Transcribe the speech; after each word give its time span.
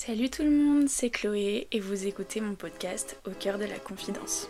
Salut 0.00 0.30
tout 0.30 0.44
le 0.44 0.50
monde, 0.50 0.88
c'est 0.88 1.10
Chloé 1.10 1.66
et 1.72 1.80
vous 1.80 2.06
écoutez 2.06 2.40
mon 2.40 2.54
podcast 2.54 3.20
Au 3.26 3.32
cœur 3.32 3.58
de 3.58 3.64
la 3.64 3.80
confidence. 3.80 4.48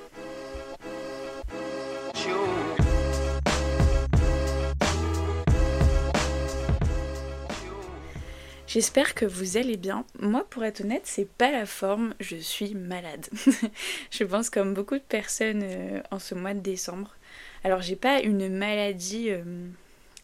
J'espère 8.66 9.14
que 9.14 9.24
vous 9.24 9.56
allez 9.56 9.78
bien. 9.78 10.04
Moi, 10.20 10.46
pour 10.50 10.64
être 10.64 10.82
honnête, 10.82 11.06
c'est 11.06 11.26
pas 11.26 11.50
la 11.50 11.64
forme, 11.64 12.14
je 12.20 12.36
suis 12.36 12.74
malade. 12.74 13.26
je 14.10 14.24
pense 14.24 14.50
comme 14.50 14.74
beaucoup 14.74 14.96
de 14.96 15.02
personnes 15.02 15.62
euh, 15.64 16.02
en 16.10 16.18
ce 16.18 16.34
mois 16.34 16.52
de 16.52 16.60
décembre. 16.60 17.16
Alors, 17.64 17.80
j'ai 17.80 17.96
pas 17.96 18.20
une 18.20 18.50
maladie 18.50 19.30
euh, 19.30 19.42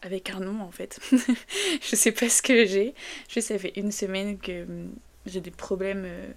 avec 0.03 0.29
un 0.29 0.39
nom 0.39 0.61
en 0.61 0.71
fait. 0.71 0.99
je 1.81 1.95
sais 1.95 2.11
pas 2.11 2.29
ce 2.29 2.43
que 2.43 2.67
j'ai. 2.67 2.93
Juste, 3.27 3.47
ça 3.47 3.57
fait 3.57 3.73
une 3.75 3.91
semaine 3.91 4.37
que 4.37 4.67
j'ai 5.25 5.41
des 5.41 5.51
problèmes 5.51 6.03
euh, 6.05 6.27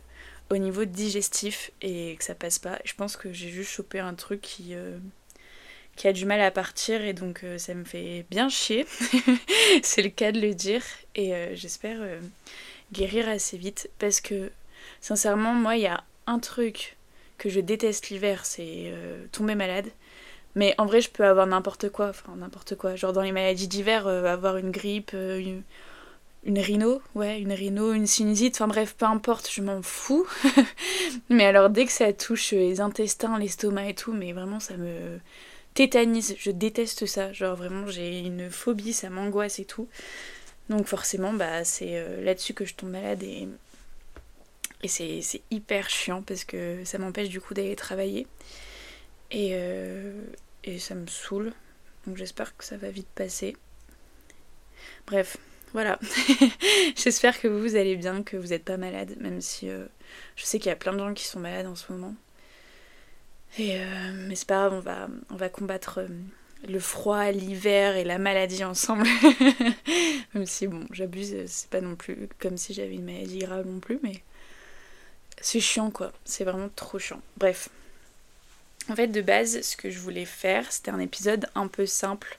au 0.51 0.57
niveau 0.57 0.85
digestif 0.85 1.71
et 1.83 2.17
que 2.17 2.25
ça 2.25 2.35
passe 2.35 2.59
pas. 2.59 2.79
Je 2.85 2.95
pense 2.95 3.17
que 3.17 3.33
j'ai 3.33 3.51
juste 3.51 3.71
chopé 3.71 3.99
un 3.99 4.15
truc 4.15 4.41
qui, 4.41 4.75
euh, 4.75 4.99
qui 5.97 6.09
a 6.09 6.13
du 6.13 6.25
mal 6.25 6.41
à 6.41 6.51
partir 6.51 7.03
et 7.03 7.13
donc 7.13 7.45
euh, 7.45 7.59
ça 7.59 7.75
me 7.75 7.85
fait 7.85 8.25
bien 8.31 8.49
chier. 8.49 8.87
c'est 9.83 10.03
le 10.03 10.11
cas 10.11 10.33
de 10.33 10.41
le 10.41 10.55
dire 10.55 10.83
et 11.15 11.33
j'espère 11.55 11.99
guérir 12.93 13.29
assez 13.29 13.59
vite 13.59 13.91
parce 13.99 14.21
que 14.21 14.51
sincèrement, 15.01 15.53
moi, 15.53 15.77
il 15.77 15.83
y 15.83 15.87
a 15.87 16.05
un 16.27 16.39
truc 16.39 16.97
que 17.37 17.49
je 17.49 17.61
déteste 17.61 18.09
l'hiver, 18.11 18.47
c'est 18.47 18.93
tomber 19.33 19.55
malade. 19.55 19.87
Mais 20.55 20.75
en 20.79 20.87
vrai, 20.87 21.01
je 21.01 21.11
peux 21.11 21.25
avoir 21.25 21.47
n'importe 21.47 21.91
quoi, 21.91 22.09
enfin 22.09 22.35
n'importe 22.37 22.75
quoi. 22.77 22.97
Genre 22.97 23.13
dans 23.13 23.23
les 23.23 23.33
maladies 23.33 23.69
d'hiver, 23.69 24.07
avoir 24.07 24.57
une 24.57 24.71
grippe, 24.71 25.15
une 26.45 26.59
rhino, 26.59 27.03
ouais, 27.15 27.41
une 27.41 27.53
rhino, 27.53 27.93
une 27.93 28.07
sinusite, 28.07 28.55
enfin 28.57 28.69
bref, 28.69 28.95
peu 28.97 29.07
importe, 29.07 29.51
je 29.53 29.61
m'en 29.61 29.83
fous. 29.83 30.27
mais 31.29 31.45
alors 31.45 31.71
dès 31.71 31.85
que 31.87 31.93
ça 31.93 32.13
touche 32.13 32.53
les 32.53 32.81
intestins, 32.81 33.39
l'estomac 33.39 33.89
et 33.89 33.95
tout, 33.95 34.13
mais 34.13 34.33
vraiment 34.33 34.61
ça 34.61 34.77
me 34.77 35.19
tétanise, 35.75 36.37
je 36.39 36.51
déteste 36.51 37.07
ça, 37.07 37.33
genre 37.33 37.57
vraiment 37.57 37.87
j'ai 37.89 38.21
une 38.21 38.51
phobie, 38.51 38.93
ça 38.93 39.11
m'angoisse 39.11 39.59
et 39.59 39.65
tout. 39.65 39.89
Donc 40.69 40.87
forcément, 40.87 41.33
bah 41.33 41.65
c'est 41.65 41.99
euh, 41.99 42.23
là-dessus 42.23 42.55
que 42.55 42.65
je 42.65 42.75
tombe 42.75 42.91
malade 42.91 43.23
et, 43.23 43.49
et 44.83 44.89
c'est, 44.89 45.43
hyper 45.51 45.91
chiant 45.91 46.23
parce 46.23 46.45
que 46.45 46.85
ça 46.85 46.99
m'empêche 46.99 47.29
du 47.29 47.41
coup 47.41 47.55
d'aller 47.55 47.77
travailler. 47.77 48.27
Et, 49.31 49.51
euh, 49.53 50.13
et 50.65 50.79
ça 50.79 50.95
me 50.95 51.07
saoule, 51.07 51.53
donc 52.07 52.17
j'espère 52.17 52.57
que 52.57 52.65
ça 52.65 52.77
va 52.77 52.91
vite 52.91 53.09
passer. 53.15 53.57
Bref, 55.07 55.37
voilà. 55.73 55.99
J'espère 56.97 57.41
que 57.41 57.49
vous, 57.49 57.77
allez 57.77 57.97
bien, 57.97 58.23
que 58.23 58.37
vous 58.37 58.49
n'êtes 58.49 58.65
pas 58.65 58.77
malade, 58.77 59.17
même 59.21 59.41
si 59.41 59.69
euh, 59.69 59.87
je 60.37 60.45
sais 60.45 60.59
qu'il 60.59 60.69
y 60.69 60.73
a 60.73 60.77
plein 60.77 60.93
de 60.93 60.99
gens 60.99 61.15
qui 61.15 61.25
sont 61.25 61.41
malades 61.41 61.67
en 61.67 61.75
ce 61.75 61.93
moment. 61.93 62.15
Euh, 63.61 64.27
mais 64.29 64.35
c'est 64.35 64.47
pas 64.47 64.69
grave, 64.69 64.75
on 64.75 64.81
va, 64.81 65.09
on 65.31 65.37
va 65.37 65.49
combattre 65.49 65.99
euh, 65.99 66.09
le 66.69 66.79
froid, 66.79 67.31
l'hiver 67.31 67.97
et 67.97 68.05
la 68.05 68.19
maladie 68.19 68.65
ensemble. 68.65 69.07
même 70.35 70.47
si, 70.47 70.67
bon, 70.67 70.87
j'abuse, 70.93 71.35
c'est 71.47 71.71
pas 71.71 71.81
non 71.81 71.97
plus 71.97 72.29
comme 72.39 72.57
si 72.57 72.75
j'avais 72.75 72.95
une 72.95 73.05
maladie 73.05 73.39
grave 73.39 73.67
non 73.67 73.81
plus, 73.81 73.99
mais 74.03 74.23
c'est 75.41 75.61
chiant 75.61 75.91
quoi. 75.91 76.13
C'est 76.25 76.45
vraiment 76.45 76.69
trop 76.75 76.99
chiant. 76.99 77.21
Bref. 77.37 77.69
En 78.89 78.97
fait, 78.97 79.09
de 79.09 79.21
base, 79.21 79.61
ce 79.61 79.77
que 79.77 79.91
je 79.91 79.99
voulais 79.99 80.25
faire, 80.25 80.71
c'était 80.73 80.91
un 80.91 81.01
épisode 81.01 81.47
un 81.55 81.69
peu 81.69 81.85
simple 81.85 82.39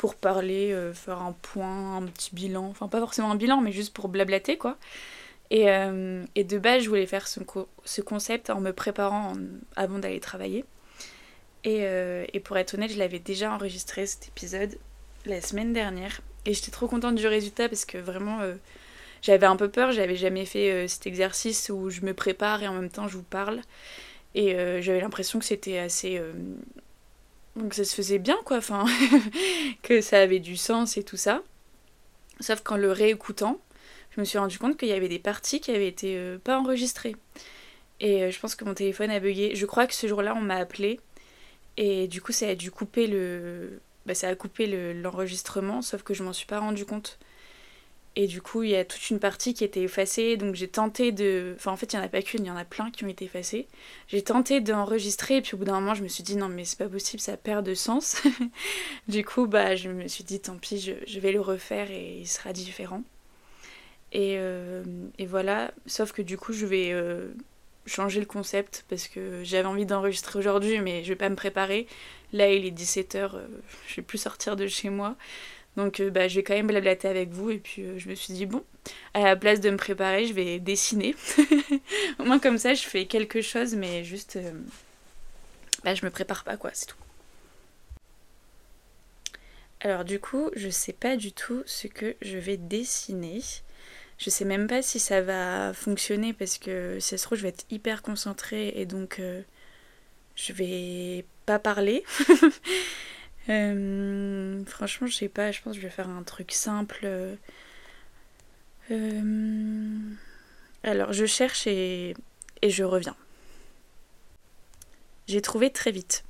pour 0.00 0.14
parler, 0.14 0.72
euh, 0.72 0.94
faire 0.94 1.20
un 1.20 1.32
point, 1.32 1.98
un 1.98 2.06
petit 2.06 2.34
bilan, 2.34 2.64
enfin 2.70 2.88
pas 2.88 3.00
forcément 3.00 3.30
un 3.30 3.34
bilan, 3.34 3.60
mais 3.60 3.70
juste 3.70 3.92
pour 3.92 4.08
blablater 4.08 4.56
quoi. 4.56 4.78
Et, 5.50 5.68
euh, 5.68 6.24
de 6.34 6.58
base, 6.58 6.84
je 6.84 6.88
voulais 6.88 7.04
faire 7.04 7.28
ce, 7.28 7.38
ce 7.84 8.00
concept 8.00 8.48
en 8.48 8.62
me 8.62 8.72
préparant 8.72 9.34
avant 9.76 9.98
d'aller 9.98 10.18
travailler. 10.18 10.64
Euh, 11.66 12.24
et, 12.32 12.40
pour 12.40 12.56
être 12.56 12.72
honnête, 12.72 12.90
je 12.90 12.98
l'avais 12.98 13.18
déjà 13.18 13.52
enregistré 13.52 14.06
cet 14.06 14.28
épisode 14.28 14.78
la 15.26 15.42
semaine 15.42 15.74
dernière. 15.74 16.22
Et 16.46 16.54
j'étais 16.54 16.70
trop 16.70 16.88
contente 16.88 17.16
du 17.16 17.26
résultat 17.26 17.68
parce 17.68 17.84
que 17.84 17.98
vraiment, 17.98 18.38
j'avais 19.20 19.44
un 19.44 19.56
peu 19.56 19.68
peur. 19.68 19.92
J'avais 19.92 20.16
jamais 20.16 20.46
fait 20.46 20.88
cet 20.88 21.06
exercice 21.06 21.68
où 21.68 21.90
je 21.90 22.00
me 22.00 22.14
prépare 22.14 22.62
et 22.62 22.68
en 22.68 22.72
même 22.72 22.88
temps 22.88 23.06
je 23.06 23.18
vous 23.18 23.22
parle. 23.22 23.60
Et 24.34 24.52
j'avais 24.80 25.00
l'impression 25.00 25.38
que 25.38 25.44
c'était 25.44 25.78
assez 25.78 26.18
donc 27.56 27.74
ça 27.74 27.84
se 27.84 27.94
faisait 27.94 28.18
bien, 28.18 28.38
quoi, 28.44 28.58
enfin, 28.58 28.86
que 29.82 30.00
ça 30.00 30.20
avait 30.20 30.38
du 30.38 30.56
sens 30.56 30.96
et 30.96 31.02
tout 31.02 31.16
ça. 31.16 31.42
Sauf 32.40 32.62
qu'en 32.62 32.76
le 32.76 32.92
réécoutant, 32.92 33.60
je 34.10 34.20
me 34.20 34.24
suis 34.24 34.38
rendu 34.38 34.58
compte 34.58 34.76
qu'il 34.76 34.88
y 34.88 34.92
avait 34.92 35.08
des 35.08 35.18
parties 35.18 35.60
qui 35.60 35.70
avaient 35.70 35.88
été 35.88 36.16
euh, 36.16 36.38
pas 36.38 36.58
enregistrées. 36.58 37.16
Et 38.00 38.24
euh, 38.24 38.30
je 38.30 38.40
pense 38.40 38.54
que 38.54 38.64
mon 38.64 38.74
téléphone 38.74 39.10
a 39.10 39.20
bugué. 39.20 39.54
Je 39.54 39.66
crois 39.66 39.86
que 39.86 39.94
ce 39.94 40.06
jour-là, 40.06 40.34
on 40.36 40.40
m'a 40.40 40.56
appelé. 40.56 41.00
Et 41.76 42.08
du 42.08 42.20
coup, 42.20 42.32
ça 42.32 42.48
a 42.48 42.54
dû 42.54 42.70
couper 42.70 43.06
le. 43.06 43.80
Bah, 44.06 44.14
ça 44.14 44.28
a 44.28 44.34
coupé 44.34 44.66
l'enregistrement, 44.94 45.82
sauf 45.82 46.02
que 46.02 46.14
je 46.14 46.22
m'en 46.22 46.32
suis 46.32 46.46
pas 46.46 46.58
rendu 46.58 46.86
compte. 46.86 47.18
Et 48.16 48.26
du 48.26 48.42
coup, 48.42 48.64
il 48.64 48.70
y 48.70 48.76
a 48.76 48.84
toute 48.84 49.08
une 49.10 49.20
partie 49.20 49.54
qui 49.54 49.62
était 49.62 49.82
effacée, 49.82 50.36
donc 50.36 50.56
j'ai 50.56 50.66
tenté 50.66 51.12
de... 51.12 51.54
Enfin, 51.56 51.70
en 51.70 51.76
fait, 51.76 51.92
il 51.92 51.96
n'y 51.96 52.02
en 52.02 52.04
a 52.04 52.08
pas 52.08 52.22
qu'une, 52.22 52.44
il 52.44 52.48
y 52.48 52.50
en 52.50 52.56
a 52.56 52.64
plein 52.64 52.90
qui 52.90 53.04
ont 53.04 53.08
été 53.08 53.24
effacées. 53.24 53.68
J'ai 54.08 54.22
tenté 54.22 54.60
d'enregistrer, 54.60 55.36
et 55.36 55.42
puis 55.42 55.54
au 55.54 55.58
bout 55.58 55.64
d'un 55.64 55.78
moment, 55.78 55.94
je 55.94 56.02
me 56.02 56.08
suis 56.08 56.24
dit, 56.24 56.36
non, 56.36 56.48
mais 56.48 56.64
c'est 56.64 56.78
pas 56.78 56.88
possible, 56.88 57.20
ça 57.20 57.36
perd 57.36 57.64
de 57.64 57.74
sens. 57.74 58.20
du 59.08 59.24
coup, 59.24 59.46
bah, 59.46 59.76
je 59.76 59.88
me 59.88 60.08
suis 60.08 60.24
dit, 60.24 60.40
tant 60.40 60.56
pis, 60.56 60.80
je, 60.80 61.20
vais 61.20 61.30
le 61.30 61.40
refaire 61.40 61.90
et 61.92 62.18
il 62.18 62.26
sera 62.26 62.52
différent. 62.52 63.02
Et, 64.12 64.36
euh, 64.38 64.82
et 65.18 65.26
voilà, 65.26 65.72
sauf 65.86 66.10
que 66.10 66.22
du 66.22 66.36
coup, 66.36 66.52
je 66.52 66.66
vais 66.66 66.90
euh, 66.90 67.28
changer 67.86 68.18
le 68.18 68.26
concept, 68.26 68.84
parce 68.88 69.06
que 69.06 69.42
j'avais 69.44 69.68
envie 69.68 69.86
d'enregistrer 69.86 70.36
aujourd'hui, 70.36 70.80
mais 70.80 71.04
je 71.04 71.10
vais 71.10 71.16
pas 71.16 71.28
me 71.28 71.36
préparer. 71.36 71.86
Là, 72.32 72.52
il 72.52 72.66
est 72.66 72.76
17h, 72.76 73.34
euh, 73.34 73.46
je 73.86 73.96
vais 73.96 74.02
plus 74.02 74.18
sortir 74.18 74.56
de 74.56 74.66
chez 74.66 74.90
moi. 74.90 75.16
Donc 75.76 76.00
euh, 76.00 76.10
bah, 76.10 76.28
je 76.28 76.36
vais 76.36 76.42
quand 76.42 76.54
même 76.54 76.66
blablater 76.66 77.08
avec 77.08 77.30
vous 77.30 77.50
et 77.50 77.58
puis 77.58 77.82
euh, 77.82 77.98
je 77.98 78.08
me 78.08 78.14
suis 78.14 78.34
dit 78.34 78.46
bon, 78.46 78.64
à 79.14 79.20
la 79.22 79.36
place 79.36 79.60
de 79.60 79.70
me 79.70 79.76
préparer, 79.76 80.26
je 80.26 80.32
vais 80.32 80.58
dessiner. 80.58 81.14
Au 82.18 82.24
moins 82.24 82.38
comme 82.38 82.58
ça 82.58 82.74
je 82.74 82.82
fais 82.82 83.06
quelque 83.06 83.40
chose 83.40 83.74
mais 83.74 84.04
juste 84.04 84.36
euh, 84.36 84.52
bah, 85.84 85.94
je 85.94 86.04
me 86.04 86.10
prépare 86.10 86.44
pas 86.44 86.56
quoi, 86.56 86.70
c'est 86.72 86.86
tout. 86.86 86.96
Alors 89.82 90.04
du 90.04 90.20
coup, 90.20 90.50
je 90.54 90.68
sais 90.68 90.92
pas 90.92 91.16
du 91.16 91.32
tout 91.32 91.62
ce 91.64 91.86
que 91.86 92.14
je 92.20 92.36
vais 92.36 92.58
dessiner. 92.58 93.40
Je 94.18 94.28
sais 94.28 94.44
même 94.44 94.66
pas 94.66 94.82
si 94.82 95.00
ça 95.00 95.22
va 95.22 95.72
fonctionner 95.72 96.34
parce 96.34 96.58
que 96.58 96.98
si 97.00 97.08
ça 97.10 97.16
se 97.16 97.22
trouve 97.24 97.38
je 97.38 97.44
vais 97.44 97.48
être 97.48 97.64
hyper 97.70 98.02
concentrée 98.02 98.74
et 98.76 98.84
donc 98.84 99.22
je 100.36 100.52
vais 100.52 101.24
pas 101.46 101.58
parler. 101.58 102.04
Euh, 103.48 104.62
franchement, 104.66 105.06
je 105.06 105.14
sais 105.14 105.28
pas, 105.28 105.50
je 105.50 105.60
pense 105.62 105.74
que 105.74 105.80
je 105.80 105.86
vais 105.86 105.92
faire 105.92 106.08
un 106.08 106.22
truc 106.22 106.52
simple. 106.52 107.08
Euh, 108.90 109.98
alors, 110.82 111.12
je 111.12 111.26
cherche 111.26 111.66
et, 111.66 112.14
et 112.62 112.70
je 112.70 112.84
reviens. 112.84 113.16
J'ai 115.26 115.40
trouvé 115.40 115.70
très 115.70 115.90
vite 115.90 116.24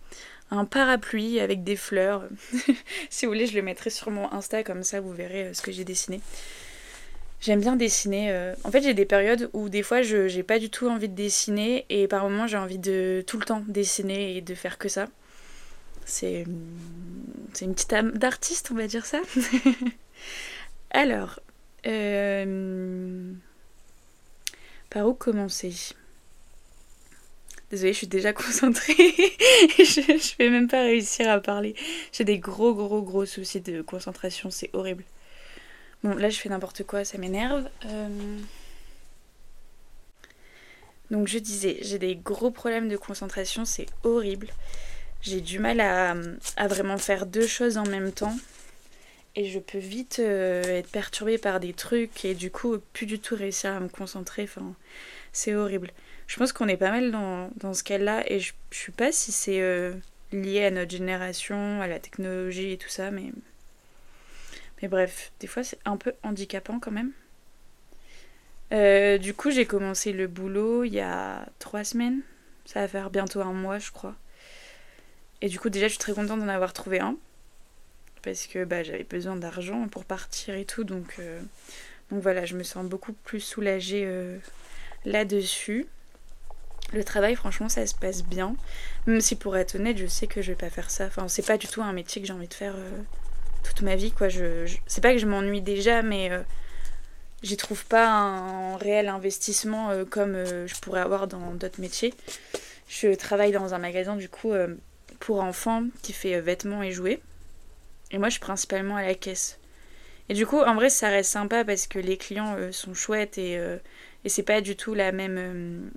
un 0.51 0.65
parapluie 0.65 1.41
avec 1.41 1.63
des 1.63 1.77
fleurs. 1.77 2.25
si 3.11 3.25
vous 3.25 3.33
voulez, 3.33 3.47
je 3.47 3.55
le 3.55 3.63
mettrai 3.63 3.89
sur 3.91 4.11
mon 4.11 4.31
Insta, 4.33 4.65
comme 4.65 4.83
ça 4.83 5.01
vous 5.01 5.13
verrez 5.13 5.45
euh, 5.45 5.55
ce 5.55 5.63
que 5.63 5.73
j'ai 5.73 5.85
dessiné. 5.85 6.21
J'aime 7.41 7.61
bien 7.61 7.77
dessiner. 7.77 8.53
En 8.65 8.71
fait, 8.71 8.83
j'ai 8.83 8.93
des 8.93 9.07
périodes 9.07 9.49
où 9.55 9.71
des 9.71 9.83
fois, 9.83 10.03
je 10.03 10.29
j'ai 10.29 10.43
pas 10.43 10.59
du 10.59 10.69
tout 10.69 10.89
envie 10.89 11.09
de 11.09 11.15
dessiner 11.15 11.87
et 11.89 12.07
par 12.07 12.25
moments, 12.25 12.47
j'ai 12.47 12.59
envie 12.59 12.79
de 12.79 13.25
tout 13.27 13.39
le 13.39 13.47
temps 13.47 13.65
dessiner 13.67 14.37
et 14.37 14.43
de 14.43 14.55
faire 14.55 14.77
que 14.77 14.91
ça. 14.91 15.09
C'est 16.11 16.45
une 17.61 17.75
petite 17.75 17.93
âme 17.93 18.11
d'artiste, 18.19 18.71
on 18.73 18.75
va 18.75 18.89
dire 18.89 19.07
ça. 19.07 19.21
Alors, 20.91 21.39
euh, 21.87 23.33
par 24.91 25.07
où 25.07 25.15
commencer? 25.15 25.73
Désolée, 27.71 27.93
je 27.93 27.99
suis 27.99 28.07
déjà 28.09 28.33
concentrée. 28.35 28.95
je, 28.97 30.01
ne 30.13 30.39
vais 30.39 30.51
même 30.51 30.67
pas 30.67 30.83
réussir 30.83 31.31
à 31.31 31.39
parler. 31.39 31.77
J'ai 32.13 32.25
des 32.25 32.41
gros, 32.41 32.75
gros, 32.75 33.03
gros 33.03 33.25
soucis 33.25 33.61
de 33.61 33.81
concentration. 33.81 34.51
C'est 34.51 34.71
horrible. 34.73 35.05
Bon, 36.03 36.17
là, 36.17 36.29
je 36.29 36.41
fais 36.41 36.49
n'importe 36.49 36.83
quoi, 36.83 37.05
ça 37.05 37.19
m'énerve. 37.19 37.69
Euh, 37.87 38.39
donc, 41.13 41.29
je 41.29 41.39
disais, 41.39 41.79
j'ai 41.83 42.01
des 42.01 42.17
gros 42.17 42.51
problèmes 42.51 42.89
de 42.89 42.97
concentration. 42.97 43.65
C'est 43.65 43.87
horrible 44.03 44.49
j'ai 45.23 45.41
du 45.41 45.59
mal 45.59 45.81
à, 45.81 46.15
vraiment 46.69 46.99
faire 46.99 47.27
deux 47.27 47.47
choses 47.47 47.79
en 47.79 47.87
même 47.87 48.13
temps. 48.13 48.37
Et 49.37 49.49
je 49.49 49.61
peux 49.61 49.79
vite 49.79 50.19
euh, 50.19 50.63
être 50.63 50.91
perturbée 50.91 51.39
par 51.39 51.61
des 51.61 51.73
trucs 51.73 52.25
et 52.25 52.35
du 52.35 52.51
coup 52.51 52.79
plus 52.93 53.07
du 53.07 53.21
tout 53.21 53.37
réussir 53.37 53.73
à 53.73 53.81
me 53.81 53.89
concentrer. 53.89 54.43
Enfin, 54.43 54.75
c'est 55.33 55.55
horrible. 55.55 55.91
Je 56.27 56.37
pense 56.37 56.53
qu'on 56.53 56.69
est 56.69 56.77
pas 56.77 56.91
mal 56.91 57.11
dans, 57.13 57.75
ce 57.75 57.85
cas-là 57.85 58.25
et 58.31 58.41
je, 58.41 58.53
je 58.71 58.79
sais 58.79 58.93
pas 58.93 59.13
si 59.13 59.33
c'est 59.33 59.61
euh, 59.61 59.95
lié 60.33 60.65
à 60.65 60.71
notre 60.71 60.91
génération, 60.91 61.81
à 61.81 61.87
la 61.87 61.99
technologie 61.99 62.73
et 62.73 62.79
tout 62.79 62.89
ça, 62.89 63.11
mais. 63.11 63.33
Mais 64.83 64.89
bref, 64.89 65.31
des 65.41 65.47
fois 65.47 65.63
c'est 65.63 65.79
un 65.85 65.97
peu 65.97 66.15
handicapant 66.23 66.81
quand 66.81 66.91
même. 66.91 67.13
Euh, 68.73 69.19
du 69.19 69.35
coup, 69.35 69.51
j'ai 69.51 69.67
commencé 69.67 70.13
le 70.13 70.27
boulot 70.27 70.85
il 70.85 70.95
y 70.95 71.01
a 71.01 71.47
trois 71.59 71.85
semaines. 71.85 72.21
Ça 72.65 72.81
va 72.81 72.89
faire 72.89 73.11
bientôt 73.11 73.41
un 73.41 73.53
mois, 73.53 73.79
je 73.79 73.91
crois. 73.91 74.15
Et 75.43 75.49
du 75.49 75.59
coup, 75.59 75.71
déjà, 75.71 75.87
je 75.87 75.93
suis 75.93 75.99
très 75.99 76.13
contente 76.13 76.41
d'en 76.41 76.49
avoir 76.49 76.73
trouvé 76.73 77.01
un. 77.01 77.17
Parce 78.23 78.47
que 78.47 78.65
bah, 78.65 78.83
j'avais 78.83 79.05
besoin 79.05 79.37
d'argent 79.37 79.89
pour 79.89 80.05
partir 80.05 80.55
et 80.55 80.65
tout. 80.65 80.85
Donc, 80.85 81.17
euh, 81.19 81.41
donc 82.11 82.23
voilà, 82.23 82.45
je 82.45 82.57
me 82.57 82.63
sens 82.63 82.85
beaucoup 82.87 83.13
plus 83.13 83.41
soulagée 83.41 84.05
euh, 84.05 84.39
là-dessus. 85.05 85.87
Le 86.93 87.05
travail, 87.05 87.37
franchement, 87.37 87.69
ça 87.69 87.87
se 87.87 87.95
passe 87.95 88.23
bien. 88.23 88.57
Même 89.07 89.21
si 89.21 89.37
pour 89.37 89.57
être 89.57 89.77
honnête, 89.77 89.97
je 89.97 90.07
sais 90.07 90.27
que 90.27 90.43
je 90.43 90.53
vais 90.53 90.57
pas 90.57 90.71
faire 90.71 90.91
ça. 90.91 91.07
Enfin, 91.07 91.29
c'est 91.29 91.47
pas 91.47 91.57
du 91.57 91.69
tout 91.69 91.83
un 91.83 91.93
métier 91.93 92.21
que 92.21 92.27
j'ai 92.27 92.35
envie 92.35 92.49
de 92.49 92.55
faire 92.55 92.75
toute 93.63 93.83
ma 93.83 93.97
vie, 93.97 94.11
quoi. 94.11 94.29
Je, 94.29 94.67
C'est 94.87 95.01
pas 95.01 95.13
que 95.13 95.19
je 95.19 95.27
m'ennuie 95.27 95.63
déjà, 95.63 96.03
mais 96.03 96.31
j'y 97.43 97.57
trouve 97.57 97.85
pas 97.87 98.09
un 98.09 98.77
réel 98.77 99.09
investissement 99.09 99.91
euh, 99.91 100.05
comme 100.05 100.35
euh, 100.35 100.67
je 100.67 100.75
pourrais 100.81 101.01
avoir 101.01 101.27
dans 101.27 101.55
d'autres 101.55 101.81
métiers. 101.81 102.15
Je 102.89 103.15
travaille 103.15 103.53
dans 103.53 103.75
un 103.75 103.79
magasin 103.79 104.17
du 104.17 104.29
coup 104.29 104.53
euh, 104.53 104.75
pour 105.21 105.41
enfants 105.41 105.85
qui 106.03 106.13
fait 106.13 106.41
vêtements 106.41 106.83
et 106.83 106.91
jouets. 106.93 107.21
Et 108.11 108.19
moi 108.19 108.29
je 108.29 108.33
suis 108.33 108.41
principalement 108.41 108.97
à 108.97 109.03
la 109.03 109.15
caisse. 109.15 109.59
Et 110.29 110.35
du 110.35 110.47
coup 110.47 110.59
en 110.59 110.75
vrai 110.75 110.91
ça 110.91 111.09
reste 111.09 111.31
sympa 111.31 111.65
parce 111.65 111.87
que 111.87 111.99
les 111.99 112.17
clients 112.17 112.57
sont 112.73 112.95
chouettes 112.95 113.39
et, 113.39 113.55
et 114.25 114.29
c'est 114.29 114.43
pas 114.43 114.61
du 114.61 114.77
tout 114.77 114.95
la 114.95 115.13
même, 115.13 115.91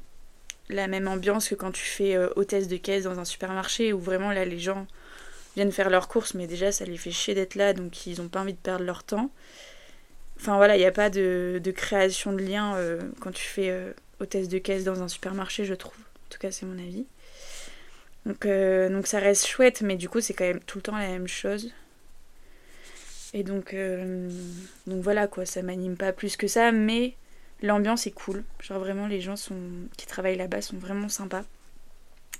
la 0.69 0.87
même 0.87 1.07
ambiance 1.07 1.49
que 1.49 1.55
quand 1.55 1.71
tu 1.71 1.83
fais 1.83 2.17
hôtesse 2.35 2.67
de 2.67 2.77
caisse 2.77 3.03
dans 3.03 3.19
un 3.19 3.25
supermarché 3.25 3.93
où 3.93 3.99
vraiment 3.99 4.31
là 4.31 4.45
les 4.45 4.59
gens 4.59 4.87
viennent 5.55 5.71
faire 5.71 5.89
leurs 5.89 6.07
courses 6.07 6.33
mais 6.33 6.47
déjà 6.47 6.71
ça 6.71 6.85
les 6.85 6.97
fait 6.97 7.11
chier 7.11 7.35
d'être 7.35 7.55
là 7.55 7.73
donc 7.73 8.07
ils 8.07 8.21
ont 8.21 8.27
pas 8.27 8.41
envie 8.41 8.53
de 8.53 8.57
perdre 8.57 8.85
leur 8.85 9.03
temps. 9.03 9.31
Enfin 10.43 10.57
voilà, 10.57 10.75
il 10.75 10.79
n'y 10.79 10.85
a 10.85 10.91
pas 10.91 11.09
de, 11.09 11.73
création 11.75 12.33
de 12.33 12.41
lien 12.41 12.75
euh, 12.75 12.99
quand 13.19 13.31
tu 13.31 13.43
fais 13.43 13.69
euh, 13.69 13.93
hôtesse 14.19 14.49
de 14.49 14.57
caisse 14.57 14.83
dans 14.83 15.01
un 15.01 15.07
supermarché, 15.07 15.65
je 15.65 15.73
trouve. 15.73 15.97
En 15.97 16.29
tout 16.29 16.39
cas, 16.39 16.51
c'est 16.51 16.65
mon 16.65 16.77
avis. 16.77 17.05
Donc, 18.25 18.45
euh, 18.45 18.89
donc 18.89 19.07
ça 19.07 19.19
reste 19.19 19.45
chouette, 19.47 19.81
mais 19.81 19.95
du 19.95 20.09
coup, 20.09 20.21
c'est 20.21 20.33
quand 20.33 20.45
même 20.45 20.61
tout 20.61 20.77
le 20.77 20.81
temps 20.83 20.97
la 20.97 21.07
même 21.07 21.27
chose. 21.27 21.71
Et 23.33 23.43
donc, 23.43 23.75
donc 24.85 25.01
voilà 25.01 25.27
quoi, 25.27 25.45
ça 25.45 25.63
m'anime 25.63 25.97
pas 25.97 26.13
plus 26.13 26.37
que 26.37 26.47
ça, 26.47 26.71
mais 26.71 27.15
l'ambiance 27.63 28.05
est 28.05 28.11
cool. 28.11 28.43
Genre 28.61 28.77
vraiment, 28.77 29.07
les 29.07 29.21
gens 29.21 29.33
qui 29.97 30.05
travaillent 30.05 30.37
là-bas 30.37 30.61
sont 30.61 30.77
vraiment 30.77 31.09
sympas. 31.09 31.43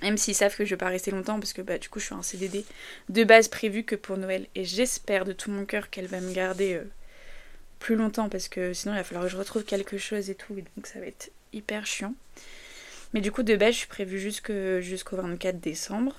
Même 0.03 0.17
s'ils 0.17 0.35
savent 0.35 0.55
que 0.55 0.65
je 0.65 0.69
vais 0.71 0.77
pas 0.77 0.89
rester 0.89 1.09
longtemps 1.09 1.39
parce 1.39 1.53
que 1.53 1.61
bah, 1.63 1.77
du 1.77 1.89
coup 1.89 1.99
je 1.99 2.05
suis 2.05 2.15
un 2.15 2.21
CDD 2.21 2.65
de 3.09 3.23
base 3.23 3.47
prévu 3.47 3.83
que 3.83 3.95
pour 3.95 4.17
Noël. 4.17 4.47
Et 4.53 4.65
j'espère 4.65 5.25
de 5.25 5.33
tout 5.33 5.49
mon 5.49 5.65
cœur 5.65 5.89
qu'elle 5.89 6.07
va 6.07 6.19
me 6.19 6.31
garder 6.31 6.81
plus 7.83 7.95
longtemps 7.95 8.29
parce 8.29 8.47
que 8.47 8.73
sinon 8.73 8.93
il 8.93 8.97
va 8.97 9.03
falloir 9.03 9.25
que 9.25 9.31
je 9.31 9.37
retrouve 9.37 9.63
quelque 9.63 9.97
chose 9.97 10.29
et 10.29 10.35
tout, 10.35 10.57
et 10.57 10.63
donc 10.75 10.87
ça 10.87 10.99
va 10.99 11.05
être 11.05 11.31
hyper 11.51 11.85
chiant. 11.85 12.13
Mais 13.13 13.21
du 13.21 13.31
coup, 13.31 13.43
de 13.43 13.55
base, 13.55 13.73
je 13.73 13.79
suis 13.79 13.87
prévue 13.87 14.19
jusqu'au 14.19 15.15
24 15.15 15.59
décembre. 15.59 16.15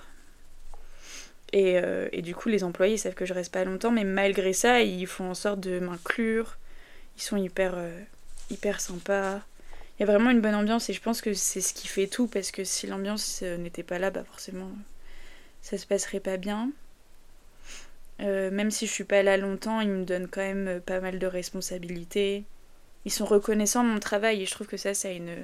Et, 1.53 1.79
euh, 1.79 2.09
et, 2.13 2.23
du 2.23 2.35
coup, 2.35 2.49
les 2.49 2.65
employés 2.65 2.97
savent 2.97 3.15
que 3.15 3.27
je 3.27 3.35
reste 3.35 3.53
pas 3.53 3.65
longtemps, 3.65 3.91
mais 3.91 4.05
malgré 4.05 4.53
ça, 4.53 4.83
ils 4.83 5.07
font 5.07 5.31
en 5.31 5.35
sorte 5.35 5.61
de 5.61 5.79
m'inclure. 5.79 6.57
Ils 7.17 7.23
sont 7.23 7.37
hyper, 7.37 7.75
euh, 7.77 8.01
hyper 8.51 8.81
sympas. 8.81 9.41
Il 9.99 10.01
y 10.01 10.03
a 10.03 10.07
vraiment 10.07 10.31
une 10.31 10.41
bonne 10.41 10.55
ambiance 10.55 10.91
et 10.91 10.93
je 10.93 11.01
pense 11.01 11.21
que 11.21 11.35
c'est 11.35 11.61
ce 11.61 11.73
qui 11.73 11.87
fait 11.87 12.09
tout 12.09 12.27
parce 12.27 12.51
que 12.51 12.65
si 12.65 12.89
l'ambiance 12.89 13.41
euh, 13.45 13.57
n'était 13.57 13.85
pas 13.85 14.01
là, 14.01 14.11
bah 14.11 14.25
forcément, 14.25 14.71
ça 15.63 15.79
se 15.79 15.87
passerait 15.87 16.21
pas 16.21 16.37
bien. 16.37 16.71
Même 18.21 18.71
si 18.71 18.87
je 18.87 18.93
suis 18.93 19.05
pas 19.05 19.23
là 19.23 19.37
longtemps, 19.37 19.81
ils 19.81 19.89
me 19.89 20.05
donnent 20.05 20.29
quand 20.29 20.41
même 20.41 20.81
pas 20.81 21.01
mal 21.01 21.19
de 21.19 21.27
responsabilités. 21.27 22.45
Ils 23.05 23.13
sont 23.13 23.27
reconnaissants 23.27 23.85
de 23.85 23.89
mon 23.89 23.99
travail 23.99 24.43
et 24.43 24.47
je 24.47 24.51
trouve 24.53 24.67
que 24.67 24.77
ça, 24.77 24.95
ça 24.95 25.09
a 25.09 25.11
une, 25.11 25.37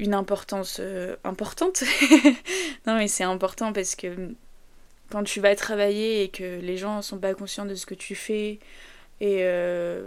une 0.00 0.14
importance 0.14 0.78
euh, 0.80 1.16
importante. 1.24 1.84
non, 2.86 2.96
mais 2.96 3.08
c'est 3.08 3.24
important 3.24 3.72
parce 3.72 3.94
que 3.94 4.34
quand 5.10 5.22
tu 5.24 5.40
vas 5.40 5.54
travailler 5.54 6.22
et 6.24 6.28
que 6.28 6.60
les 6.60 6.76
gens 6.76 7.02
sont 7.02 7.18
pas 7.18 7.34
conscients 7.34 7.66
de 7.66 7.74
ce 7.74 7.86
que 7.86 7.94
tu 7.94 8.14
fais 8.14 8.58
et, 9.20 9.40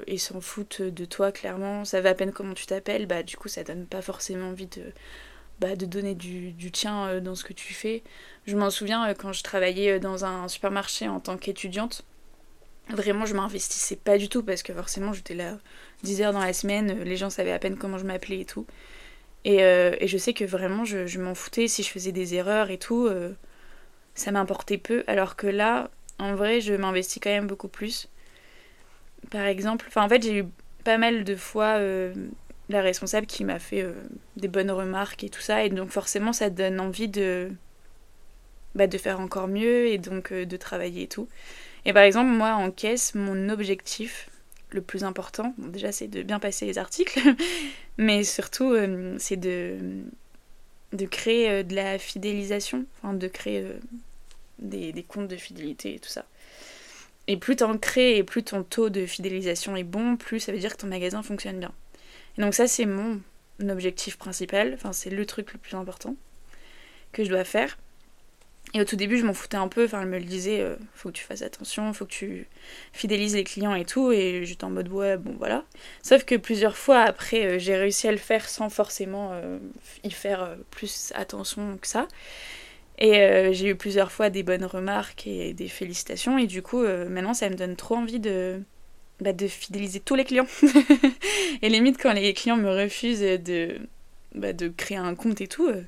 et 0.07 0.17
s'en 0.17 0.41
foutent 0.41 0.81
de 0.81 1.05
toi, 1.05 1.31
clairement, 1.31 1.85
ça 1.85 2.01
va 2.01 2.09
à 2.09 2.13
peine 2.15 2.31
comment 2.31 2.53
tu 2.53 2.65
t'appelles, 2.65 3.05
bah 3.05 3.21
du 3.21 3.37
coup, 3.37 3.47
ça 3.47 3.63
donne 3.63 3.85
pas 3.85 4.01
forcément 4.01 4.47
envie 4.47 4.65
de 4.67 4.81
bah, 5.59 5.75
donner 5.75 6.15
du, 6.15 6.71
tien 6.71 7.07
euh, 7.07 7.19
dans 7.21 7.35
ce 7.35 7.43
que 7.43 7.53
tu 7.53 7.73
fais. 7.73 8.03
Je 8.45 8.57
m'en 8.57 8.69
souviens 8.69 9.07
euh, 9.07 9.13
quand 9.13 9.31
je 9.31 9.43
travaillais 9.43 9.91
euh, 9.91 9.99
dans 9.99 10.25
un 10.25 10.47
supermarché 10.47 11.07
en 11.07 11.19
tant 11.19 11.37
qu'étudiante. 11.37 12.03
Vraiment, 12.89 13.25
je 13.25 13.33
m'investissais 13.33 13.95
pas 13.95 14.17
du 14.17 14.27
tout 14.27 14.43
parce 14.43 14.61
que 14.61 14.73
forcément, 14.73 15.13
j'étais 15.13 15.35
là 15.35 15.57
10 16.03 16.21
heures 16.21 16.33
dans 16.33 16.39
la 16.39 16.51
semaine, 16.51 17.03
les 17.03 17.15
gens 17.15 17.29
savaient 17.29 17.53
à 17.53 17.59
peine 17.59 17.77
comment 17.77 17.97
je 17.97 18.05
m'appelais 18.05 18.41
et 18.41 18.45
tout. 18.45 18.65
Et, 19.45 19.57
et, 19.57 20.07
je 20.07 20.17
sais 20.17 20.33
que 20.33 20.45
vraiment, 20.45 20.85
je, 20.85 21.19
m'en 21.19 21.35
foutais 21.35 21.67
si 21.67 21.83
je 21.83 21.89
faisais 21.89 22.11
des 22.13 22.35
erreurs 22.35 22.69
et 22.69 22.77
tout. 22.77 23.09
ça 24.15 24.31
m'importait 24.31 24.77
peu. 24.77 25.03
Alors 25.07 25.35
que 25.35 25.47
là, 25.47 25.89
en 26.19 26.35
vrai, 26.35 26.61
je 26.61 26.73
m'investis 26.73 27.21
quand 27.21 27.29
même 27.29 27.47
beaucoup 27.47 27.67
plus. 27.67 28.07
Par 29.31 29.45
exemple, 29.45 29.85
enfin, 29.89 30.03
en 30.03 30.09
fait, 30.09 30.23
j'ai 30.23 30.39
eu 30.39 30.45
pas 30.85 30.97
mal 30.97 31.23
de 31.23 31.35
fois 31.35 31.77
la 32.69 32.81
responsable 32.81 33.27
qui 33.27 33.43
m'a 33.43 33.59
fait 33.59 33.81
euh, 33.81 33.93
des 34.37 34.47
bonnes 34.47 34.71
remarques 34.71 35.23
et 35.23 35.29
tout 35.29 35.41
ça. 35.41 35.63
Et 35.63 35.69
donc 35.69 35.89
forcément, 35.89 36.33
ça 36.33 36.49
donne 36.49 36.79
envie 36.79 37.07
de, 37.07 37.51
bah, 38.75 38.87
de 38.87 38.97
faire 38.97 39.19
encore 39.19 39.47
mieux 39.47 39.87
et 39.87 39.97
donc 39.97 40.31
euh, 40.31 40.45
de 40.45 40.57
travailler 40.57 41.03
et 41.03 41.07
tout. 41.07 41.27
Et 41.85 41.93
par 41.93 42.03
exemple, 42.03 42.29
moi, 42.29 42.53
en 42.53 42.71
caisse, 42.71 43.15
mon 43.15 43.49
objectif 43.49 44.29
le 44.73 44.81
plus 44.81 45.03
important, 45.03 45.53
déjà, 45.57 45.91
c'est 45.91 46.07
de 46.07 46.23
bien 46.23 46.39
passer 46.39 46.65
les 46.65 46.77
articles, 46.77 47.19
mais 47.97 48.23
surtout, 48.23 48.71
euh, 48.71 49.15
c'est 49.19 49.37
de, 49.37 49.77
de 50.93 51.05
créer 51.05 51.63
de 51.63 51.75
la 51.75 51.99
fidélisation, 51.99 52.85
enfin, 53.01 53.13
de 53.13 53.27
créer 53.27 53.65
des, 54.59 54.91
des 54.91 55.03
comptes 55.03 55.27
de 55.27 55.37
fidélité 55.37 55.95
et 55.95 55.99
tout 55.99 56.09
ça. 56.09 56.25
Et 57.27 57.37
plus 57.37 57.55
t'en 57.55 57.77
crées 57.77 58.17
et 58.17 58.23
plus 58.23 58.43
ton 58.43 58.63
taux 58.63 58.89
de 58.89 59.05
fidélisation 59.05 59.75
est 59.75 59.83
bon, 59.83 60.17
plus 60.17 60.39
ça 60.39 60.51
veut 60.51 60.59
dire 60.59 60.75
que 60.75 60.81
ton 60.81 60.87
magasin 60.87 61.23
fonctionne 61.23 61.59
bien. 61.59 61.71
Et 62.37 62.41
donc 62.41 62.53
ça 62.53 62.67
c'est 62.67 62.85
mon 62.85 63.21
objectif 63.69 64.17
principal, 64.17 64.73
enfin 64.73 64.91
c'est 64.91 65.09
le 65.09 65.25
truc 65.25 65.53
le 65.53 65.59
plus 65.59 65.75
important 65.75 66.15
que 67.13 67.23
je 67.23 67.29
dois 67.29 67.45
faire. 67.45 67.77
Et 68.73 68.81
au 68.81 68.85
tout 68.85 68.95
début, 68.95 69.17
je 69.17 69.25
m'en 69.25 69.33
foutais 69.33 69.57
un 69.57 69.67
peu. 69.67 69.85
Enfin, 69.85 70.01
elle 70.01 70.07
me 70.07 70.17
le 70.17 70.25
disait, 70.25 70.61
euh, 70.61 70.75
faut 70.95 71.09
que 71.09 71.13
tu 71.13 71.23
fasses 71.23 71.43
attention, 71.43 71.93
faut 71.93 72.05
que 72.05 72.11
tu 72.11 72.47
fidélises 72.91 73.35
les 73.35 73.43
clients 73.43 73.75
et 73.75 73.85
tout. 73.85 74.11
Et 74.11 74.45
j'étais 74.45 74.63
en 74.63 74.71
mode, 74.71 74.89
ouais, 74.89 75.17
bon, 75.17 75.35
voilà. 75.37 75.63
Sauf 76.01 76.23
que 76.23 76.35
plusieurs 76.35 76.75
fois 76.75 77.01
après, 77.01 77.45
euh, 77.45 77.59
j'ai 77.59 77.75
réussi 77.75 78.07
à 78.07 78.11
le 78.11 78.17
faire 78.17 78.49
sans 78.49 78.69
forcément 78.69 79.29
euh, 79.33 79.59
y 80.03 80.11
faire 80.11 80.55
plus 80.71 81.13
attention 81.15 81.77
que 81.79 81.87
ça. 81.87 82.07
Et 82.99 83.51
j'ai 83.53 83.69
eu 83.69 83.75
plusieurs 83.75 84.11
fois 84.11 84.29
des 84.29 84.43
bonnes 84.43 84.63
remarques 84.63 85.25
et 85.25 85.53
des 85.53 85.67
félicitations. 85.67 86.37
Et 86.37 86.45
du 86.45 86.61
coup, 86.61 86.83
maintenant, 86.83 87.33
ça 87.33 87.49
me 87.49 87.55
donne 87.55 87.75
trop 87.75 87.95
envie 87.95 88.19
de, 88.19 88.61
bah, 89.19 89.33
de 89.33 89.47
fidéliser 89.47 89.99
tous 89.99 90.15
les 90.15 90.23
clients. 90.23 90.47
et 91.61 91.69
limite, 91.69 91.97
quand 92.01 92.13
les 92.13 92.33
clients 92.33 92.55
me 92.55 92.69
refusent 92.69 93.21
de, 93.21 93.79
bah, 94.35 94.51
de 94.51 94.67
créer 94.67 94.97
un 94.97 95.13
compte 95.13 95.41
et 95.41 95.47
tout, 95.47 95.67
euh, 95.67 95.83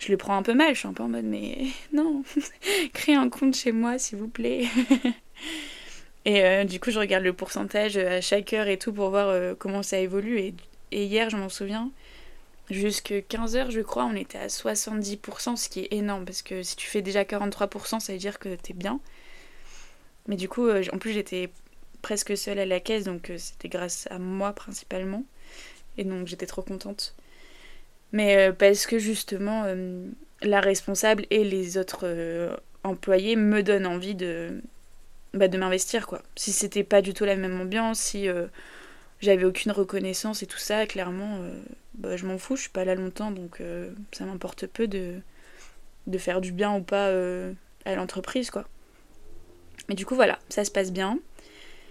je 0.00 0.10
le 0.10 0.16
prends 0.16 0.36
un 0.36 0.42
peu 0.42 0.54
mal. 0.54 0.74
Je 0.74 0.80
suis 0.80 0.88
un 0.88 0.92
peu 0.92 1.04
en 1.04 1.08
mode, 1.08 1.24
mais 1.24 1.68
non, 1.92 2.24
créez 2.92 3.14
un 3.14 3.28
compte 3.28 3.54
chez 3.54 3.70
moi, 3.70 3.98
s'il 3.98 4.18
vous 4.18 4.28
plaît. 4.28 4.66
et 6.24 6.44
euh, 6.44 6.64
du 6.64 6.80
coup, 6.80 6.90
je 6.90 6.98
regarde 6.98 7.22
le 7.22 7.32
pourcentage 7.32 7.96
à 7.96 8.20
chaque 8.20 8.52
heure 8.52 8.66
et 8.66 8.78
tout 8.78 8.92
pour 8.92 9.10
voir 9.10 9.28
euh, 9.28 9.54
comment 9.56 9.84
ça 9.84 9.98
évolue. 9.98 10.38
Et, 10.90 11.04
hier, 11.04 11.30
je 11.30 11.36
m'en 11.36 11.48
souviens, 11.48 11.92
jusque 12.68 13.14
15 13.28 13.54
heures, 13.54 13.70
je 13.70 13.80
crois, 13.80 14.06
on 14.06 14.16
était 14.16 14.38
à 14.38 14.48
70%, 14.48 15.56
ce 15.56 15.68
qui 15.68 15.80
est 15.80 15.92
énorme 15.92 16.24
parce 16.24 16.42
que 16.42 16.64
si 16.64 16.74
tu 16.74 16.88
fais 16.88 17.02
déjà 17.02 17.22
43%, 17.22 18.00
ça 18.00 18.12
veut 18.12 18.18
dire 18.18 18.40
que 18.40 18.56
t'es 18.56 18.74
bien. 18.74 18.98
Mais 20.26 20.36
du 20.36 20.48
coup, 20.48 20.68
en 20.68 20.98
plus, 20.98 21.12
j'étais 21.12 21.50
presque 22.02 22.36
seule 22.36 22.58
à 22.58 22.66
la 22.66 22.80
caisse, 22.80 23.04
donc 23.04 23.30
euh, 23.30 23.38
c'était 23.38 23.68
grâce 23.68 24.06
à 24.10 24.18
moi 24.18 24.52
principalement. 24.52 25.24
Et 25.98 26.04
donc 26.04 26.26
j'étais 26.26 26.46
trop 26.46 26.62
contente. 26.62 27.14
Mais 28.12 28.36
euh, 28.36 28.52
parce 28.52 28.86
que 28.86 28.98
justement, 28.98 29.64
euh, 29.66 30.06
la 30.42 30.60
responsable 30.60 31.26
et 31.30 31.44
les 31.44 31.78
autres 31.78 32.06
employés 32.84 33.36
me 33.36 33.62
donnent 33.62 33.86
envie 33.86 34.14
de, 34.14 34.62
bah, 35.34 35.48
de 35.48 35.58
m'investir, 35.58 36.06
quoi. 36.06 36.22
Si 36.36 36.52
c'était 36.52 36.84
pas 36.84 37.02
du 37.02 37.14
tout 37.14 37.24
la 37.24 37.36
même 37.36 37.60
ambiance, 37.60 38.00
si 38.00 38.26
j'avais 39.20 39.44
aucune 39.44 39.70
reconnaissance 39.72 40.42
et 40.42 40.46
tout 40.46 40.58
ça, 40.58 40.86
clairement, 40.86 41.40
bah, 41.94 42.16
je 42.16 42.24
m'en 42.26 42.38
fous, 42.38 42.56
je 42.56 42.62
suis 42.62 42.70
pas 42.70 42.86
là 42.86 42.94
longtemps, 42.94 43.30
donc 43.30 43.60
ça 44.12 44.24
m'importe 44.24 44.66
peu 44.66 44.88
de, 44.88 45.16
de 46.06 46.18
faire 46.18 46.40
du 46.40 46.52
bien 46.52 46.74
ou 46.74 46.80
pas 46.80 47.08
à 47.84 47.94
l'entreprise, 47.94 48.50
quoi. 48.50 48.66
Mais 49.90 49.94
du 49.94 50.06
coup, 50.06 50.14
voilà, 50.14 50.38
ça 50.48 50.64
se 50.64 50.70
passe 50.70 50.90
bien. 50.90 51.18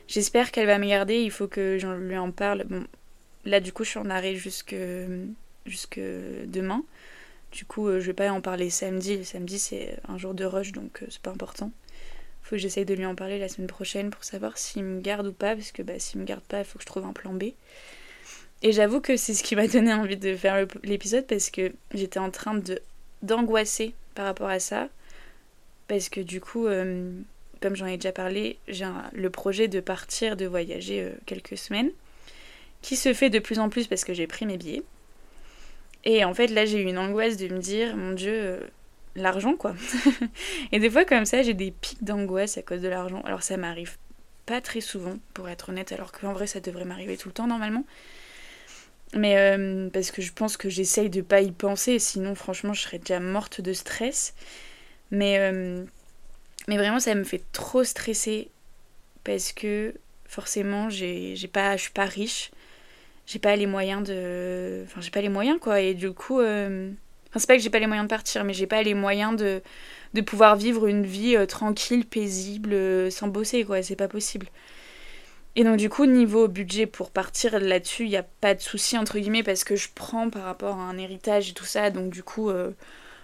J'espère 0.07 0.51
qu'elle 0.51 0.65
va 0.65 0.79
me 0.79 0.88
garder, 0.88 1.21
il 1.21 1.29
faut 1.29 1.47
que 1.47 1.77
j'en 1.77 1.93
lui 1.93 2.17
en 2.17 2.31
parle. 2.31 2.63
Bon, 2.63 2.83
là 3.45 3.59
du 3.59 3.71
coup 3.73 3.83
je 3.83 3.89
suis 3.89 3.99
en 3.99 4.09
arrêt 4.09 4.35
jusque, 4.35 4.75
jusque 5.69 5.99
demain. 5.99 6.83
Du 7.51 7.65
coup 7.65 7.88
euh, 7.88 7.99
je 7.99 8.07
vais 8.07 8.13
pas 8.13 8.31
en 8.31 8.41
parler 8.41 8.69
samedi. 8.69 9.17
Le 9.17 9.23
samedi 9.23 9.59
c'est 9.59 9.97
un 10.07 10.17
jour 10.17 10.33
de 10.33 10.45
rush 10.45 10.71
donc 10.71 11.01
euh, 11.01 11.07
c'est 11.09 11.21
pas 11.21 11.31
important. 11.31 11.71
Faut 12.43 12.55
que 12.55 12.61
j'essaye 12.61 12.85
de 12.85 12.93
lui 12.93 13.05
en 13.05 13.15
parler 13.15 13.39
la 13.39 13.49
semaine 13.49 13.67
prochaine 13.67 14.09
pour 14.09 14.23
savoir 14.23 14.57
s'il 14.57 14.83
me 14.83 15.01
garde 15.01 15.27
ou 15.27 15.33
pas, 15.33 15.55
parce 15.55 15.71
que 15.71 15.81
bah, 15.83 15.99
s'il 15.99 16.19
me 16.19 16.25
garde 16.25 16.43
pas, 16.43 16.59
il 16.59 16.65
faut 16.65 16.77
que 16.77 16.83
je 16.83 16.88
trouve 16.88 17.05
un 17.05 17.13
plan 17.13 17.33
B. 17.33 17.43
et 18.63 18.71
j'avoue 18.71 19.01
que 19.01 19.17
c'est 19.17 19.33
ce 19.33 19.43
qui 19.43 19.55
m'a 19.55 19.67
donné 19.75 19.93
envie 19.93 20.17
de 20.17 20.35
faire 20.35 20.65
l'épisode 20.83 21.25
parce 21.27 21.49
que 21.49 21.73
j'étais 21.93 22.19
en 22.19 22.31
train 22.31 22.55
de 22.55 22.81
d'angoisser 23.21 23.93
par 24.15 24.25
rapport 24.25 24.49
à 24.49 24.59
ça. 24.59 24.88
Parce 25.88 26.07
que 26.09 26.21
du 26.21 26.39
coup, 26.39 26.67
euh, 26.67 27.11
comme 27.61 27.75
j'en 27.75 27.88
ai 27.88 27.97
déjà 27.97 28.11
parlé, 28.11 28.57
j'ai 28.67 28.85
le 29.11 29.29
projet 29.29 29.67
de 29.67 29.79
partir, 29.79 30.38
de 30.38 30.45
voyager 30.45 31.11
quelques 31.25 31.57
semaines, 31.57 31.89
qui 32.81 32.95
se 32.95 33.13
fait 33.13 33.29
de 33.29 33.39
plus 33.39 33.59
en 33.59 33.69
plus 33.69 33.88
parce 33.88 34.05
que 34.05 34.13
j'ai 34.13 34.27
pris 34.27 34.45
mes 34.45 34.57
billets. 34.57 34.83
Et 36.06 36.24
en 36.24 36.34
fait, 36.34 36.48
là, 36.48 36.65
j'ai 36.65 36.82
eu 36.82 36.86
une 36.88 36.98
angoisse 36.98 37.38
de 37.38 37.48
me 37.48 37.60
dire, 37.60 37.96
mon 37.96 38.13
Dieu, 38.13 38.34
euh, 38.34 38.60
l'argent, 39.15 39.56
quoi. 39.56 39.75
et 40.72 40.79
des 40.79 40.89
fois, 40.89 41.06
comme 41.06 41.25
ça, 41.25 41.41
j'ai 41.41 41.53
des 41.53 41.72
pics 41.72 42.03
d'angoisse 42.03 42.58
à 42.58 42.62
cause 42.62 42.82
de 42.82 42.88
l'argent. 42.88 43.22
Alors, 43.25 43.44
ça 43.44 43.58
m'arrive 43.58 43.98
pas 44.46 44.62
très 44.62 44.82
souvent, 44.82 45.15
pour 45.34 45.50
être 45.50 45.70
honnête, 45.70 45.91
alors 45.91 46.12
qu'en 46.12 46.34
vrai, 46.34 46.48
ça 46.48 46.60
devrait 46.60 46.86
m'arriver 46.86 47.18
tout 47.18 47.27
le 47.27 47.34
temps, 47.34 47.48
normalement. 47.48 47.84
Mais 49.15 49.38
euh, 49.38 49.89
parce 49.89 50.12
que 50.12 50.22
je 50.22 50.32
pense 50.32 50.56
que 50.56 50.70
j'essaye 50.70 51.10
de 51.10 51.22
pas 51.22 51.41
y 51.41 51.51
penser, 51.51 52.00
sinon, 52.00 52.36
franchement, 52.36 52.74
je 52.74 52.82
serais 52.82 53.00
déjà 53.00 53.20
morte 53.20 53.60
de 53.60 53.74
stress. 53.74 54.34
Mais, 55.12 55.39
euh, 55.39 55.84
mais 56.68 56.77
vraiment, 56.77 57.00
ça 57.00 57.15
me 57.15 57.24
fait 57.24 57.41
trop 57.51 57.84
stresser 57.84 58.50
parce 59.24 59.51
que 59.51 59.94
forcément, 60.25 60.89
j'ai 60.89 61.36
pas, 61.51 61.75
je 61.75 61.84
suis 61.84 61.91
pas 61.91 62.06
riche 62.06 62.51
j'ai 63.29 63.38
pas 63.38 63.55
les 63.55 63.67
moyens 63.67 64.03
de. 64.03 64.81
Enfin, 64.86 65.01
j'ai 65.01 65.12
pas 65.12 65.21
les 65.21 65.29
moyens, 65.29 65.59
quoi. 65.62 65.81
Et 65.81 65.93
du 65.93 66.12
coup. 66.12 66.39
Euh, 66.39 66.89
enfin, 67.29 67.39
c'est 67.39 67.48
pas 67.48 67.55
que 67.55 67.62
j'ai 67.62 67.69
pas 67.69 67.79
les 67.79 67.86
moyens 67.86 68.07
de 68.07 68.09
partir, 68.09 68.43
mais 68.43 68.53
j'ai 68.53 68.65
pas 68.65 68.81
les 68.81 68.95
moyens 68.95 69.36
de, 69.36 69.62
de 70.15 70.21
pouvoir 70.21 70.55
vivre 70.55 70.88
une 70.88 71.05
vie 71.05 71.36
euh, 71.36 71.45
tranquille, 71.45 72.05
paisible, 72.05 72.74
euh, 72.74 73.12
sans 73.12 73.27
bosser, 73.27 73.63
quoi. 73.65 73.83
C'est 73.83 73.95
pas 73.95 74.07
possible. 74.07 74.48
Et 75.55 75.63
donc, 75.63 75.77
du 75.77 75.89
coup, 75.89 76.07
niveau 76.07 76.48
budget 76.48 76.88
pour 76.88 77.12
partir 77.12 77.59
là-dessus, 77.59 78.05
il 78.05 78.09
n'y 78.09 78.17
a 78.17 78.25
pas 78.41 78.55
de 78.55 78.62
souci, 78.62 78.98
entre 78.98 79.19
guillemets, 79.19 79.43
parce 79.43 79.63
que 79.63 79.75
je 79.75 79.89
prends 79.93 80.31
par 80.31 80.43
rapport 80.43 80.77
à 80.77 80.83
un 80.83 80.98
héritage 80.98 81.51
et 81.51 81.53
tout 81.53 81.65
ça. 81.65 81.91
Donc, 81.91 82.09
du 82.09 82.24
coup, 82.24 82.51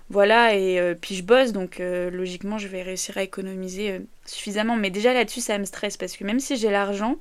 voilà. 0.10 0.56
Et 0.56 0.96
puis, 1.00 1.16
je 1.16 1.24
bosse, 1.24 1.54
donc 1.54 1.80
logiquement, 1.80 2.58
je 2.58 2.68
vais 2.68 2.82
réussir 2.82 3.18
à 3.18 3.24
économiser 3.24 4.02
suffisamment. 4.26 4.76
Mais 4.76 4.90
déjà 4.90 5.14
là-dessus, 5.14 5.40
ça 5.40 5.58
me 5.60 5.66
stresse, 5.66 5.98
parce 5.98 6.18
que 6.18 6.24
même 6.26 6.40
si 6.40 6.58
j'ai 6.58 6.72
l'argent, 6.72 7.18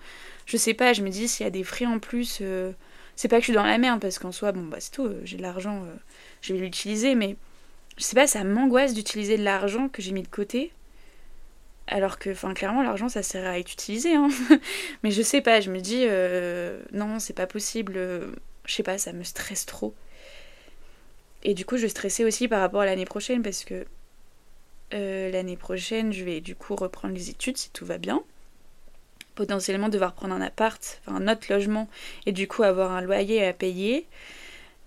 je 0.47 0.57
sais 0.57 0.75
pas, 0.75 0.93
je 0.93 1.03
me 1.03 1.09
dis 1.09 1.29
s'il 1.29 1.45
y 1.45 1.47
a 1.47 1.51
des 1.51 1.65
frais 1.65 1.87
en 1.87 1.99
plus, 1.99 2.39
euh, 2.41 2.73
c'est 3.17 3.29
pas 3.29 3.37
que 3.37 3.43
je 3.43 3.47
suis 3.47 3.55
dans 3.55 3.65
la 3.65 3.79
merde 3.79 4.01
parce 4.01 4.19
qu'en 4.19 4.33
soi, 4.33 4.53
bon 4.53 4.65
bah 4.65 4.79
c'est 4.81 4.91
tout, 4.91 5.07
euh, 5.07 5.21
j'ai 5.25 5.37
de 5.37 5.43
l'argent, 5.43 5.85
euh, 5.85 5.95
je 6.43 6.53
vais 6.53 6.61
l'utiliser, 6.61 7.15
mais 7.15 7.37
je 7.97 8.05
sais 8.05 8.15
pas, 8.15 8.27
ça 8.27 8.45
m'angoisse 8.45 8.95
d'utiliser 8.95 9.39
de 9.39 9.45
l'argent 9.45 9.89
que 9.89 10.03
j'ai 10.03 10.13
mis 10.13 10.23
de 10.23 10.29
côté. 10.29 10.73
Alors 11.87 12.19
que, 12.19 12.31
enfin, 12.31 12.55
clairement, 12.55 12.83
l'argent, 12.83 13.11
ça 13.11 13.23
sert 13.23 13.47
à 13.47 13.59
être 13.59 13.71
utilisé, 13.71 14.15
hein. 14.15 14.29
mais 15.03 15.11
je 15.11 15.21
sais 15.21 15.43
pas, 15.43 15.61
je 15.61 15.71
me 15.71 15.81
dis, 15.81 16.07
non, 16.97 17.19
c'est 17.19 17.35
pas 17.35 17.47
possible, 17.47 17.95
je 18.65 18.75
sais 18.75 18.83
pas, 18.83 18.97
ça 18.97 19.13
me 19.13 19.23
stresse 19.23 19.67
trop. 19.67 19.95
Et 21.43 21.53
du 21.53 21.67
coup, 21.67 21.77
je 21.77 21.87
stressais 21.87 22.25
aussi 22.25 22.49
par 22.49 22.61
rapport 22.61 22.81
à 22.81 22.87
l'année 22.87 23.05
prochaine 23.05 23.43
parce 23.43 23.65
que 23.65 23.85
l'année 24.93 25.59
prochaine, 25.59 26.13
je 26.13 26.25
vais 26.25 26.41
du 26.41 26.55
coup 26.55 26.75
reprendre 26.75 27.15
les 27.15 27.29
études 27.29 27.59
si 27.59 27.71
tout 27.71 27.85
va 27.85 27.99
bien 27.99 28.25
potentiellement 29.35 29.89
devoir 29.89 30.15
prendre 30.15 30.35
un 30.35 30.41
appart, 30.41 31.01
enfin 31.07 31.17
un 31.17 31.33
autre 31.33 31.47
logement, 31.53 31.89
et 32.27 32.33
du 32.33 32.49
coup 32.49 32.63
avoir 32.63 32.93
un 32.93 33.01
loyer 33.01 33.45
à 33.47 33.53
payer. 33.53 34.07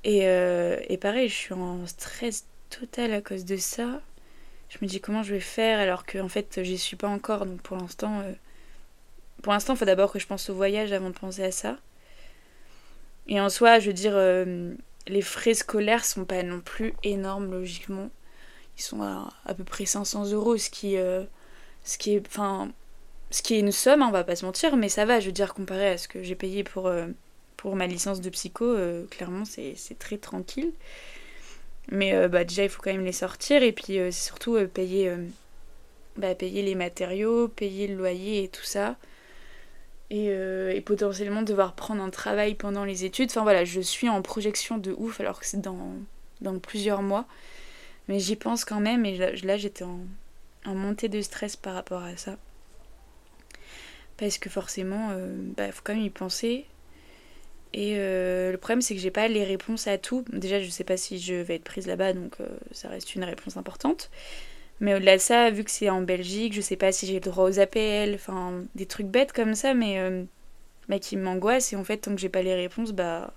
Et, 0.04 0.28
euh, 0.28 0.80
et 0.90 0.98
pareil, 0.98 1.30
je 1.30 1.34
suis 1.34 1.54
en 1.54 1.86
stress 1.88 2.46
total 2.70 3.14
à 3.14 3.22
cause 3.22 3.46
de 3.46 3.58
ça. 3.58 4.02
Je 4.70 4.78
me 4.82 4.88
dis 4.88 5.00
comment 5.02 5.24
je 5.24 5.34
vais 5.34 5.40
faire 5.40 5.80
alors 5.80 6.06
que 6.06 6.18
en 6.20 6.30
fait 6.30 6.62
j'y 6.64 6.78
suis 6.78 6.96
pas 6.96 7.08
encore. 7.08 7.46
Donc 7.46 7.62
pour 7.62 7.78
l'instant, 7.78 8.22
euh, 8.22 8.34
pour 9.44 9.54
l'instant, 9.54 9.76
faut 9.76 9.86
d'abord 9.86 10.12
que 10.12 10.20
je 10.20 10.28
pense 10.28 10.50
au 10.50 10.56
voyage 10.56 10.92
avant 10.92 11.10
de 11.10 11.18
penser 11.18 11.44
à 11.44 11.52
ça. 11.52 11.78
Et 13.28 13.42
en 13.42 13.50
soi, 13.50 13.80
je 13.80 13.88
veux 13.88 13.94
dire, 13.94 14.14
euh, 14.16 14.74
les 15.08 15.22
frais 15.22 15.54
scolaires 15.54 16.06
sont 16.06 16.26
pas 16.26 16.44
non 16.44 16.62
plus 16.62 16.94
énormes 17.04 17.52
logiquement. 17.52 18.10
Ils 18.78 18.82
sont 18.82 19.02
à 19.04 19.30
à 19.46 19.54
peu 19.54 19.64
près 19.64 19.86
500 19.86 20.32
euros, 20.32 20.58
ce 20.58 20.70
qui, 20.70 20.96
ce 21.84 21.98
qui 21.98 22.16
est, 22.16 22.28
enfin, 22.28 22.72
ce 23.30 23.42
qui 23.42 23.56
est 23.56 23.60
une 23.60 23.72
somme, 23.72 24.02
hein, 24.02 24.08
on 24.08 24.12
va 24.12 24.24
pas 24.24 24.36
se 24.36 24.46
mentir, 24.46 24.78
mais 24.78 24.90
ça 24.90 25.06
va, 25.06 25.20
je 25.20 25.28
veux 25.28 25.32
dire, 25.32 25.54
comparé 25.54 25.90
à 25.90 25.98
ce 25.98 26.08
que 26.08 26.24
j'ai 26.24 26.36
payé 26.36 26.64
pour, 26.64 26.88
euh, 26.88 27.08
pour 27.58 27.76
ma 27.76 27.88
licence 27.88 28.22
de 28.22 28.30
psycho, 28.30 28.66
euh, 28.66 29.06
clairement, 29.08 29.44
c'est 29.46 30.00
très 30.00 30.18
tranquille. 30.18 30.72
Mais 31.90 32.14
euh, 32.14 32.28
bah, 32.30 32.44
déjà, 32.44 32.64
il 32.64 32.70
faut 32.70 32.82
quand 32.82 32.92
même 32.92 33.06
les 33.06 33.12
sortir, 33.12 33.64
et 33.64 33.72
puis 33.72 34.00
surtout 34.14 34.58
payer, 34.74 35.12
bah, 36.18 36.36
payer 36.36 36.62
les 36.62 36.76
matériaux, 36.76 37.48
payer 37.50 37.88
le 37.88 37.96
loyer 37.96 38.44
et 38.44 38.48
tout 38.50 38.64
ça. 38.64 38.96
Et, 40.10 40.28
et, 40.28 40.82
potentiellement 40.82 41.42
devoir 41.42 41.74
prendre 41.76 42.02
un 42.02 42.10
travail 42.10 42.56
pendant 42.56 42.86
les 42.86 43.04
études. 43.04 43.30
Enfin 43.30 43.44
voilà, 43.44 43.66
je 43.66 43.82
suis 43.82 44.08
en 44.08 44.22
projection 44.22 44.78
de 44.78 44.94
ouf, 44.98 45.20
alors 45.20 45.40
que 45.40 45.46
c'est 45.46 45.62
dans, 45.62 45.96
dans 46.40 46.58
plusieurs 46.60 47.02
mois. 47.02 47.26
Mais 48.08 48.20
j'y 48.20 48.38
pense 48.38 48.64
quand 48.64 48.80
même, 48.80 49.06
et 49.06 49.18
là, 49.18 49.58
j'étais 49.58 49.84
en, 49.84 50.00
en 50.66 50.76
montée 50.76 51.10
de 51.10 51.22
stress 51.22 51.58
par 51.58 51.74
rapport 51.74 52.04
à 52.04 52.16
ça. 52.16 52.38
Parce 54.18 54.38
que 54.40 54.50
forcément, 54.50 55.12
il 55.12 55.16
euh, 55.18 55.36
bah, 55.56 55.72
faut 55.72 55.82
quand 55.84 55.94
même 55.94 56.04
y 56.04 56.10
penser. 56.10 56.66
Et 57.74 57.96
euh, 57.98 58.52
le 58.52 58.58
problème, 58.58 58.82
c'est 58.82 58.96
que 58.96 59.02
j'ai 59.02 59.12
pas 59.12 59.28
les 59.28 59.44
réponses 59.44 59.88
à 59.88 59.98
tout. 59.98 60.26
Déjà, 60.34 60.62
je 60.62 60.70
sais 60.70 60.84
pas 60.84 60.98
si 60.98 61.20
je 61.20 61.36
vais 61.36 61.56
être 61.56 61.64
prise 61.64 61.86
là-bas, 61.86 62.14
donc 62.14 62.40
euh, 62.40 62.48
ça 62.72 62.90
reste 62.90 63.14
une 63.16 63.24
réponse 63.24 63.58
importante. 63.58 64.10
Mais 64.80 64.96
au-delà 64.96 65.18
de 65.18 65.22
ça, 65.22 65.52
vu 65.52 65.64
que 65.64 65.72
c'est 65.72 65.90
en 65.90 66.02
Belgique, 66.02 66.54
je 66.54 66.62
sais 66.62 66.76
pas 66.76 66.92
si 66.92 67.08
j'ai 67.08 67.16
le 67.16 67.20
droit 67.20 67.46
aux 67.46 67.60
APL, 67.60 68.14
enfin 68.16 68.64
des 68.76 68.86
trucs 68.86 69.08
bêtes 69.08 69.34
comme 69.34 69.56
ça, 69.56 69.74
mais 69.74 70.00
qui 71.02 71.18
m'angoissent. 71.18 71.74
Et 71.74 71.76
en 71.76 71.84
fait, 71.84 71.98
tant 71.98 72.14
que 72.14 72.22
j'ai 72.22 72.30
pas 72.30 72.44
les 72.44 72.56
réponses, 72.56 72.92
bah, 72.94 73.34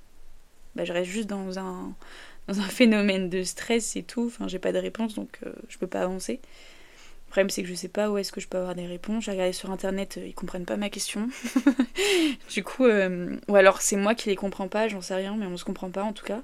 bah 0.77 0.85
je 0.85 0.93
reste 0.93 1.11
juste 1.11 1.29
dans 1.29 1.59
un, 1.59 1.95
dans 2.49 2.61
un 2.61 2.69
phénomène 2.69 3.31
de 3.31 3.43
stress 3.43 3.97
et 3.97 4.03
tout. 4.03 4.27
Enfin, 4.27 4.49
j'ai 4.49 4.59
pas 4.59 4.73
de 4.73 4.79
réponse, 4.79 5.15
donc 5.15 5.41
je 5.69 5.79
peux 5.79 5.87
pas 5.87 6.03
avancer. 6.03 6.41
Le 7.31 7.33
problème, 7.33 7.51
c'est 7.51 7.63
que 7.63 7.69
je 7.69 7.75
sais 7.75 7.87
pas 7.87 8.11
où 8.11 8.19
est-ce 8.19 8.33
que 8.33 8.41
je 8.41 8.49
peux 8.49 8.59
avoir 8.59 8.75
des 8.75 8.89
réponses. 8.89 9.23
J'ai 9.23 9.31
regardé 9.31 9.53
sur 9.53 9.71
internet, 9.71 10.17
euh, 10.19 10.27
ils 10.27 10.35
comprennent 10.35 10.65
pas 10.65 10.77
ma 10.77 10.91
question. 10.91 11.29
du 12.51 12.65
coup, 12.65 12.87
euh, 12.87 13.37
ou 13.47 13.55
alors 13.55 13.83
c'est 13.83 13.95
moi 13.95 14.17
qui 14.17 14.31
les 14.31 14.35
comprends 14.35 14.67
pas, 14.67 14.89
j'en 14.89 15.01
sais 15.01 15.15
rien, 15.15 15.37
mais 15.37 15.47
on 15.47 15.57
se 15.57 15.65
comprend 15.65 15.91
pas 15.91 16.03
en 16.03 16.13
tout 16.13 16.25
cas. 16.25 16.43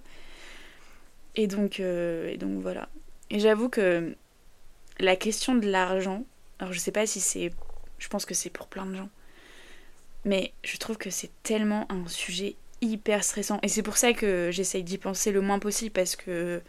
Et 1.34 1.48
donc, 1.48 1.80
euh, 1.80 2.28
et 2.28 2.36
donc 2.36 2.60
voilà. 2.62 2.88
Et 3.30 3.40
j'avoue 3.40 3.68
que 3.68 4.14
la 5.00 5.16
question 5.16 5.56
de 5.56 5.66
l'argent, 5.68 6.24
alors 6.60 6.72
je 6.72 6.78
sais 6.78 6.92
pas 6.92 7.04
si 7.04 7.18
c'est. 7.18 7.50
Je 7.98 8.06
pense 8.06 8.24
que 8.24 8.34
c'est 8.34 8.50
pour 8.50 8.68
plein 8.68 8.86
de 8.86 8.94
gens. 8.94 9.08
Mais 10.24 10.52
je 10.62 10.76
trouve 10.76 10.98
que 10.98 11.10
c'est 11.10 11.32
tellement 11.42 11.90
un 11.90 12.06
sujet 12.06 12.54
hyper 12.80 13.24
stressant. 13.24 13.58
Et 13.64 13.68
c'est 13.68 13.82
pour 13.82 13.96
ça 13.96 14.12
que 14.12 14.50
j'essaye 14.52 14.84
d'y 14.84 14.98
penser 14.98 15.32
le 15.32 15.40
moins 15.40 15.58
possible 15.58 15.90
parce 15.90 16.14
que 16.14 16.62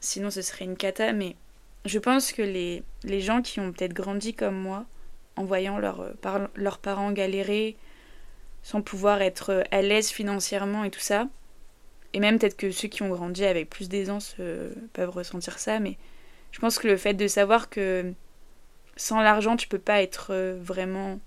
sinon 0.00 0.30
ce 0.30 0.40
serait 0.40 0.64
une 0.64 0.78
cata. 0.78 1.12
Mais 1.12 1.36
je 1.84 1.98
pense 1.98 2.32
que 2.32 2.42
les, 2.42 2.82
gens 3.20 3.42
qui 3.42 3.60
ont 3.60 3.72
peut-être 3.72 3.94
grandi 3.94 4.34
comme 4.34 4.56
moi, 4.56 4.84
en 5.36 5.44
voyant 5.44 5.78
leur, 5.78 6.00
euh, 6.00 6.46
leurs 6.54 6.78
parents 6.78 7.12
galérer, 7.12 7.76
sans 8.62 8.82
pouvoir 8.82 9.22
être 9.22 9.50
euh, 9.50 9.62
à 9.70 9.80
l'aise 9.82 10.10
financièrement 10.10 10.84
et 10.84 10.90
tout 10.90 11.00
ça, 11.00 11.28
et 12.12 12.20
même 12.20 12.38
peut-être 12.38 12.56
que 12.56 12.70
ceux 12.70 12.88
qui 12.88 13.02
ont 13.02 13.08
grandi 13.08 13.44
avec 13.44 13.70
plus 13.70 13.88
d'aisance 13.88 14.34
euh, 14.40 14.72
peuvent 14.92 15.10
ressentir 15.10 15.58
ça, 15.58 15.80
mais 15.80 15.96
je 16.52 16.58
pense 16.58 16.78
que 16.78 16.88
le 16.88 16.96
fait 16.96 17.14
de 17.14 17.28
savoir 17.28 17.70
que 17.70 18.12
sans 18.96 19.20
l'argent, 19.20 19.56
tu 19.56 19.68
peux 19.68 19.78
pas 19.78 20.02
être 20.02 20.34
vraiment. 20.60 21.20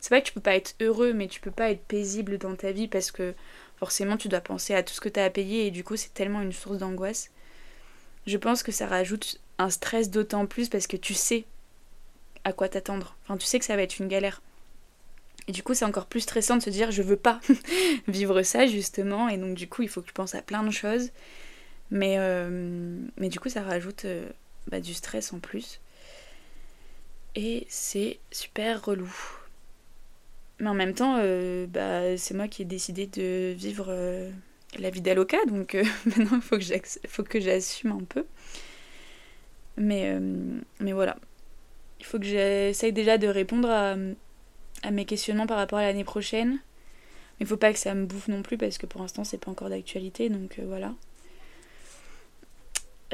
C'est 0.00 0.10
pas 0.10 0.20
que 0.20 0.26
tu 0.26 0.32
peux 0.32 0.40
pas 0.40 0.54
être 0.54 0.76
heureux, 0.80 1.12
mais 1.12 1.26
tu 1.26 1.40
peux 1.40 1.50
pas 1.50 1.70
être 1.70 1.82
paisible 1.82 2.38
dans 2.38 2.54
ta 2.54 2.70
vie 2.70 2.86
parce 2.86 3.10
que 3.10 3.34
forcément 3.76 4.16
tu 4.16 4.28
dois 4.28 4.40
penser 4.40 4.72
à 4.74 4.84
tout 4.84 4.94
ce 4.94 5.00
que 5.00 5.08
tu 5.08 5.18
as 5.18 5.24
à 5.24 5.30
payer 5.30 5.66
et 5.66 5.70
du 5.72 5.82
coup 5.82 5.96
c'est 5.96 6.14
tellement 6.14 6.40
une 6.40 6.52
source 6.52 6.78
d'angoisse. 6.78 7.32
Je 8.26 8.36
pense 8.36 8.62
que 8.62 8.70
ça 8.70 8.86
rajoute 8.86 9.40
un 9.58 9.70
stress 9.70 10.10
d'autant 10.10 10.46
plus 10.46 10.68
parce 10.68 10.86
que 10.86 10.96
tu 10.96 11.14
sais 11.14 11.44
à 12.44 12.52
quoi 12.52 12.68
t'attendre. 12.68 13.16
Enfin, 13.24 13.36
tu 13.36 13.46
sais 13.46 13.58
que 13.58 13.64
ça 13.64 13.76
va 13.76 13.82
être 13.82 13.98
une 13.98 14.08
galère. 14.08 14.40
Et 15.48 15.52
du 15.52 15.62
coup, 15.62 15.74
c'est 15.74 15.84
encore 15.84 16.06
plus 16.06 16.20
stressant 16.20 16.56
de 16.56 16.62
se 16.62 16.70
dire 16.70 16.90
je 16.90 17.02
veux 17.02 17.16
pas 17.16 17.40
vivre 18.08 18.42
ça 18.42 18.66
justement. 18.66 19.28
Et 19.28 19.36
donc, 19.36 19.54
du 19.54 19.68
coup, 19.68 19.82
il 19.82 19.88
faut 19.88 20.02
que 20.02 20.08
je 20.08 20.12
pense 20.12 20.34
à 20.34 20.42
plein 20.42 20.62
de 20.62 20.70
choses. 20.70 21.10
Mais, 21.90 22.16
euh, 22.18 22.98
mais 23.16 23.28
du 23.28 23.40
coup, 23.40 23.48
ça 23.48 23.62
rajoute 23.62 24.04
euh, 24.04 24.28
bah, 24.68 24.80
du 24.80 24.94
stress 24.94 25.32
en 25.32 25.40
plus. 25.40 25.80
Et 27.34 27.66
c'est 27.68 28.18
super 28.30 28.84
relou. 28.84 29.12
Mais 30.60 30.68
en 30.68 30.74
même 30.74 30.94
temps, 30.94 31.16
euh, 31.18 31.66
bah, 31.66 32.16
c'est 32.16 32.34
moi 32.34 32.48
qui 32.48 32.62
ai 32.62 32.64
décidé 32.64 33.06
de 33.06 33.54
vivre 33.56 33.94
la 34.78 34.90
vie 34.90 35.00
d'Aloca. 35.00 35.38
Donc 35.46 35.74
maintenant, 36.04 36.36
il 36.36 36.42
faut 36.42 36.58
faut 37.08 37.22
que 37.22 37.40
j'assume 37.40 37.92
un 37.92 38.04
peu. 38.04 38.26
Mais, 39.78 40.12
euh, 40.12 40.60
mais 40.80 40.92
voilà. 40.92 41.16
Il 42.00 42.06
faut 42.06 42.18
que 42.18 42.24
j'essaye 42.24 42.92
déjà 42.92 43.18
de 43.18 43.28
répondre 43.28 43.70
à, 43.70 43.96
mes 44.90 45.04
questionnements 45.04 45.46
par 45.46 45.56
rapport 45.56 45.78
à 45.78 45.82
l'année 45.82 46.04
prochaine. 46.04 46.58
Mais 47.38 47.44
il 47.44 47.46
faut 47.46 47.56
pas 47.56 47.72
que 47.72 47.78
ça 47.78 47.94
me 47.94 48.04
bouffe 48.04 48.28
non 48.28 48.42
plus 48.42 48.58
parce 48.58 48.78
que 48.78 48.86
pour 48.86 49.00
l'instant 49.00 49.22
c'est 49.24 49.38
pas 49.38 49.50
encore 49.50 49.70
d'actualité 49.70 50.28
donc 50.28 50.58
euh, 50.58 50.64
voilà. 50.66 50.94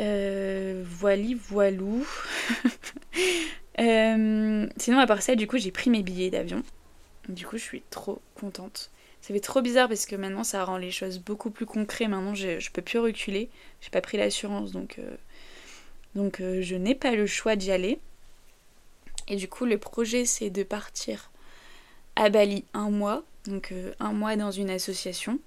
Euh, 0.00 0.82
voili 0.86 1.34
voilou. 1.34 2.06
Sinon 3.78 4.98
à 4.98 5.06
part 5.06 5.22
ça 5.22 5.34
du 5.34 5.46
coup 5.46 5.58
j'ai 5.58 5.70
pris 5.70 5.90
mes 5.90 6.02
billets 6.02 6.30
d'avion. 6.30 6.62
Du 7.28 7.46
coup 7.46 7.58
je 7.58 7.62
suis 7.62 7.82
trop 7.90 8.20
contente. 8.34 8.90
Ça 9.20 9.32
fait 9.32 9.40
trop 9.40 9.62
bizarre 9.62 9.88
parce 9.88 10.04
que 10.04 10.16
maintenant 10.16 10.44
ça 10.44 10.64
rend 10.64 10.76
les 10.76 10.90
choses 10.90 11.18
beaucoup 11.18 11.50
plus 11.50 11.66
concrètes. 11.66 12.08
Maintenant 12.08 12.34
je, 12.34 12.58
je 12.60 12.70
peux 12.70 12.82
plus 12.82 12.98
reculer. 12.98 13.50
J'ai 13.80 13.90
pas 13.90 14.02
pris 14.02 14.16
l'assurance 14.18 14.72
donc, 14.72 14.98
donc 16.14 16.40
euh, 16.40 16.62
je 16.62 16.76
n'ai 16.76 16.94
pas 16.94 17.12
le 17.12 17.26
choix 17.26 17.56
d'y 17.56 17.70
aller. 17.70 17.98
Et 19.28 19.36
du 19.36 19.48
coup 19.48 19.64
le 19.64 19.78
projet 19.78 20.24
c'est 20.24 20.50
de 20.50 20.62
partir 20.62 21.30
à 22.16 22.28
Bali 22.30 22.64
un 22.74 22.90
mois. 22.90 23.22
Donc 23.46 23.72
euh, 23.72 23.92
un 24.00 24.12
mois 24.12 24.36
dans 24.36 24.50
une 24.50 24.70
association. 24.70 25.38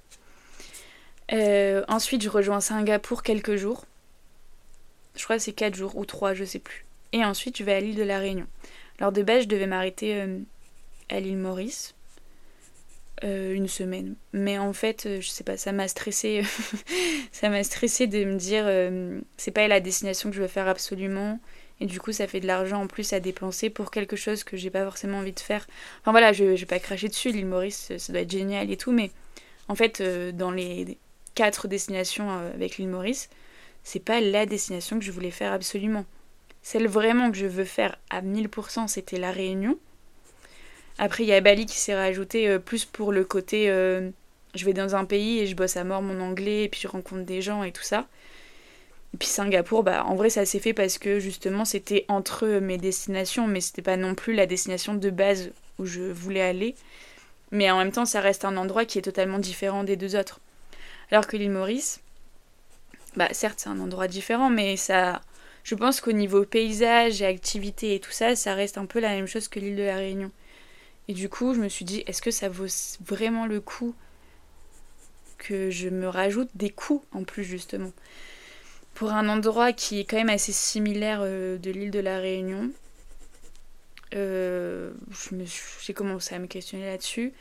ensuite 1.32 2.22
je 2.22 2.30
rejoins 2.30 2.62
Singapour 2.62 3.24
quelques 3.24 3.56
jours. 3.56 3.86
Je 5.16 5.24
crois 5.24 5.38
que 5.38 5.42
c'est 5.42 5.54
4 5.54 5.74
jours 5.76 5.98
ou 5.98 6.06
3, 6.06 6.36
je 6.36 6.44
sais 6.44 6.60
plus. 6.60 6.86
Et 7.12 7.26
ensuite 7.26 7.58
je 7.58 7.64
vais 7.64 7.74
à 7.74 7.80
l'île 7.80 7.96
de 7.96 8.04
la 8.04 8.20
Réunion. 8.20 8.48
Alors 9.00 9.12
de 9.12 9.24
base 9.24 9.44
je 9.44 9.48
devais 9.48 9.68
m'arrêter 9.68 10.22
à 11.10 11.20
l'île 11.20 11.38
Maurice 11.38 11.96
euh, 13.24 13.54
une 13.54 13.68
semaine. 13.68 14.16
Mais 14.34 14.58
en 14.58 14.74
fait, 14.74 15.06
euh, 15.06 15.22
je 15.22 15.28
sais 15.28 15.44
pas, 15.44 15.58
ça 15.58 15.72
m'a 15.72 15.88
stressé. 15.88 16.44
ça 17.32 17.50
m'a 17.50 17.64
stressé 17.64 18.06
de 18.08 18.24
me 18.26 18.36
dire 18.36 18.64
euh, 18.68 19.20
c'est 19.38 19.52
pas 19.52 19.68
la 19.68 19.80
destination 19.80 20.30
que 20.30 20.36
je 20.36 20.42
veux 20.42 20.48
faire 20.48 20.68
absolument. 20.68 21.40
Et 21.80 21.86
du 21.86 22.00
coup, 22.00 22.12
ça 22.12 22.28
fait 22.28 22.40
de 22.40 22.48
l'argent 22.48 22.84
en 22.84 22.88
plus 22.88 23.14
à 23.14 23.20
dépenser 23.20 23.70
pour 23.70 23.92
quelque 23.92 24.16
chose 24.16 24.44
que 24.44 24.58
j'ai 24.58 24.70
pas 24.70 24.84
forcément 24.84 25.20
envie 25.20 25.34
de 25.34 25.40
faire. 25.40 25.68
Enfin 26.02 26.12
voilà, 26.12 26.32
je, 26.34 26.56
je 26.56 26.62
vais 26.62 26.66
pas 26.68 26.80
cracher 26.80 27.08
dessus. 27.08 27.32
L'île 27.32 27.46
Maurice, 27.46 27.92
ça 27.98 28.14
doit 28.14 28.22
être 28.22 28.32
génial 28.32 28.72
et 28.72 28.78
tout. 28.78 28.92
Mais 28.92 29.12
en 29.68 29.76
fait, 29.76 30.02
dans 30.36 30.52
les 30.52 30.98
quatre 31.36 31.68
destinations 31.68 32.30
avec 32.30 32.78
l'île 32.78 32.90
Maurice, 32.90 33.30
c'est 33.84 34.00
pas 34.00 34.22
la 34.22 34.46
destination 34.46 35.00
que 35.00 35.06
je 35.06 35.12
voulais 35.12 35.32
faire 35.32 35.54
absolument. 35.54 36.06
Celle 36.62 36.88
vraiment 36.88 37.32
que 37.32 37.38
je 37.38 37.46
veux 37.46 37.64
faire 37.64 37.98
à 38.10 38.22
1000%, 38.22 38.88
c'était 38.88 39.18
la 39.18 39.32
Réunion. 39.32 39.78
Après, 41.00 41.24
il 41.24 41.28
y 41.28 41.34
a 41.34 41.42
Bali 41.42 41.66
qui 41.66 41.78
s'est 41.78 41.96
rajouté 41.96 42.48
euh, 42.48 42.60
plus 42.60 42.86
pour 42.86 43.12
le 43.12 43.24
côté 43.24 43.70
euh, 43.70 44.10
je 44.56 44.66
vais 44.66 44.74
dans 44.74 44.96
un 44.96 45.06
pays 45.06 45.40
et 45.40 45.48
je 45.48 45.56
bosse 45.56 45.78
à 45.78 45.84
mort 45.84 46.02
mon 46.02 46.20
anglais 46.22 46.64
et 46.64 46.70
puis 46.70 46.82
je 46.82 46.88
rencontre 46.88 47.24
des 47.24 47.42
gens 47.42 47.64
et 47.64 47.72
tout 47.72 47.84
ça. 47.84 48.08
Et 49.14 49.18
puis 49.18 49.28
Singapour, 49.28 49.84
bah 49.84 50.04
en 50.06 50.16
vrai 50.16 50.30
ça 50.30 50.46
s'est 50.46 50.60
fait 50.60 50.74
parce 50.74 50.98
que 50.98 51.20
justement 51.20 51.64
c'était 51.66 52.06
entre 52.08 52.48
mes 52.48 52.78
destinations, 52.78 53.48
mais 53.48 53.62
c'était 53.62 53.82
pas 53.82 53.98
non 53.98 54.16
plus 54.16 54.34
la 54.34 54.46
destination 54.46 54.96
de 54.96 55.10
base 55.10 55.52
où 55.80 55.86
je 55.86 56.02
voulais 56.02 56.42
aller. 56.42 56.76
Mais 57.52 57.72
en 57.72 57.78
même 57.78 57.94
temps, 57.94 58.06
ça 58.06 58.20
reste 58.20 58.44
un 58.44 58.58
endroit 58.58 58.84
qui 58.84 58.98
est 58.98 59.04
totalement 59.04 59.40
différent 59.40 59.86
des 59.86 59.96
deux 59.96 60.18
autres. 60.18 60.42
Alors 61.12 61.28
que 61.28 61.38
l'île 61.38 61.52
Maurice, 61.52 62.02
bah 63.16 63.30
certes 63.32 63.62
c'est 63.62 63.70
un 63.70 63.80
endroit 63.80 64.10
différent, 64.10 64.50
mais 64.50 64.76
ça, 64.76 65.22
je 65.64 65.76
pense 65.76 66.02
qu'au 66.02 66.12
niveau 66.12 66.44
paysage 66.44 67.22
et 67.22 67.26
activité 67.26 67.96
et 67.96 68.00
tout 68.02 68.12
ça, 68.12 68.36
ça 68.36 68.54
reste 68.54 68.78
un 68.78 68.86
peu 68.86 69.00
la 69.00 69.10
même 69.10 69.28
chose 69.28 69.48
que 69.48 69.60
l'île 69.60 69.78
de 69.78 69.84
la 69.84 69.96
Réunion. 69.96 70.32
Et 71.08 71.14
du 71.14 71.30
coup, 71.30 71.54
je 71.54 71.60
me 71.60 71.70
suis 71.70 71.86
dit, 71.86 72.04
est-ce 72.06 72.22
que 72.22 72.32
ça 72.32 72.50
vaut 72.50 72.68
vraiment 73.06 73.46
le 73.46 73.62
coup 73.62 73.96
que 75.38 75.70
je 75.70 75.90
me 75.90 76.08
rajoute 76.08 76.50
des 76.56 76.70
coûts 76.70 77.04
en 77.14 77.24
plus, 77.24 77.44
justement? 77.44 77.92
Pour 78.94 79.12
un 79.12 79.30
endroit 79.30 79.74
qui 79.74 80.00
est 80.00 80.06
quand 80.06 80.18
même 80.18 80.30
assez 80.30 80.52
similaire 80.52 81.20
euh, 81.22 81.58
de 81.58 81.72
l'île 81.72 81.92
de 81.92 82.00
la 82.00 82.20
Réunion, 82.20 82.72
euh, 84.16 84.92
j'ai 85.82 85.94
commencé 85.94 86.36
à 86.36 86.40
me 86.40 86.48
questionner 86.48 86.86
là-dessus. 86.86 87.32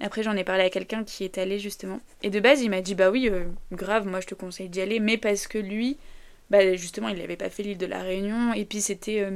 Après, 0.00 0.22
j'en 0.22 0.36
ai 0.36 0.44
parlé 0.44 0.62
à 0.62 0.70
quelqu'un 0.70 1.02
qui 1.02 1.24
est 1.24 1.38
allé 1.38 1.58
justement. 1.58 2.00
Et 2.22 2.30
de 2.30 2.38
base, 2.38 2.60
il 2.60 2.70
m'a 2.70 2.82
dit 2.82 2.94
Bah 2.94 3.10
oui, 3.10 3.28
euh, 3.28 3.44
grave, 3.72 4.06
moi 4.06 4.20
je 4.20 4.26
te 4.26 4.34
conseille 4.34 4.68
d'y 4.68 4.80
aller. 4.80 5.00
Mais 5.00 5.16
parce 5.16 5.48
que 5.48 5.58
lui, 5.58 5.96
bah 6.50 6.76
justement, 6.76 7.08
il 7.08 7.18
n'avait 7.18 7.36
pas 7.36 7.50
fait 7.50 7.62
l'île 7.64 7.78
de 7.78 7.86
la 7.86 8.02
Réunion. 8.02 8.52
Et 8.52 8.64
puis 8.64 8.80
c'était 8.80 9.26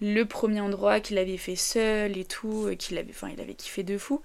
le 0.00 0.24
premier 0.24 0.60
endroit 0.60 1.00
qu'il 1.00 1.18
avait 1.18 1.36
fait 1.36 1.56
seul 1.56 2.16
et 2.18 2.24
tout, 2.24 2.70
qu'il 2.78 2.98
avait, 2.98 3.10
enfin, 3.10 3.30
il 3.32 3.40
avait 3.40 3.54
kiffé 3.54 3.82
de 3.82 3.96
fou. 3.96 4.22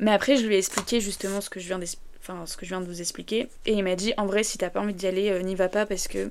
Mais 0.00 0.12
après, 0.12 0.36
je 0.36 0.46
lui 0.46 0.54
ai 0.54 0.58
expliqué 0.58 1.00
justement 1.00 1.40
ce 1.40 1.50
que 1.50 1.60
je 1.60 1.66
viens, 1.66 1.78
de 1.78 2.86
vous 2.86 3.00
expliquer. 3.00 3.48
Et 3.66 3.74
il 3.74 3.84
m'a 3.84 3.96
dit, 3.96 4.14
en 4.16 4.26
vrai, 4.26 4.42
si 4.42 4.56
t'as 4.56 4.70
pas 4.70 4.80
envie 4.80 4.94
d'y 4.94 5.06
aller, 5.06 5.30
euh, 5.30 5.42
n'y 5.42 5.54
va 5.54 5.68
pas 5.68 5.86
parce 5.86 6.08
que... 6.08 6.30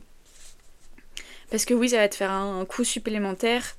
Parce 1.52 1.66
que 1.66 1.74
oui, 1.74 1.90
ça 1.90 1.98
va 1.98 2.10
te 2.10 2.16
faire 2.16 2.32
un, 2.32 2.66
coût 2.66 2.84
supplémentaire. 2.84 3.76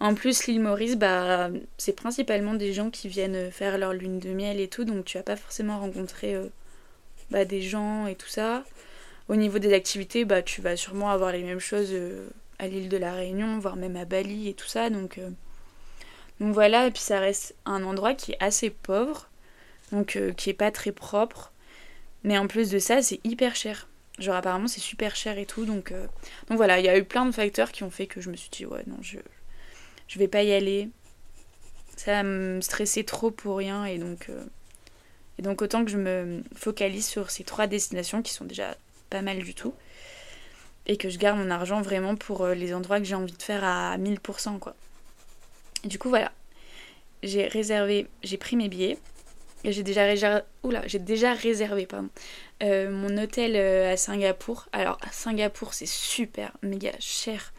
En 0.00 0.14
plus, 0.14 0.46
l'île 0.46 0.60
Maurice, 0.60 0.96
bah, 0.96 1.50
c'est 1.76 1.94
principalement 1.94 2.54
des 2.54 2.72
gens 2.72 2.90
qui 2.90 3.08
viennent 3.08 3.50
faire 3.50 3.78
leur 3.78 3.92
lune 3.92 4.18
de 4.18 4.30
miel 4.30 4.60
et 4.60 4.68
tout, 4.68 4.84
donc 4.84 5.04
tu 5.04 5.18
vas 5.18 5.22
pas 5.22 5.36
forcément 5.36 5.78
rencontrer 5.78 6.34
euh, 6.34 6.48
bah, 7.30 7.44
des 7.44 7.62
gens 7.62 8.06
et 8.06 8.14
tout 8.14 8.28
ça. 8.28 8.64
Au 9.28 9.36
niveau 9.36 9.58
des 9.58 9.72
activités, 9.72 10.24
bah, 10.24 10.42
tu 10.42 10.60
vas 10.62 10.76
sûrement 10.76 11.10
avoir 11.10 11.32
les 11.32 11.42
mêmes 11.42 11.60
choses 11.60 11.90
euh, 11.92 12.28
à 12.62 12.68
l'île 12.68 12.88
de 12.88 12.96
la 12.96 13.12
Réunion, 13.12 13.58
voire 13.58 13.74
même 13.74 13.96
à 13.96 14.04
Bali 14.04 14.48
et 14.48 14.54
tout 14.54 14.68
ça. 14.68 14.88
Donc, 14.88 15.18
euh, 15.18 15.30
voilà, 16.38 16.86
et 16.86 16.90
puis 16.92 17.02
ça 17.02 17.18
reste 17.18 17.56
un 17.66 17.82
endroit 17.82 18.14
qui 18.14 18.32
est 18.32 18.36
assez 18.40 18.70
pauvre, 18.70 19.28
donc 19.90 20.14
euh, 20.16 20.32
qui 20.32 20.48
est 20.48 20.54
pas 20.54 20.70
très 20.70 20.92
propre. 20.92 21.52
Mais 22.22 22.38
en 22.38 22.46
plus 22.46 22.70
de 22.70 22.78
ça, 22.78 23.02
c'est 23.02 23.20
hyper 23.24 23.56
cher. 23.56 23.88
Genre 24.18 24.36
apparemment 24.36 24.68
c'est 24.68 24.80
super 24.80 25.16
cher 25.16 25.38
et 25.38 25.46
tout. 25.46 25.64
Donc, 25.64 25.90
euh, 25.90 26.06
donc 26.48 26.56
voilà, 26.56 26.78
il 26.78 26.84
y 26.84 26.88
a 26.88 26.96
eu 26.96 27.04
plein 27.04 27.26
de 27.26 27.32
facteurs 27.32 27.72
qui 27.72 27.82
ont 27.82 27.90
fait 27.90 28.06
que 28.06 28.20
je 28.20 28.30
me 28.30 28.36
suis 28.36 28.50
dit 28.50 28.64
ouais 28.64 28.84
non, 28.86 28.98
je, 29.00 29.18
je 30.06 30.18
vais 30.18 30.28
pas 30.28 30.44
y 30.44 30.52
aller. 30.52 30.88
Ça 31.96 32.22
me 32.22 32.60
stresser 32.60 33.04
trop 33.04 33.30
pour 33.30 33.56
rien 33.56 33.84
et 33.86 33.98
donc... 33.98 34.30
et 35.38 35.42
donc 35.42 35.62
autant 35.62 35.84
que 35.84 35.90
je 35.90 35.98
me 35.98 36.42
focalise 36.54 37.06
sur 37.06 37.30
ces 37.30 37.44
trois 37.44 37.66
destinations 37.66 38.22
qui 38.22 38.32
sont 38.32 38.44
déjà 38.44 38.76
pas 39.10 39.22
mal 39.22 39.38
du 39.38 39.54
tout 39.54 39.74
et 40.86 40.96
que 40.96 41.08
je 41.08 41.18
garde 41.18 41.38
mon 41.38 41.50
argent 41.50 41.80
vraiment 41.80 42.16
pour 42.16 42.42
euh, 42.42 42.54
les 42.54 42.74
endroits 42.74 42.98
que 42.98 43.04
j'ai 43.04 43.14
envie 43.14 43.32
de 43.32 43.42
faire 43.42 43.64
à 43.64 43.96
1000% 43.98 44.58
quoi. 44.58 44.74
Du 45.84 45.98
coup 45.98 46.08
voilà, 46.08 46.32
j'ai 47.22 47.46
réservé, 47.46 48.06
j'ai 48.22 48.36
pris 48.36 48.56
mes 48.56 48.68
billets, 48.68 48.98
j'ai 49.64 49.82
déjà 49.82 50.04
réservé, 50.04 50.42
j'ai 50.86 50.98
déjà 50.98 51.34
réservé 51.34 51.86
pardon, 51.86 52.08
euh, 52.62 52.90
mon 52.90 53.16
hôtel 53.22 53.56
euh, 53.56 53.92
à 53.92 53.96
Singapour. 53.96 54.68
Alors 54.72 54.98
à 55.02 55.12
Singapour 55.12 55.74
c'est 55.74 55.88
super 55.88 56.52
méga 56.62 56.92
cher, 56.98 57.52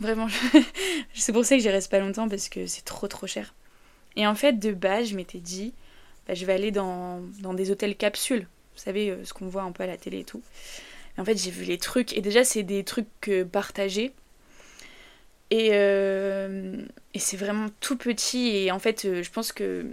vraiment, 0.00 0.28
c'est 1.14 1.32
pour 1.32 1.44
ça 1.44 1.56
que 1.56 1.62
j'y 1.62 1.70
reste 1.70 1.90
pas 1.90 2.00
longtemps 2.00 2.28
parce 2.28 2.48
que 2.48 2.66
c'est 2.66 2.84
trop 2.84 3.08
trop 3.08 3.26
cher. 3.26 3.54
Et 4.16 4.26
en 4.26 4.34
fait 4.34 4.58
de 4.58 4.72
base 4.72 5.08
je 5.08 5.16
m'étais 5.16 5.38
dit, 5.40 5.74
bah, 6.26 6.34
je 6.34 6.44
vais 6.46 6.54
aller 6.54 6.70
dans, 6.70 7.20
dans 7.40 7.54
des 7.54 7.70
hôtels 7.70 7.96
capsules, 7.96 8.46
vous 8.74 8.82
savez 8.82 9.18
ce 9.24 9.34
qu'on 9.34 9.48
voit 9.48 9.62
un 9.62 9.72
peu 9.72 9.82
à 9.82 9.86
la 9.86 9.96
télé 9.98 10.20
et 10.20 10.24
tout 10.24 10.42
en 11.18 11.24
fait, 11.24 11.36
j'ai 11.36 11.50
vu 11.50 11.64
les 11.64 11.78
trucs. 11.78 12.16
Et 12.16 12.20
déjà, 12.20 12.44
c'est 12.44 12.62
des 12.62 12.84
trucs 12.84 13.30
partagés. 13.50 14.12
Et, 15.50 15.70
euh, 15.72 16.76
et 17.14 17.18
c'est 17.18 17.36
vraiment 17.36 17.68
tout 17.80 17.96
petit. 17.96 18.48
Et 18.48 18.70
en 18.70 18.78
fait, 18.78 19.04
euh, 19.04 19.22
je 19.22 19.30
pense 19.30 19.52
que. 19.52 19.86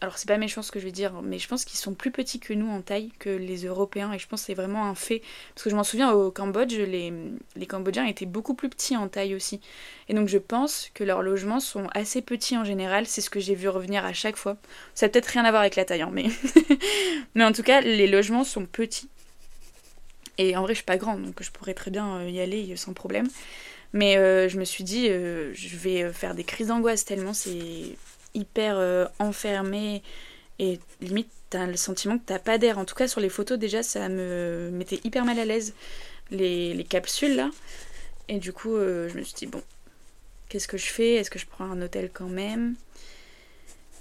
Alors, 0.00 0.18
c'est 0.18 0.26
pas 0.26 0.36
méchant 0.36 0.62
ce 0.62 0.72
que 0.72 0.80
je 0.80 0.84
vais 0.84 0.90
dire, 0.90 1.22
mais 1.22 1.38
je 1.38 1.46
pense 1.46 1.64
qu'ils 1.64 1.78
sont 1.78 1.94
plus 1.94 2.10
petits 2.10 2.40
que 2.40 2.52
nous 2.52 2.68
en 2.68 2.80
taille, 2.80 3.12
que 3.20 3.30
les 3.30 3.66
Européens. 3.66 4.12
Et 4.12 4.18
je 4.18 4.26
pense 4.26 4.40
que 4.40 4.46
c'est 4.46 4.54
vraiment 4.54 4.86
un 4.86 4.96
fait. 4.96 5.22
Parce 5.54 5.62
que 5.62 5.70
je 5.70 5.76
m'en 5.76 5.84
souviens, 5.84 6.10
au 6.10 6.32
Cambodge, 6.32 6.74
les, 6.74 7.12
les 7.54 7.66
Cambodgiens 7.66 8.06
étaient 8.06 8.26
beaucoup 8.26 8.54
plus 8.54 8.68
petits 8.68 8.96
en 8.96 9.06
taille 9.06 9.36
aussi. 9.36 9.60
Et 10.08 10.14
donc, 10.14 10.26
je 10.26 10.38
pense 10.38 10.90
que 10.92 11.04
leurs 11.04 11.22
logements 11.22 11.60
sont 11.60 11.86
assez 11.94 12.20
petits 12.20 12.58
en 12.58 12.64
général. 12.64 13.06
C'est 13.06 13.20
ce 13.20 13.30
que 13.30 13.38
j'ai 13.38 13.54
vu 13.54 13.68
revenir 13.68 14.04
à 14.04 14.12
chaque 14.12 14.36
fois. 14.36 14.56
Ça 14.94 15.06
n'a 15.06 15.10
peut-être 15.10 15.26
rien 15.26 15.44
à 15.44 15.50
voir 15.50 15.62
avec 15.62 15.76
la 15.76 15.84
taille, 15.84 16.02
hein, 16.02 16.10
mais. 16.12 16.26
mais 17.36 17.44
en 17.44 17.52
tout 17.52 17.62
cas, 17.62 17.80
les 17.80 18.08
logements 18.08 18.42
sont 18.42 18.66
petits. 18.66 19.08
Et 20.38 20.56
en 20.56 20.62
vrai, 20.62 20.72
je 20.72 20.78
suis 20.78 20.84
pas 20.84 20.96
grande, 20.96 21.22
donc 21.22 21.42
je 21.42 21.50
pourrais 21.50 21.74
très 21.74 21.90
bien 21.90 22.16
euh, 22.16 22.30
y 22.30 22.40
aller 22.40 22.74
sans 22.76 22.94
problème. 22.94 23.28
Mais 23.92 24.16
euh, 24.16 24.48
je 24.48 24.58
me 24.58 24.64
suis 24.64 24.84
dit, 24.84 25.08
euh, 25.10 25.52
je 25.54 25.76
vais 25.76 26.12
faire 26.12 26.34
des 26.34 26.44
crises 26.44 26.68
d'angoisse 26.68 27.04
tellement 27.04 27.34
c'est 27.34 27.96
hyper 28.34 29.10
enfermé 29.18 30.02
et 30.58 30.80
limite 31.02 31.28
t'as 31.50 31.66
le 31.66 31.76
sentiment 31.76 32.16
que 32.16 32.24
t'as 32.24 32.38
pas 32.38 32.56
d'air. 32.56 32.78
En 32.78 32.86
tout 32.86 32.94
cas 32.94 33.06
sur 33.06 33.20
les 33.20 33.28
photos 33.28 33.58
déjà 33.58 33.82
ça 33.82 34.08
me 34.08 34.70
mettait 34.72 35.00
hyper 35.04 35.26
mal 35.26 35.38
à 35.38 35.44
l'aise 35.44 35.74
les, 36.30 36.72
les, 36.72 36.84
capsules 36.84 37.36
là. 37.36 37.50
Et 38.28 38.38
du 38.38 38.54
coup 38.54 38.74
je 38.78 39.14
me 39.14 39.22
suis 39.22 39.34
dit 39.34 39.46
bon 39.46 39.62
qu'est-ce 40.48 40.66
que 40.66 40.78
je 40.78 40.86
fais? 40.86 41.16
Est-ce 41.16 41.30
que 41.30 41.38
je 41.38 41.44
prends 41.44 41.66
un 41.66 41.82
hôtel 41.82 42.10
quand 42.10 42.28
même? 42.28 42.74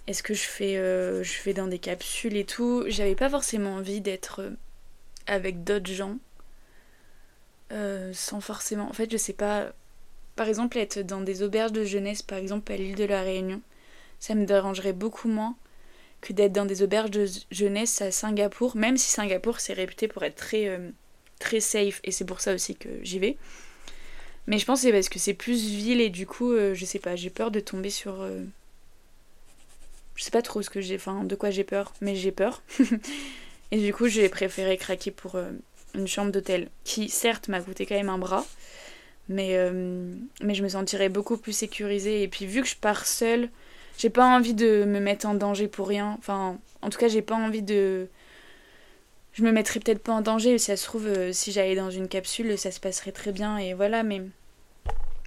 Est-ce 0.07 0.23
que 0.23 0.33
je 0.33 0.43
fais 0.43 0.75
je 0.75 1.43
vais 1.43 1.53
dans 1.53 1.67
des 1.67 1.79
capsules 1.79 2.37
et 2.37 2.45
tout? 2.45 2.85
J'avais 2.87 3.15
pas 3.15 3.29
forcément 3.29 3.75
envie 3.75 3.99
d'être 3.99 4.43
avec 5.31 5.63
d'autres 5.63 5.91
gens 5.91 6.17
euh, 7.71 8.11
sans 8.13 8.41
forcément. 8.41 8.89
En 8.89 8.93
fait, 8.93 9.09
je 9.11 9.17
sais 9.17 9.33
pas. 9.33 9.71
Par 10.35 10.47
exemple, 10.47 10.77
être 10.77 10.99
dans 10.99 11.21
des 11.21 11.41
auberges 11.41 11.71
de 11.71 11.85
jeunesse, 11.85 12.21
par 12.21 12.37
exemple 12.37 12.71
à 12.71 12.77
l'île 12.77 12.95
de 12.95 13.05
la 13.05 13.21
Réunion, 13.21 13.61
ça 14.19 14.35
me 14.35 14.45
dérangerait 14.45 14.93
beaucoup 14.93 15.29
moins 15.29 15.55
que 16.19 16.33
d'être 16.33 16.51
dans 16.51 16.65
des 16.65 16.83
auberges 16.83 17.11
de 17.11 17.25
jeunesse 17.49 18.01
à 18.01 18.11
Singapour, 18.11 18.75
même 18.75 18.97
si 18.97 19.09
Singapour 19.09 19.59
c'est 19.59 19.73
réputé 19.73 20.07
pour 20.07 20.23
être 20.23 20.35
très, 20.35 20.67
euh, 20.67 20.89
très 21.39 21.59
safe 21.59 22.01
et 22.03 22.11
c'est 22.11 22.25
pour 22.25 22.41
ça 22.41 22.53
aussi 22.53 22.75
que 22.75 22.89
j'y 23.03 23.19
vais. 23.19 23.37
Mais 24.47 24.57
je 24.57 24.65
pense 24.65 24.81
que 24.81 24.87
c'est 24.87 24.91
parce 24.93 25.09
que 25.09 25.19
c'est 25.19 25.33
plus 25.33 25.65
ville 25.65 26.01
et 26.01 26.09
du 26.09 26.27
coup, 26.27 26.51
euh, 26.51 26.73
je 26.73 26.85
sais 26.85 26.99
pas, 26.99 27.15
j'ai 27.15 27.29
peur 27.29 27.51
de 27.51 27.59
tomber 27.59 27.89
sur. 27.89 28.27
Je 30.15 30.23
sais 30.23 30.31
pas 30.31 30.41
trop 30.41 30.61
ce 30.61 30.69
que 30.69 30.81
j'ai, 30.81 30.95
enfin 30.95 31.23
de 31.23 31.35
quoi 31.35 31.51
j'ai 31.51 31.63
peur, 31.63 31.93
mais 32.01 32.15
j'ai 32.15 32.31
peur. 32.31 32.61
et 33.71 33.77
du 33.77 33.93
coup, 33.93 34.07
j'ai 34.07 34.27
préféré 34.29 34.77
craquer 34.77 35.11
pour 35.11 35.37
une 35.95 36.07
chambre 36.07 36.31
d'hôtel 36.31 36.69
qui 36.83 37.09
certes 37.09 37.47
m'a 37.47 37.61
coûté 37.61 37.85
quand 37.85 37.95
même 37.95 38.09
un 38.09 38.17
bras, 38.17 38.45
mais, 39.29 39.55
euh, 39.55 40.13
mais 40.41 40.53
je 40.53 40.63
me 40.63 40.69
sentirais 40.69 41.09
beaucoup 41.09 41.37
plus 41.37 41.53
sécurisée. 41.53 42.23
Et 42.23 42.27
puis 42.27 42.45
vu 42.45 42.61
que 42.61 42.67
je 42.67 42.75
pars 42.75 43.05
seule, 43.05 43.49
j'ai 43.97 44.09
pas 44.09 44.25
envie 44.25 44.53
de 44.53 44.83
me 44.85 44.99
mettre 44.99 45.25
en 45.25 45.33
danger 45.33 45.67
pour 45.67 45.87
rien. 45.87 46.15
Enfin, 46.19 46.57
en 46.81 46.89
tout 46.89 46.99
cas, 46.99 47.07
j'ai 47.07 47.21
pas 47.21 47.35
envie 47.35 47.61
de. 47.61 48.07
Je 49.33 49.43
me 49.43 49.51
mettrais 49.51 49.79
peut-être 49.79 50.03
pas 50.03 50.11
en 50.11 50.21
danger, 50.21 50.57
si 50.57 50.65
ça 50.65 50.75
se 50.75 50.83
trouve, 50.83 51.07
euh, 51.07 51.31
si 51.31 51.53
j'allais 51.53 51.75
dans 51.75 51.89
une 51.89 52.09
capsule, 52.09 52.57
ça 52.57 52.69
se 52.71 52.81
passerait 52.81 53.13
très 53.13 53.31
bien, 53.31 53.57
et 53.57 53.73
voilà, 53.73 54.03
mais. 54.03 54.21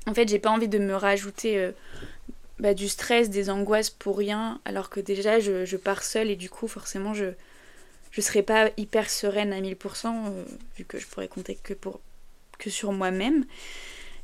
En 0.07 0.13
fait, 0.13 0.29
j'ai 0.29 0.39
pas 0.39 0.51
envie 0.51 0.69
de 0.69 0.79
me 0.79 0.95
rajouter 0.95 1.57
euh, 1.57 1.73
bah, 2.59 2.75
du 2.75 2.91
stress, 2.91 3.31
des 3.31 3.49
angoisses 3.49 3.89
pour 3.89 4.19
rien, 4.19 4.61
alors 4.67 4.91
que 4.91 5.01
déjà, 5.01 5.41
je, 5.41 5.65
je 5.65 5.77
pars 5.79 6.03
seule, 6.03 6.29
et 6.31 6.37
du 6.37 6.51
coup, 6.51 6.69
forcément, 6.69 7.15
je. 7.15 7.27
Je 8.15 8.21
serais 8.21 8.43
pas 8.43 8.71
hyper 8.77 9.11
sereine 9.11 9.53
à 9.53 9.61
1000%, 9.61 10.07
euh, 10.07 10.45
vu 10.77 10.85
que 10.85 10.99
je 10.99 11.07
pourrais 11.07 11.29
compter 11.29 11.57
que, 11.57 11.75
pour, 11.75 12.01
que 12.59 12.71
sur 12.71 12.93
moi-même. 12.93 13.45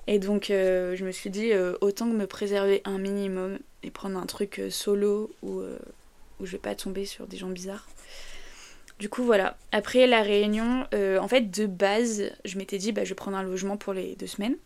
Et 0.07 0.19
donc, 0.19 0.47
je 0.49 1.05
me 1.05 1.13
suis 1.13 1.31
dit, 1.31 1.53
autant 1.83 2.11
que 2.11 2.17
me 2.17 2.27
préserver 2.27 2.81
un 2.85 2.99
minimum 2.99 3.59
et 3.85 3.91
prendre 3.91 4.19
un 4.19 4.27
truc 4.27 4.61
solo 4.71 5.31
où, 5.43 5.61
où 6.41 6.47
je 6.47 6.53
vais 6.53 6.59
pas 6.59 6.75
tomber 6.75 7.05
sur 7.05 7.29
des 7.29 7.37
gens 7.37 7.51
bizarres. 7.51 7.87
Du 9.01 9.09
coup, 9.09 9.25
voilà. 9.25 9.57
Après 9.73 10.07
la 10.07 10.23
réunion, 10.23 10.87
euh, 10.93 11.19
en 11.19 11.27
fait, 11.27 11.51
de 11.51 11.65
base, 11.65 12.31
je 12.45 12.59
m'étais 12.59 12.77
dit, 12.77 12.93
bah, 12.93 13.03
je 13.03 13.09
vais 13.09 13.15
prendre 13.15 13.37
un 13.39 13.43
logement 13.43 13.79
pour 13.79 13.95
les 13.95 14.15
deux 14.15 14.27
semaines. 14.27 14.57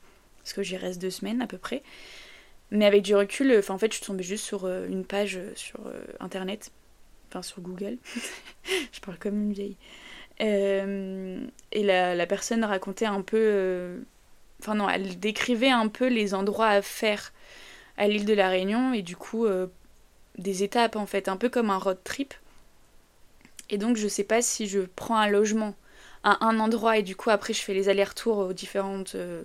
Parce 0.42 0.52
que 0.52 0.62
j'y 0.64 0.76
reste 0.76 1.00
deux 1.00 1.10
semaines 1.10 1.40
à 1.40 1.46
peu 1.46 1.56
près. 1.56 1.84
Mais 2.72 2.84
avec 2.84 3.02
du 3.02 3.14
recul, 3.14 3.52
euh, 3.52 3.62
en 3.68 3.78
fait, 3.78 3.92
je 3.92 3.98
suis 3.98 4.06
tombée 4.06 4.24
juste 4.24 4.44
sur 4.44 4.64
euh, 4.64 4.88
une 4.88 5.04
page 5.04 5.38
sur 5.54 5.80
internet. 6.18 6.72
Sur 7.42 7.60
Google. 7.60 7.98
je 8.92 9.00
parle 9.00 9.18
comme 9.18 9.42
une 9.42 9.52
vieille. 9.52 9.76
et 10.40 11.82
la, 11.82 12.26
personne 12.26 12.64
racontait 12.64 13.06
un 13.06 13.22
peu. 13.22 14.00
Enfin, 14.60 14.74
non, 14.74 14.88
elle 14.88 15.18
décrivait 15.18 15.70
un 15.70 15.88
peu 15.88 16.08
les 16.08 16.34
endroits 16.34 16.68
à 16.68 16.82
faire 16.82 17.32
à 17.96 18.08
l'île 18.08 18.24
de 18.24 18.34
la 18.34 18.48
Réunion. 18.48 18.92
Et 18.92 19.02
du 19.02 19.16
coup, 19.16 19.46
des 20.38 20.62
étapes 20.62 20.96
en 20.96 21.06
fait, 21.06 21.28
un 21.28 21.36
peu 21.36 21.48
comme 21.48 21.70
un 21.70 21.78
road 21.78 21.98
trip. 22.04 22.34
Et 23.70 23.78
donc 23.78 23.96
je 23.96 24.08
sais 24.08 24.24
pas 24.24 24.42
si 24.42 24.66
je 24.66 24.80
prends 24.80 25.16
un 25.16 25.28
logement 25.28 25.74
à 26.22 26.44
un 26.44 26.58
endroit 26.58 26.98
et 26.98 27.02
du 27.02 27.16
coup 27.16 27.30
après 27.30 27.52
je 27.52 27.62
fais 27.62 27.74
les 27.74 27.88
allers-retours 27.88 28.38
aux, 28.38 28.52
différentes, 28.52 29.14
euh, 29.14 29.42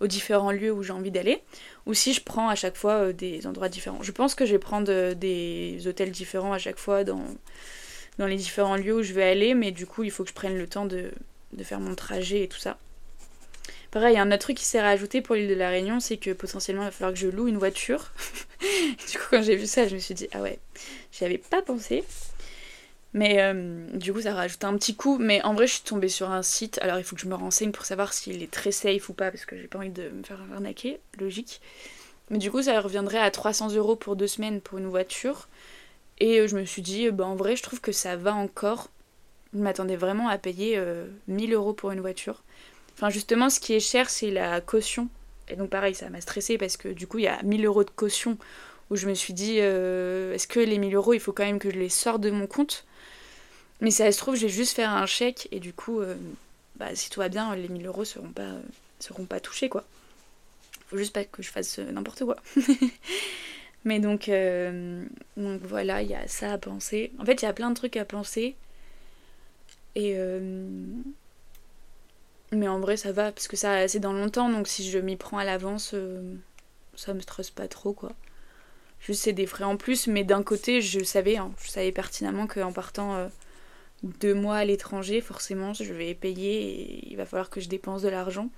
aux 0.00 0.06
différents 0.06 0.52
lieux 0.52 0.72
où 0.72 0.82
j'ai 0.82 0.92
envie 0.92 1.10
d'aller, 1.10 1.42
ou 1.86 1.94
si 1.94 2.12
je 2.12 2.22
prends 2.22 2.48
à 2.48 2.54
chaque 2.54 2.76
fois 2.76 2.94
euh, 2.94 3.12
des 3.12 3.46
endroits 3.46 3.68
différents. 3.68 4.02
Je 4.02 4.12
pense 4.12 4.34
que 4.34 4.46
je 4.46 4.52
vais 4.52 4.58
prendre 4.58 4.90
euh, 4.90 5.14
des 5.14 5.86
hôtels 5.86 6.10
différents 6.10 6.52
à 6.52 6.58
chaque 6.58 6.78
fois 6.78 7.04
dans, 7.04 7.24
dans 8.18 8.26
les 8.26 8.36
différents 8.36 8.76
lieux 8.76 8.94
où 8.94 9.02
je 9.02 9.12
vais 9.12 9.24
aller, 9.24 9.54
mais 9.54 9.70
du 9.70 9.86
coup 9.86 10.02
il 10.02 10.10
faut 10.10 10.24
que 10.24 10.30
je 10.30 10.34
prenne 10.34 10.58
le 10.58 10.66
temps 10.66 10.86
de, 10.86 11.10
de 11.52 11.64
faire 11.64 11.80
mon 11.80 11.94
trajet 11.94 12.42
et 12.42 12.48
tout 12.48 12.58
ça. 12.58 12.78
Pareil, 13.90 14.18
un 14.18 14.26
autre 14.32 14.38
truc 14.38 14.56
qui 14.56 14.64
s'est 14.64 14.80
rajouté 14.80 15.20
pour 15.20 15.36
l'île 15.36 15.48
de 15.48 15.54
la 15.54 15.68
Réunion, 15.68 16.00
c'est 16.00 16.16
que 16.16 16.32
potentiellement 16.32 16.82
il 16.82 16.86
va 16.86 16.90
falloir 16.90 17.12
que 17.12 17.18
je 17.20 17.28
loue 17.28 17.46
une 17.46 17.58
voiture. 17.58 18.10
du 18.60 19.18
coup, 19.18 19.24
quand 19.30 19.42
j'ai 19.42 19.54
vu 19.54 19.66
ça, 19.66 19.86
je 19.86 19.94
me 19.94 20.00
suis 20.00 20.14
dit, 20.14 20.26
ah 20.32 20.40
ouais, 20.40 20.58
j'y 21.12 21.24
avais 21.24 21.38
pas 21.38 21.62
pensé. 21.62 22.02
Mais 23.14 23.40
euh, 23.40 23.86
du 23.94 24.12
coup, 24.12 24.20
ça 24.20 24.34
rajoute 24.34 24.64
un 24.64 24.76
petit 24.76 24.96
coup. 24.96 25.18
Mais 25.18 25.42
en 25.42 25.54
vrai, 25.54 25.66
je 25.66 25.74
suis 25.74 25.82
tombée 25.82 26.08
sur 26.08 26.30
un 26.30 26.42
site. 26.42 26.78
Alors, 26.82 26.98
il 26.98 27.04
faut 27.04 27.14
que 27.14 27.22
je 27.22 27.28
me 27.28 27.34
renseigne 27.34 27.70
pour 27.70 27.84
savoir 27.84 28.12
s'il 28.12 28.42
est 28.42 28.50
très 28.50 28.72
safe 28.72 29.08
ou 29.08 29.14
pas, 29.14 29.30
parce 29.30 29.46
que 29.46 29.56
j'ai 29.56 29.68
pas 29.68 29.78
envie 29.78 29.90
de 29.90 30.08
me 30.08 30.22
faire 30.24 30.40
arnaquer, 30.52 31.00
logique. 31.18 31.60
Mais 32.30 32.38
du 32.38 32.50
coup, 32.50 32.62
ça 32.62 32.78
reviendrait 32.80 33.18
à 33.18 33.30
300 33.30 33.74
euros 33.74 33.96
pour 33.96 34.16
deux 34.16 34.26
semaines 34.26 34.60
pour 34.60 34.78
une 34.78 34.88
voiture. 34.88 35.48
Et 36.18 36.40
euh, 36.40 36.48
je 36.48 36.56
me 36.56 36.64
suis 36.64 36.82
dit, 36.82 37.10
bah, 37.10 37.24
en 37.24 37.36
vrai, 37.36 37.54
je 37.56 37.62
trouve 37.62 37.80
que 37.80 37.92
ça 37.92 38.16
va 38.16 38.34
encore. 38.34 38.90
Je 39.54 39.60
m'attendais 39.60 39.96
vraiment 39.96 40.28
à 40.28 40.36
payer 40.36 40.82
1000 41.28 41.52
euh, 41.52 41.56
euros 41.56 41.72
pour 41.72 41.92
une 41.92 42.00
voiture. 42.00 42.42
Enfin, 42.94 43.10
justement, 43.10 43.48
ce 43.48 43.60
qui 43.60 43.74
est 43.74 43.80
cher, 43.80 44.10
c'est 44.10 44.32
la 44.32 44.60
caution. 44.60 45.08
Et 45.48 45.54
donc, 45.54 45.70
pareil, 45.70 45.94
ça 45.94 46.10
m'a 46.10 46.20
stressé 46.20 46.58
parce 46.58 46.76
que 46.76 46.88
du 46.88 47.06
coup, 47.06 47.18
il 47.18 47.24
y 47.24 47.28
a 47.28 47.40
1000 47.44 47.64
euros 47.64 47.84
de 47.84 47.90
caution 47.90 48.38
où 48.90 48.96
je 48.96 49.06
me 49.06 49.14
suis 49.14 49.34
dit, 49.34 49.58
euh, 49.60 50.34
est-ce 50.34 50.48
que 50.48 50.58
les 50.58 50.78
1000 50.78 50.94
euros, 50.96 51.14
il 51.14 51.20
faut 51.20 51.32
quand 51.32 51.44
même 51.44 51.60
que 51.60 51.70
je 51.70 51.78
les 51.78 51.88
sorte 51.88 52.20
de 52.20 52.30
mon 52.30 52.48
compte? 52.48 52.84
Mais 53.80 53.90
ça 53.90 54.10
se 54.10 54.18
trouve, 54.18 54.36
je 54.36 54.42
vais 54.42 54.52
juste 54.52 54.74
faire 54.74 54.90
un 54.90 55.06
chèque 55.06 55.48
et 55.50 55.60
du 55.60 55.72
coup, 55.72 56.00
euh, 56.00 56.16
bah, 56.76 56.94
si 56.94 57.10
tout 57.10 57.20
va 57.20 57.28
bien, 57.28 57.54
les 57.54 57.68
1000 57.68 57.86
euros 57.86 58.04
seront 58.04 58.30
pas, 58.30 58.52
seront 59.00 59.26
pas 59.26 59.40
touchés, 59.40 59.68
quoi. 59.68 59.84
Faut 60.88 60.96
juste 60.96 61.12
pas 61.12 61.24
que 61.24 61.42
je 61.42 61.50
fasse 61.50 61.78
euh, 61.78 61.90
n'importe 61.90 62.24
quoi. 62.24 62.36
Mais 63.84 63.98
donc, 64.00 64.30
donc 65.36 65.60
voilà, 65.62 66.00
il 66.00 66.08
y 66.08 66.14
a 66.14 66.26
ça 66.26 66.54
à 66.54 66.58
penser. 66.58 67.12
En 67.18 67.26
fait, 67.26 67.42
il 67.42 67.44
y 67.44 67.48
a 67.48 67.52
plein 67.52 67.68
de 67.68 67.74
trucs 67.74 67.98
à 67.98 68.06
penser. 68.06 68.56
Et 69.94 70.16
mais 72.54 72.68
en 72.68 72.78
vrai, 72.78 72.96
ça 72.96 73.12
va, 73.12 73.32
parce 73.32 73.48
que 73.48 73.56
ça 73.56 73.86
c'est 73.88 74.00
dans 74.00 74.12
longtemps, 74.12 74.48
donc 74.48 74.68
si 74.68 74.88
je 74.88 74.98
m'y 74.98 75.16
prends 75.16 75.38
à 75.38 75.44
l'avance, 75.44 75.92
euh, 75.94 76.34
ça 76.96 77.14
me 77.14 77.20
stresse 77.20 77.50
pas 77.50 77.68
trop, 77.68 77.92
quoi. 77.92 78.12
Juste, 79.00 79.22
c'est 79.24 79.32
des 79.32 79.46
frais 79.46 79.64
en 79.64 79.76
plus, 79.76 80.06
mais 80.06 80.24
d'un 80.24 80.42
côté, 80.42 80.80
je 80.80 81.02
savais, 81.04 81.36
hein, 81.36 81.52
je 81.62 81.68
savais 81.70 81.92
pertinemment 81.92 82.46
qu'en 82.46 82.72
partant 82.72 83.14
euh, 83.16 83.28
deux 84.02 84.34
mois 84.34 84.56
à 84.56 84.64
l'étranger, 84.64 85.20
forcément, 85.20 85.72
je 85.72 85.92
vais 85.92 86.14
payer 86.14 86.62
et 86.62 87.08
il 87.10 87.16
va 87.16 87.24
falloir 87.24 87.50
que 87.50 87.60
je 87.60 87.68
dépense 87.68 88.02
de 88.02 88.08
l'argent. 88.08 88.50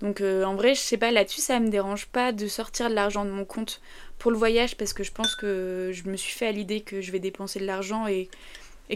Donc 0.00 0.20
euh, 0.20 0.44
en 0.44 0.54
vrai, 0.54 0.74
je 0.74 0.80
sais 0.80 0.96
pas, 0.96 1.10
là-dessus, 1.10 1.40
ça 1.40 1.60
me 1.60 1.68
dérange 1.68 2.06
pas 2.06 2.32
de 2.32 2.46
sortir 2.46 2.88
de 2.88 2.94
l'argent 2.94 3.24
de 3.24 3.30
mon 3.30 3.44
compte 3.44 3.80
pour 4.18 4.30
le 4.30 4.36
voyage, 4.36 4.76
parce 4.76 4.92
que 4.92 5.04
je 5.04 5.12
pense 5.12 5.34
que 5.36 5.90
je 5.92 6.08
me 6.08 6.16
suis 6.16 6.36
fait 6.36 6.46
à 6.46 6.52
l'idée 6.52 6.80
que 6.80 7.00
je 7.00 7.12
vais 7.12 7.18
dépenser 7.18 7.60
de 7.60 7.66
l'argent 7.66 8.06
et, 8.06 8.28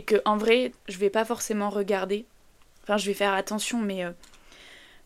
que 0.07 0.17
en 0.25 0.37
vrai, 0.37 0.73
je 0.89 0.99
vais 0.99 1.11
pas 1.11 1.25
forcément 1.25 1.71
regarder 1.71 2.25
Enfin, 2.83 2.99
je 2.99 3.07
vais 3.07 3.15
faire 3.15 3.33
attention, 3.33 3.81
mais, 3.81 4.05
euh, 4.05 4.11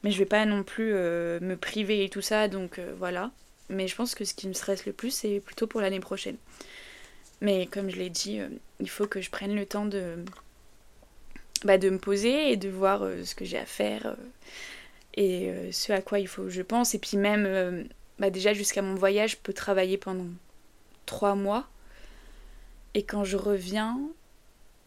mais 0.02 0.10
je 0.10 0.18
vais 0.18 0.24
pas 0.24 0.44
non 0.44 0.64
plus 0.64 0.92
euh, 0.94 1.38
me 1.40 1.56
priver 1.56 2.04
et 2.04 2.08
tout 2.08 2.22
ça, 2.22 2.48
donc 2.48 2.80
voilà. 2.98 3.30
Mais 3.68 3.86
je 3.86 3.94
pense 3.94 4.16
que 4.16 4.24
ce 4.24 4.34
qui 4.34 4.48
me 4.48 4.52
stresse 4.52 4.84
le 4.86 4.92
plus, 4.92 5.10
c'est 5.10 5.40
plutôt 5.40 5.68
pour 5.68 5.80
l'année 5.80 6.00
prochaine. 6.00 6.36
Mais 7.40 7.66
comme 7.66 7.88
je 7.88 7.96
l'ai 7.96 8.10
dit, 8.10 8.40
il 8.80 8.90
faut 8.90 9.06
que 9.06 9.20
je 9.20 9.30
prenne 9.30 9.54
le 9.54 9.64
temps 9.66 9.84
de, 9.86 10.16
bah, 11.64 11.78
de 11.78 11.90
me 11.90 11.98
poser 11.98 12.52
et 12.52 12.56
de 12.56 12.68
voir 12.68 13.00
ce 13.24 13.34
que 13.34 13.44
j'ai 13.44 13.58
à 13.58 13.66
faire 13.66 14.16
et 15.14 15.52
ce 15.72 15.92
à 15.92 16.00
quoi 16.00 16.20
il 16.20 16.28
faut 16.28 16.44
que 16.44 16.50
je 16.50 16.62
pense. 16.62 16.94
Et 16.94 16.98
puis 16.98 17.16
même, 17.16 17.88
bah, 18.18 18.30
déjà 18.30 18.52
jusqu'à 18.52 18.82
mon 18.82 18.94
voyage, 18.94 19.32
je 19.32 19.36
peux 19.36 19.52
travailler 19.52 19.98
pendant 19.98 20.26
trois 21.06 21.34
mois. 21.34 21.66
Et 22.94 23.02
quand 23.02 23.24
je 23.24 23.36
reviens, 23.36 23.98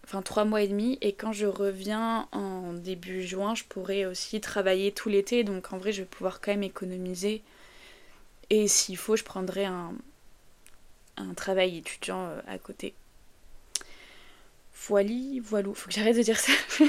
enfin 0.04 0.22
trois 0.22 0.46
mois 0.46 0.62
et 0.62 0.68
demi. 0.68 0.98
Et 1.02 1.14
quand 1.14 1.32
je 1.32 1.46
reviens 1.46 2.28
en 2.32 2.74
début 2.74 3.24
juin, 3.24 3.56
je 3.56 3.64
pourrai 3.64 4.06
aussi 4.06 4.42
travailler 4.42 4.92
tout 4.92 5.10
l'été. 5.10 5.44
Donc 5.44 5.74
en 5.74 5.78
vrai, 5.78 5.92
je 5.92 6.02
vais 6.02 6.08
pouvoir 6.08 6.42
quand 6.42 6.52
même 6.52 6.64
économiser. 6.64 7.42
Et 8.50 8.68
s'il 8.68 8.98
faut, 8.98 9.16
je 9.16 9.24
prendrai 9.24 9.66
un, 9.66 9.94
un 11.18 11.34
travail 11.34 11.78
étudiant 11.78 12.26
euh, 12.26 12.42
à 12.48 12.58
côté. 12.58 12.94
Voili, 14.88 15.40
voilou. 15.40 15.74
Faut 15.74 15.88
que 15.90 15.94
j'arrête 15.94 16.18
de 16.18 16.24
dire 16.24 16.40
ça. 16.40 16.54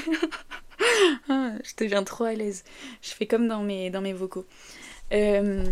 Ah, 1.29 1.53
je 1.63 1.71
deviens 1.77 2.03
trop 2.03 2.25
à 2.25 2.33
l'aise. 2.33 2.63
Je 3.01 3.11
fais 3.11 3.25
comme 3.25 3.47
dans 3.47 3.63
mes, 3.63 3.89
dans 3.89 4.01
mes 4.01 4.13
vocaux. 4.13 4.45
Euh, 5.13 5.63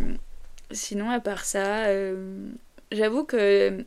sinon, 0.71 1.09
à 1.09 1.19
part 1.19 1.45
ça, 1.45 1.87
euh, 1.87 2.49
j'avoue 2.91 3.23
que 3.23 3.83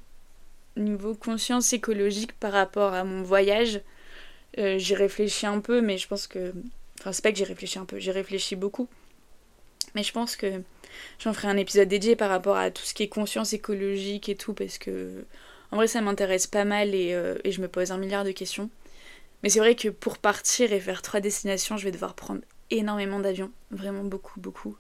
niveau 0.77 1.15
conscience 1.15 1.73
écologique 1.73 2.33
par 2.35 2.53
rapport 2.53 2.93
à 2.93 3.05
mon 3.05 3.23
voyage, 3.23 3.81
euh, 4.59 4.79
j'ai 4.79 4.95
réfléchi 4.95 5.47
un 5.47 5.61
peu, 5.61 5.81
mais 5.81 5.99
je 5.99 6.09
pense 6.09 6.27
que. 6.27 6.53
Enfin, 7.01 7.13
c'est 7.13 7.23
pas 7.23 7.33
que 7.33 7.39
j'ai 7.39 7.45
réfléchi 7.45 7.79
un 7.79 7.85
peu, 7.85 7.99
j'ai 7.99 8.13
réfléchi 8.13 8.57
beaucoup. 8.57 8.89
Mais 9.95 10.03
je 10.03 10.13
pense 10.13 10.37
que 10.37 10.63
j'en 11.19 11.33
ferai 11.33 11.49
un 11.49 11.57
épisode 11.57 11.89
dédié 11.89 12.17
par 12.17 12.31
rapport 12.31 12.57
à 12.57 12.71
tout 12.71 12.83
ce 12.83 12.95
qui 12.95 13.05
est 13.05 13.09
conscience 13.09 13.53
écologique 13.53 14.29
et 14.29 14.37
tout, 14.37 14.55
parce 14.55 14.79
que. 14.79 15.25
En 15.75 15.79
vrai, 15.79 15.89
ça 15.89 16.01
m'intéresse 16.01 16.47
pas 16.47 16.65
mal 16.65 16.95
et, 16.95 17.15
euh, 17.15 17.35
et 17.43 17.51
je 17.51 17.61
me 17.61 17.67
pose 17.67 17.91
un 17.91 17.99
milliard 17.99 18.23
de 18.23 18.31
questions. 18.31 18.71
Mais 19.43 19.49
c'est 19.49 19.59
vrai 19.59 19.75
que 19.75 19.89
pour 19.89 20.19
partir 20.19 20.73
et 20.73 20.79
faire 20.79 21.03
trois 21.03 21.19
destinations, 21.19 21.77
je 21.77 21.83
vais 21.83 21.91
devoir 21.91 22.15
prendre 22.15 22.43
énormément 22.71 23.19
d'avions. 23.19 23.51
Vraiment 23.73 24.05
beaucoup, 24.05 24.39
beaucoup. 24.39 24.77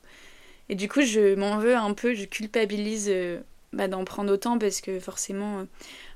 Et 0.68 0.76
du 0.76 0.88
coup, 0.88 1.02
je 1.02 1.34
m'en 1.34 1.58
veux 1.58 1.74
un 1.74 1.94
peu, 1.94 2.14
je 2.14 2.26
culpabilise 2.26 3.08
euh, 3.08 3.40
bah, 3.72 3.88
d'en 3.88 4.04
prendre 4.04 4.32
autant 4.32 4.56
parce 4.56 4.80
que 4.80 5.00
forcément 5.00 5.58
euh, 5.58 5.64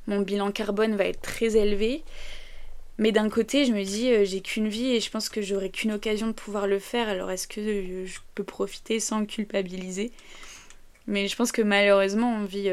mon 0.06 0.20
bilan 0.20 0.52
carbone 0.52 0.94
va 0.94 1.06
être 1.06 1.22
très 1.22 1.56
élevé. 1.56 2.04
Mais 2.98 3.10
d'un 3.10 3.30
côté, 3.30 3.64
je 3.64 3.72
me 3.72 3.82
dis, 3.82 4.24
j'ai 4.26 4.42
qu'une 4.42 4.68
vie 4.68 4.94
et 4.94 5.00
je 5.00 5.10
pense 5.10 5.28
que 5.28 5.42
j'aurai 5.42 5.70
qu'une 5.70 5.90
occasion 5.90 6.28
de 6.28 6.32
pouvoir 6.32 6.68
le 6.68 6.78
faire. 6.78 7.08
Alors 7.08 7.32
est-ce 7.32 7.48
que 7.48 8.06
je 8.06 8.18
peux 8.36 8.44
profiter 8.44 9.00
sans 9.00 9.26
culpabiliser? 9.26 10.12
Mais 11.08 11.26
je 11.26 11.34
pense 11.34 11.50
que 11.50 11.62
malheureusement, 11.62 12.32
on 12.32 12.44
vit 12.44 12.70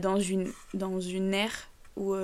dans, 0.00 0.18
une, 0.18 0.52
dans 0.74 1.00
une 1.00 1.34
ère 1.34 1.70
où, 1.96 2.14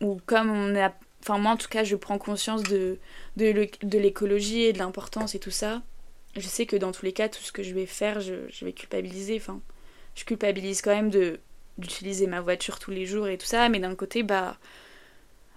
où 0.00 0.20
comme 0.26 0.50
on 0.50 0.76
a... 0.76 0.92
Enfin 1.20 1.38
moi 1.38 1.52
en 1.52 1.56
tout 1.56 1.68
cas, 1.68 1.84
je 1.84 1.96
prends 1.96 2.18
conscience 2.18 2.62
de, 2.62 2.98
de 3.36 3.98
l'écologie 3.98 4.62
et 4.62 4.72
de 4.72 4.78
l'importance 4.78 5.34
et 5.34 5.38
tout 5.38 5.50
ça 5.50 5.82
je 6.36 6.46
sais 6.46 6.66
que 6.66 6.76
dans 6.76 6.92
tous 6.92 7.04
les 7.04 7.12
cas, 7.12 7.28
tout 7.28 7.42
ce 7.42 7.52
que 7.52 7.62
je 7.62 7.74
vais 7.74 7.86
faire, 7.86 8.20
je, 8.20 8.64
vais 8.64 8.72
culpabiliser. 8.72 9.36
Enfin, 9.36 9.60
je 10.14 10.24
culpabilise 10.24 10.82
quand 10.82 10.94
même 10.94 11.10
de 11.10 11.40
d'utiliser 11.78 12.26
ma 12.26 12.40
voiture 12.40 12.80
tous 12.80 12.90
les 12.90 13.06
jours 13.06 13.28
et 13.28 13.38
tout 13.38 13.46
ça, 13.46 13.68
mais 13.68 13.78
d'un 13.78 13.94
côté, 13.94 14.22
bah. 14.22 14.56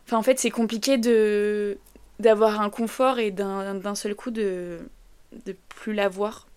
Enfin, 0.05 0.17
en 0.17 0.23
fait, 0.23 0.39
c'est 0.39 0.51
compliqué 0.51 0.97
de 0.97 1.77
d'avoir 2.19 2.61
un 2.61 2.69
confort 2.69 3.19
et 3.19 3.31
d'un, 3.31 3.95
seul 3.95 4.15
coup 4.15 4.31
de 4.31 4.79
de 5.45 5.55
plus 5.69 5.93
l'avoir 5.93 6.47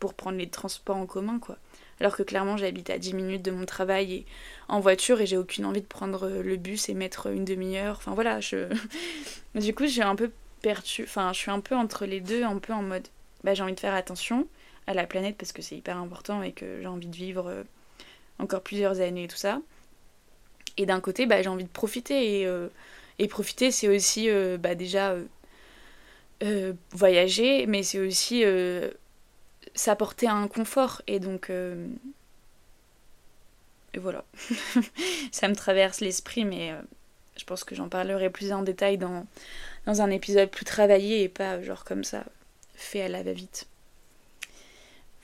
pour 0.00 0.14
prendre 0.14 0.38
les 0.38 0.48
transports 0.48 0.96
en 0.96 1.06
commun, 1.06 1.38
quoi. 1.38 1.58
Alors 2.00 2.16
que 2.16 2.22
clairement 2.22 2.56
j'habite 2.56 2.90
à 2.90 2.98
10 2.98 3.14
minutes 3.14 3.42
de 3.42 3.50
mon 3.50 3.66
travail 3.66 4.12
et 4.12 4.26
en 4.68 4.80
voiture 4.80 5.20
et 5.20 5.26
j'ai 5.26 5.36
aucune 5.36 5.64
envie 5.64 5.80
de 5.80 5.86
prendre 5.86 6.28
le 6.28 6.56
bus 6.56 6.88
et 6.88 6.94
mettre 6.94 7.28
une 7.28 7.44
demi-heure. 7.44 7.96
Enfin 7.98 8.14
voilà, 8.14 8.40
je... 8.40 8.68
du 9.54 9.74
coup 9.74 9.86
j'ai 9.86 10.02
un 10.02 10.16
peu 10.16 10.30
perdu, 10.62 11.04
enfin 11.04 11.32
je 11.32 11.38
suis 11.38 11.50
un 11.50 11.60
peu 11.60 11.74
entre 11.74 12.06
les 12.06 12.20
deux, 12.20 12.42
un 12.42 12.58
peu 12.58 12.72
en 12.72 12.82
mode 12.82 13.06
bah, 13.44 13.54
j'ai 13.54 13.62
envie 13.62 13.74
de 13.74 13.80
faire 13.80 13.94
attention 13.94 14.48
à 14.88 14.94
la 14.94 15.06
planète 15.06 15.36
parce 15.36 15.52
que 15.52 15.62
c'est 15.62 15.76
hyper 15.76 15.96
important 15.98 16.42
et 16.42 16.50
que 16.50 16.80
j'ai 16.80 16.86
envie 16.88 17.06
de 17.06 17.16
vivre 17.16 17.46
euh, 17.48 17.62
encore 18.40 18.60
plusieurs 18.60 19.00
années 19.00 19.24
et 19.24 19.28
tout 19.28 19.36
ça. 19.36 19.60
Et 20.76 20.84
d'un 20.84 21.00
côté, 21.00 21.26
bah, 21.26 21.40
j'ai 21.42 21.48
envie 21.48 21.64
de 21.64 21.68
profiter 21.68 22.40
et, 22.40 22.46
euh, 22.46 22.68
profiter 23.30 23.70
c'est 23.70 23.88
aussi 23.88 24.28
euh, 24.28 24.58
bah, 24.58 24.74
déjà 24.74 25.14
voyager, 26.92 27.66
mais 27.66 27.82
c'est 27.82 28.00
aussi 28.00 28.44
s'apporter 29.76 30.26
un 30.26 30.48
confort 30.48 31.02
et 31.06 31.20
donc 31.20 31.50
et 33.96 33.98
voilà. 33.98 34.24
ça 35.32 35.48
me 35.48 35.56
traverse 35.56 36.00
l'esprit, 36.00 36.44
mais 36.44 36.70
euh, 36.70 36.80
je 37.36 37.44
pense 37.44 37.64
que 37.64 37.74
j'en 37.74 37.88
parlerai 37.88 38.30
plus 38.30 38.52
en 38.52 38.62
détail 38.62 38.98
dans, 38.98 39.26
un 39.86 40.10
épisode 40.10 40.50
plus 40.50 40.66
travaillé 40.66 41.22
et 41.22 41.28
pas 41.28 41.62
genre 41.62 41.84
comme 41.84 42.04
ça, 42.04 42.24
fait 42.74 43.00
à 43.00 43.08
la 43.08 43.22
va-vite. 43.22 43.66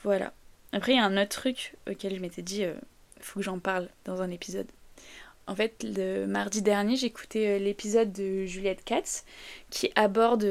Voilà. 0.03 0.33
Après, 0.73 0.93
il 0.93 0.97
y 0.97 0.99
a 0.99 1.05
un 1.05 1.21
autre 1.21 1.29
truc 1.29 1.75
auquel 1.89 2.17
je 2.17 2.21
m'étais 2.21 2.43
dit, 2.43 2.65
euh, 2.65 2.75
faut 3.21 3.41
que 3.41 3.45
j'en 3.45 3.59
parle 3.59 3.89
dans 4.07 4.23
un 4.23 4.31
épisode. 4.31 4.67
En 5.47 5.57
fait, 5.57 5.83
le 5.83 6.27
mardi 6.27 6.63
dernier, 6.63 6.97
j'écoutais 6.97 7.49
euh, 7.49 7.59
l'épisode 7.59 8.13
de 8.13 8.45
Juliette 8.47 8.85
Katz 8.85 9.25
qui 9.71 9.91
aborde 9.97 10.47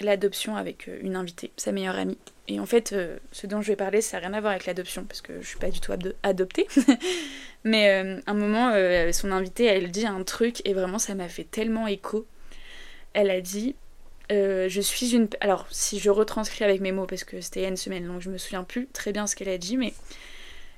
l'adoption 0.00 0.56
avec 0.56 0.88
une 1.00 1.16
invitée, 1.16 1.50
sa 1.56 1.72
meilleure 1.72 1.96
amie. 1.96 2.18
Et 2.48 2.60
en 2.60 2.66
fait, 2.66 2.92
euh, 2.92 3.18
ce 3.32 3.46
dont 3.46 3.60
je 3.60 3.68
vais 3.68 3.76
parler, 3.76 4.00
ça 4.00 4.20
n'a 4.20 4.28
rien 4.28 4.36
à 4.36 4.40
voir 4.40 4.52
avec 4.52 4.66
l'adoption, 4.66 5.04
parce 5.04 5.20
que 5.20 5.40
je 5.40 5.46
suis 5.46 5.58
pas 5.58 5.70
du 5.70 5.80
tout 5.80 5.92
adoptée. 6.22 6.68
Mais 7.64 7.90
euh, 7.90 8.20
un 8.26 8.34
moment, 8.34 8.70
euh, 8.72 9.10
son 9.12 9.32
invitée, 9.32 9.64
elle 9.64 9.90
dit 9.90 10.06
un 10.06 10.22
truc, 10.22 10.62
et 10.64 10.72
vraiment, 10.72 10.98
ça 10.98 11.14
m'a 11.14 11.28
fait 11.28 11.44
tellement 11.44 11.86
écho. 11.88 12.26
Elle 13.14 13.30
a 13.30 13.40
dit 13.40 13.74
Je 14.30 14.80
suis 14.80 15.14
une. 15.14 15.28
Alors, 15.40 15.66
si 15.70 15.98
je 15.98 16.10
retranscris 16.10 16.64
avec 16.64 16.80
mes 16.80 16.92
mots, 16.92 17.06
parce 17.06 17.24
que 17.24 17.40
c'était 17.40 17.60
il 17.60 17.62
y 17.64 17.66
a 17.66 17.70
une 17.70 17.76
semaine, 17.76 18.06
donc 18.06 18.20
je 18.20 18.30
me 18.30 18.38
souviens 18.38 18.62
plus 18.62 18.86
très 18.92 19.12
bien 19.12 19.26
ce 19.26 19.34
qu'elle 19.34 19.48
a 19.48 19.58
dit, 19.58 19.76
mais 19.76 19.92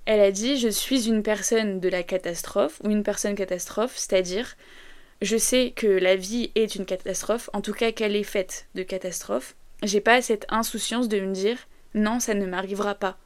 elle 0.09 0.21
a 0.21 0.33
dit 0.33 0.57
Je 0.59 0.69
suis 0.69 1.07
une 1.07 1.23
personne 1.23 1.79
de 1.79 1.89
la 1.89 2.03
catastrophe, 2.03 2.81
ou 2.83 2.91
une 2.91 3.05
personne 3.05 3.37
catastrophe, 3.37 3.97
c'est-à-dire, 3.97 4.57
je 5.23 5.37
sais 5.37 5.73
que 5.77 5.87
la 5.87 6.17
vie 6.17 6.51
est 6.57 6.75
une 6.75 6.85
catastrophe, 6.85 7.49
en 7.53 7.61
tout 7.61 7.73
cas 7.73 7.93
qu'elle 7.93 8.17
est 8.17 8.25
faite 8.25 8.67
de 8.75 8.83
catastrophes 8.83 9.55
j'ai 9.83 10.01
pas 10.01 10.21
cette 10.23 10.47
insouciance 10.49 11.09
de 11.09 11.21
me 11.21 11.33
dire 11.33 11.59
non, 11.95 12.21
ça 12.21 12.35
ne 12.35 12.47
m'arrivera 12.47 12.95
pas. 12.95 13.19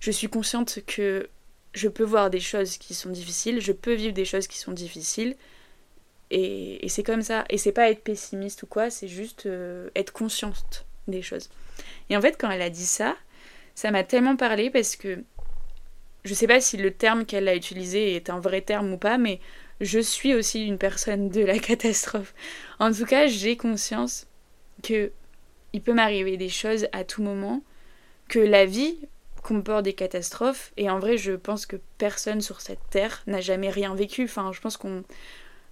Je 0.00 0.10
suis 0.10 0.28
consciente 0.28 0.80
que 0.86 1.28
je 1.74 1.88
peux 1.88 2.04
voir 2.04 2.30
des 2.30 2.40
choses 2.40 2.78
qui 2.78 2.94
sont 2.94 3.10
difficiles, 3.10 3.60
je 3.60 3.72
peux 3.72 3.94
vivre 3.94 4.14
des 4.14 4.24
choses 4.24 4.46
qui 4.46 4.58
sont 4.58 4.72
difficiles, 4.72 5.36
et, 6.30 6.88
c'est 6.88 7.02
comme 7.02 7.22
ça. 7.22 7.44
Et 7.50 7.58
c'est 7.58 7.72
pas 7.72 7.90
être 7.90 8.02
pessimiste 8.02 8.62
ou 8.62 8.66
quoi, 8.66 8.90
c'est 8.90 9.08
juste 9.08 9.46
euh, 9.46 9.90
être 9.94 10.12
consciente 10.12 10.86
des 11.06 11.22
choses. 11.22 11.50
Et 12.08 12.16
en 12.16 12.20
fait, 12.20 12.36
quand 12.38 12.50
elle 12.50 12.62
a 12.62 12.70
dit 12.70 12.86
ça, 12.86 13.16
ça 13.74 13.90
m'a 13.90 14.02
tellement 14.02 14.36
parlé 14.36 14.70
parce 14.70 14.96
que 14.96 15.22
je 16.26 16.34
sais 16.34 16.46
pas 16.46 16.60
si 16.60 16.76
le 16.76 16.90
terme 16.90 17.24
qu'elle 17.24 17.48
a 17.48 17.54
utilisé 17.54 18.16
est 18.16 18.30
un 18.30 18.40
vrai 18.40 18.60
terme 18.60 18.92
ou 18.92 18.98
pas, 18.98 19.16
mais 19.16 19.40
je 19.80 20.00
suis 20.00 20.34
aussi 20.34 20.66
une 20.66 20.78
personne 20.78 21.28
de 21.28 21.40
la 21.40 21.58
catastrophe. 21.60 22.34
En 22.78 22.92
tout 22.92 23.06
cas, 23.06 23.26
j'ai 23.26 23.56
conscience 23.56 24.26
que 24.82 25.12
il 25.72 25.82
peut 25.82 25.92
m'arriver 25.92 26.36
des 26.36 26.48
choses 26.48 26.88
à 26.92 27.04
tout 27.04 27.22
moment, 27.22 27.62
que 28.28 28.38
la 28.38 28.66
vie 28.66 28.98
comporte 29.42 29.84
des 29.84 29.92
catastrophes, 29.92 30.72
et 30.76 30.90
en 30.90 30.98
vrai, 30.98 31.16
je 31.16 31.32
pense 31.32 31.66
que 31.66 31.76
personne 31.98 32.40
sur 32.40 32.60
cette 32.60 32.80
terre 32.90 33.22
n'a 33.26 33.40
jamais 33.40 33.70
rien 33.70 33.94
vécu. 33.94 34.24
Enfin, 34.24 34.50
je 34.52 34.60
pense 34.60 34.76
qu'on, 34.76 35.04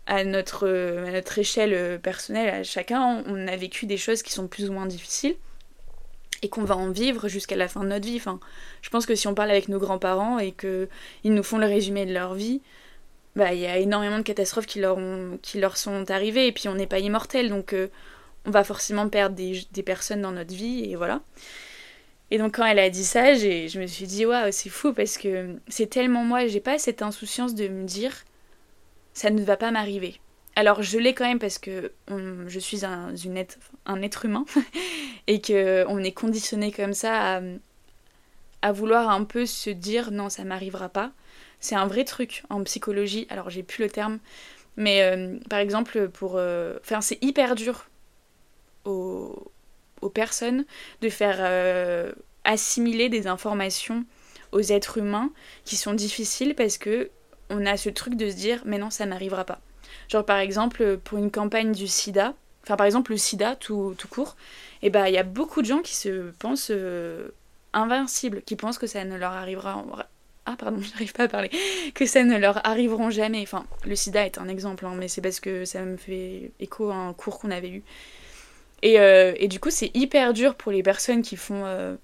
à 0.06 0.24
notre, 0.24 0.68
notre 1.10 1.38
échelle 1.38 1.98
personnelle, 2.00 2.50
à 2.50 2.62
chacun, 2.62 3.24
on 3.26 3.48
a 3.48 3.56
vécu 3.56 3.86
des 3.86 3.96
choses 3.96 4.22
qui 4.22 4.32
sont 4.32 4.46
plus 4.46 4.70
ou 4.70 4.72
moins 4.72 4.86
difficiles 4.86 5.36
et 6.44 6.48
qu'on 6.50 6.64
va 6.64 6.76
en 6.76 6.90
vivre 6.90 7.26
jusqu'à 7.26 7.56
la 7.56 7.68
fin 7.68 7.82
de 7.82 7.88
notre 7.88 8.06
vie. 8.06 8.20
Je 8.82 8.90
pense 8.90 9.06
que 9.06 9.14
si 9.14 9.26
on 9.26 9.34
parle 9.34 9.50
avec 9.50 9.68
nos 9.68 9.78
grands-parents 9.78 10.38
et 10.38 10.52
qu'ils 10.52 10.88
nous 11.24 11.42
font 11.42 11.56
le 11.56 11.66
résumé 11.66 12.04
de 12.04 12.12
leur 12.12 12.34
vie, 12.34 12.60
bah 13.34 13.54
il 13.54 13.60
y 13.60 13.66
a 13.66 13.78
énormément 13.78 14.18
de 14.18 14.22
catastrophes 14.22 14.66
qui 14.66 14.78
leur, 14.78 14.98
ont, 14.98 15.38
qui 15.40 15.58
leur 15.58 15.78
sont 15.78 16.10
arrivées 16.10 16.46
et 16.46 16.52
puis 16.52 16.68
on 16.68 16.74
n'est 16.74 16.86
pas 16.86 17.00
immortel 17.00 17.48
donc 17.48 17.72
euh, 17.72 17.88
on 18.46 18.50
va 18.50 18.62
forcément 18.62 19.08
perdre 19.08 19.34
des, 19.34 19.82
personnes 19.82 20.20
dans 20.20 20.30
notre 20.32 20.54
vie 20.54 20.84
et 20.84 20.96
voilà. 20.96 21.22
Et 22.30 22.36
donc 22.36 22.56
quand 22.56 22.66
elle 22.66 22.78
a 22.78 22.90
dit 22.90 23.04
ça, 23.04 23.34
je 23.34 23.78
me 23.78 23.86
suis 23.86 24.06
dit 24.06 24.26
waouh, 24.26 24.52
c'est 24.52 24.68
fou 24.68 24.92
parce 24.92 25.16
que 25.16 25.56
c'est 25.68 25.88
tellement 25.88 26.24
moi, 26.24 26.46
j'ai 26.46 26.60
pas 26.60 26.78
cette 26.78 27.00
insouciance 27.00 27.54
de 27.54 27.68
me 27.68 27.84
dire 27.84 28.12
ça 29.14 29.30
ne 29.30 29.42
va 29.42 29.56
pas 29.56 29.70
m'arriver. 29.70 30.20
Alors 30.56 30.82
je 30.82 30.98
l'ai 30.98 31.14
quand 31.14 31.26
même 31.26 31.40
parce 31.40 31.58
que 31.58 31.92
je 32.08 32.58
suis 32.58 32.84
un, 32.84 33.12
être, 33.34 34.24
humain 34.24 34.44
et 35.26 35.40
que 35.40 35.84
on 35.88 35.98
est 35.98 36.12
conditionné 36.12 36.70
comme 36.70 36.94
ça 36.94 37.40
à, 38.62 38.72
vouloir 38.72 39.10
un 39.10 39.24
peu 39.24 39.46
se 39.46 39.70
dire 39.70 40.10
non 40.10 40.28
ça 40.28 40.44
m'arrivera 40.44 40.88
pas. 40.88 41.12
C'est 41.60 41.74
un 41.74 41.86
vrai 41.86 42.04
truc 42.04 42.44
en 42.50 42.62
psychologie. 42.62 43.26
Alors 43.30 43.50
j'ai 43.50 43.62
plus 43.62 43.82
le 43.82 43.90
terme, 43.90 44.20
mais 44.76 45.02
euh, 45.02 45.38
par 45.50 45.58
exemple 45.58 46.08
pour, 46.08 46.34
euh, 46.36 46.78
enfin 46.80 47.00
c'est 47.00 47.22
hyper 47.22 47.56
dur 47.56 47.86
aux, 48.84 49.50
personnes 50.12 50.66
de 51.00 51.08
faire 51.08 51.38
euh, 51.40 52.12
assimiler 52.44 53.08
des 53.08 53.26
informations 53.26 54.04
aux 54.52 54.60
êtres 54.60 54.98
humains 54.98 55.32
qui 55.64 55.76
sont 55.76 55.94
difficiles 55.94 56.54
parce 56.54 56.76
que 56.76 57.10
on 57.48 57.64
a 57.64 57.78
ce 57.78 57.88
truc 57.88 58.14
de 58.14 58.28
se 58.28 58.36
dire 58.36 58.62
mais 58.66 58.78
non 58.78 58.90
ça 58.90 59.06
n'arrivera 59.06 59.44
pas. 59.44 59.60
Genre 60.14 60.24
par 60.24 60.38
exemple 60.38 60.98
pour 60.98 61.18
une 61.18 61.32
campagne 61.32 61.72
du 61.72 61.88
sida, 61.88 62.34
enfin 62.62 62.76
par 62.76 62.86
exemple 62.86 63.10
le 63.10 63.16
sida 63.16 63.56
tout, 63.56 63.96
court, 64.08 64.36
et 64.80 64.86
eh 64.86 64.90
ben 64.90 65.08
il 65.08 65.12
y 65.12 65.18
a 65.18 65.24
beaucoup 65.24 65.60
de 65.60 65.66
gens 65.66 65.80
qui 65.80 65.96
se 65.96 66.30
pensent 66.38 66.70
euh, 66.70 67.30
invincibles, 67.72 68.40
qui 68.42 68.54
pensent 68.54 68.78
que 68.78 68.86
ça 68.86 69.04
ne 69.04 69.16
leur 69.16 69.32
arrivera 69.32 69.84
ah 70.46 70.54
pardon, 70.56 70.80
j'arrive 70.92 71.12
pas 71.14 71.24
à 71.24 71.28
parler, 71.28 71.50
que 71.96 72.06
ça 72.06 72.22
ne 72.22 72.38
leur 72.38 72.64
arriveront 72.64 73.10
jamais. 73.10 73.42
Enfin, 73.42 73.66
le 73.84 73.96
sida 73.96 74.24
est 74.24 74.38
un 74.38 74.46
exemple, 74.46 74.86
hein, 74.86 74.94
mais 74.96 75.08
c'est 75.08 75.20
parce 75.20 75.40
que 75.40 75.64
ça 75.64 75.82
me 75.82 75.96
fait 75.96 76.52
écho 76.60 76.90
à 76.90 76.94
un 76.94 77.12
cours 77.12 77.40
qu'on 77.40 77.50
avait 77.50 77.70
eu. 77.70 77.82
Euh, 78.84 79.34
et, 79.36 79.48
du 79.48 79.58
coup, 79.58 79.70
c'est 79.70 79.90
hyper 79.94 80.32
dur 80.32 80.54
pour 80.54 80.70
les 80.70 80.84
personnes 80.84 81.22
qui 81.22 81.34
font, 81.36 81.64
euh, 81.64 81.96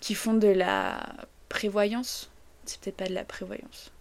qui 0.00 0.14
font 0.14 0.32
de 0.32 0.48
la 0.48 1.04
prévoyance. 1.50 2.30
C'est 2.64 2.80
peut-être 2.80 2.96
pas 2.96 3.08
de 3.08 3.14
la 3.14 3.24
prévoyance. 3.24 3.92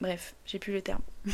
Bref, 0.00 0.34
j'ai 0.44 0.58
plus 0.58 0.72
le 0.72 0.82
terme. 0.82 1.00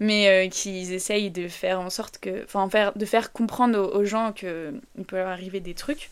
Mais 0.00 0.28
euh, 0.28 0.48
qui 0.48 0.92
essayent 0.92 1.30
de 1.30 1.48
faire 1.48 1.80
en 1.80 1.90
sorte 1.90 2.18
que. 2.18 2.44
Enfin, 2.44 2.68
de 2.94 3.04
faire 3.06 3.32
comprendre 3.32 3.78
aux, 3.78 4.04
gens 4.04 4.32
qu'il 4.32 4.80
peut 5.06 5.16
leur 5.16 5.28
arriver 5.28 5.60
des 5.60 5.74
trucs. 5.74 6.10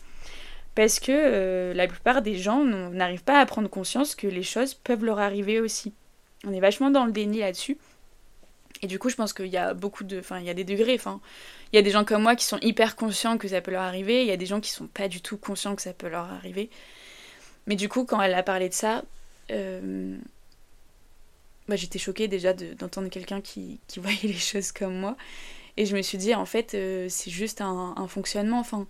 Parce 0.75 0.99
que 0.99 1.71
la 1.75 1.87
plupart 1.87 2.21
des 2.21 2.35
gens 2.35 2.63
n'arrivent 2.63 3.23
pas 3.23 3.39
à 3.39 3.45
prendre 3.45 3.69
conscience 3.69 4.15
que 4.15 4.27
les 4.27 4.43
choses 4.43 4.73
peuvent 4.73 5.05
leur 5.05 5.19
arriver 5.19 5.59
aussi. 5.59 5.93
On 6.45 6.53
est 6.53 6.59
vachement 6.59 6.89
dans 6.89 7.05
le 7.05 7.11
déni 7.11 7.39
là-dessus. 7.39 7.77
Et 8.81 8.87
du 8.87 8.99
coup, 8.99 9.09
je 9.09 9.15
pense 9.15 9.33
qu'il 9.33 9.47
y 9.47 9.57
a 9.57 9.73
beaucoup 9.73 10.03
de. 10.03 10.19
Enfin, 10.19 10.39
il 10.39 10.45
y 10.45 10.49
a 10.49 10.53
des 10.53 10.65
degrés. 10.65 10.95
Enfin, 10.95 11.21
il 11.71 11.77
y 11.77 11.79
a 11.79 11.81
des 11.81 11.91
gens 11.91 12.03
comme 12.03 12.23
moi 12.23 12.35
qui 12.35 12.45
sont 12.45 12.59
hyper 12.61 12.95
conscients 12.95 13.37
que 13.37 13.47
ça 13.47 13.61
peut 13.61 13.71
leur 13.71 13.83
arriver. 13.83 14.21
Il 14.21 14.27
y 14.27 14.31
a 14.31 14.37
des 14.37 14.45
gens 14.45 14.59
qui 14.59 14.71
sont 14.71 14.87
pas 14.87 15.07
du 15.07 15.21
tout 15.21 15.37
conscients 15.37 15.75
que 15.75 15.81
ça 15.81 15.93
peut 15.93 16.09
leur 16.09 16.31
arriver. 16.31 16.69
Mais 17.65 17.75
du 17.75 17.87
coup, 17.87 18.03
quand 18.03 18.21
elle 18.21 18.33
a 18.33 18.43
parlé 18.43 18.67
de 18.67 18.73
ça, 18.73 19.03
euh, 19.51 20.17
bah, 21.67 21.75
j'étais 21.75 21.99
choquée 21.99 22.27
déjà 22.27 22.53
d'entendre 22.53 23.09
quelqu'un 23.09 23.41
qui, 23.41 23.79
qui, 23.87 23.99
voyait 24.01 24.19
les 24.23 24.33
choses 24.33 24.71
comme 24.71 24.95
moi. 24.95 25.17
Et 25.77 25.85
je 25.85 25.95
me 25.95 26.01
suis 26.01 26.17
dit, 26.17 26.35
en 26.35 26.45
fait, 26.45 26.75
euh, 26.75 27.07
c'est 27.09 27.31
juste 27.31 27.61
un, 27.61 28.07
fonctionnement. 28.07 28.59
Enfin, 28.59 28.85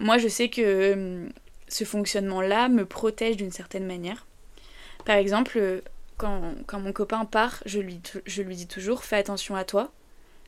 moi, 0.00 0.18
je 0.18 0.28
sais 0.28 0.48
que 0.48 0.62
euh, 0.62 1.28
ce 1.68 1.84
fonctionnement-là 1.84 2.68
me 2.68 2.84
protège 2.84 3.36
d'une 3.36 3.50
certaine 3.50 3.86
manière. 3.86 4.26
Par 5.04 5.16
exemple, 5.16 5.82
quand, 6.16 6.54
quand, 6.66 6.80
mon 6.80 6.92
copain 6.92 7.24
part, 7.24 7.62
je 7.66 7.80
lui, 7.80 8.00
je 8.24 8.42
lui 8.42 8.56
dis 8.56 8.66
toujours 8.66 9.04
fais 9.04 9.16
attention 9.16 9.56
à 9.56 9.64
toi, 9.64 9.92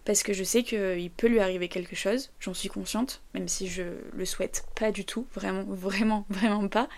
parce 0.04 0.22
que 0.22 0.32
je 0.32 0.44
sais 0.44 0.62
qu'il 0.62 1.10
peut 1.10 1.26
lui 1.26 1.40
arriver 1.40 1.68
quelque 1.68 1.96
chose, 1.96 2.30
j'en 2.40 2.54
suis 2.54 2.68
consciente, 2.68 3.20
même 3.34 3.48
si 3.48 3.68
je 3.68 3.82
le 4.12 4.24
souhaite 4.24 4.64
pas 4.74 4.90
du 4.90 5.04
tout, 5.04 5.26
vraiment, 5.34 5.64
vraiment, 5.68 6.24
vraiment 6.30 6.68
pas. 6.68 6.88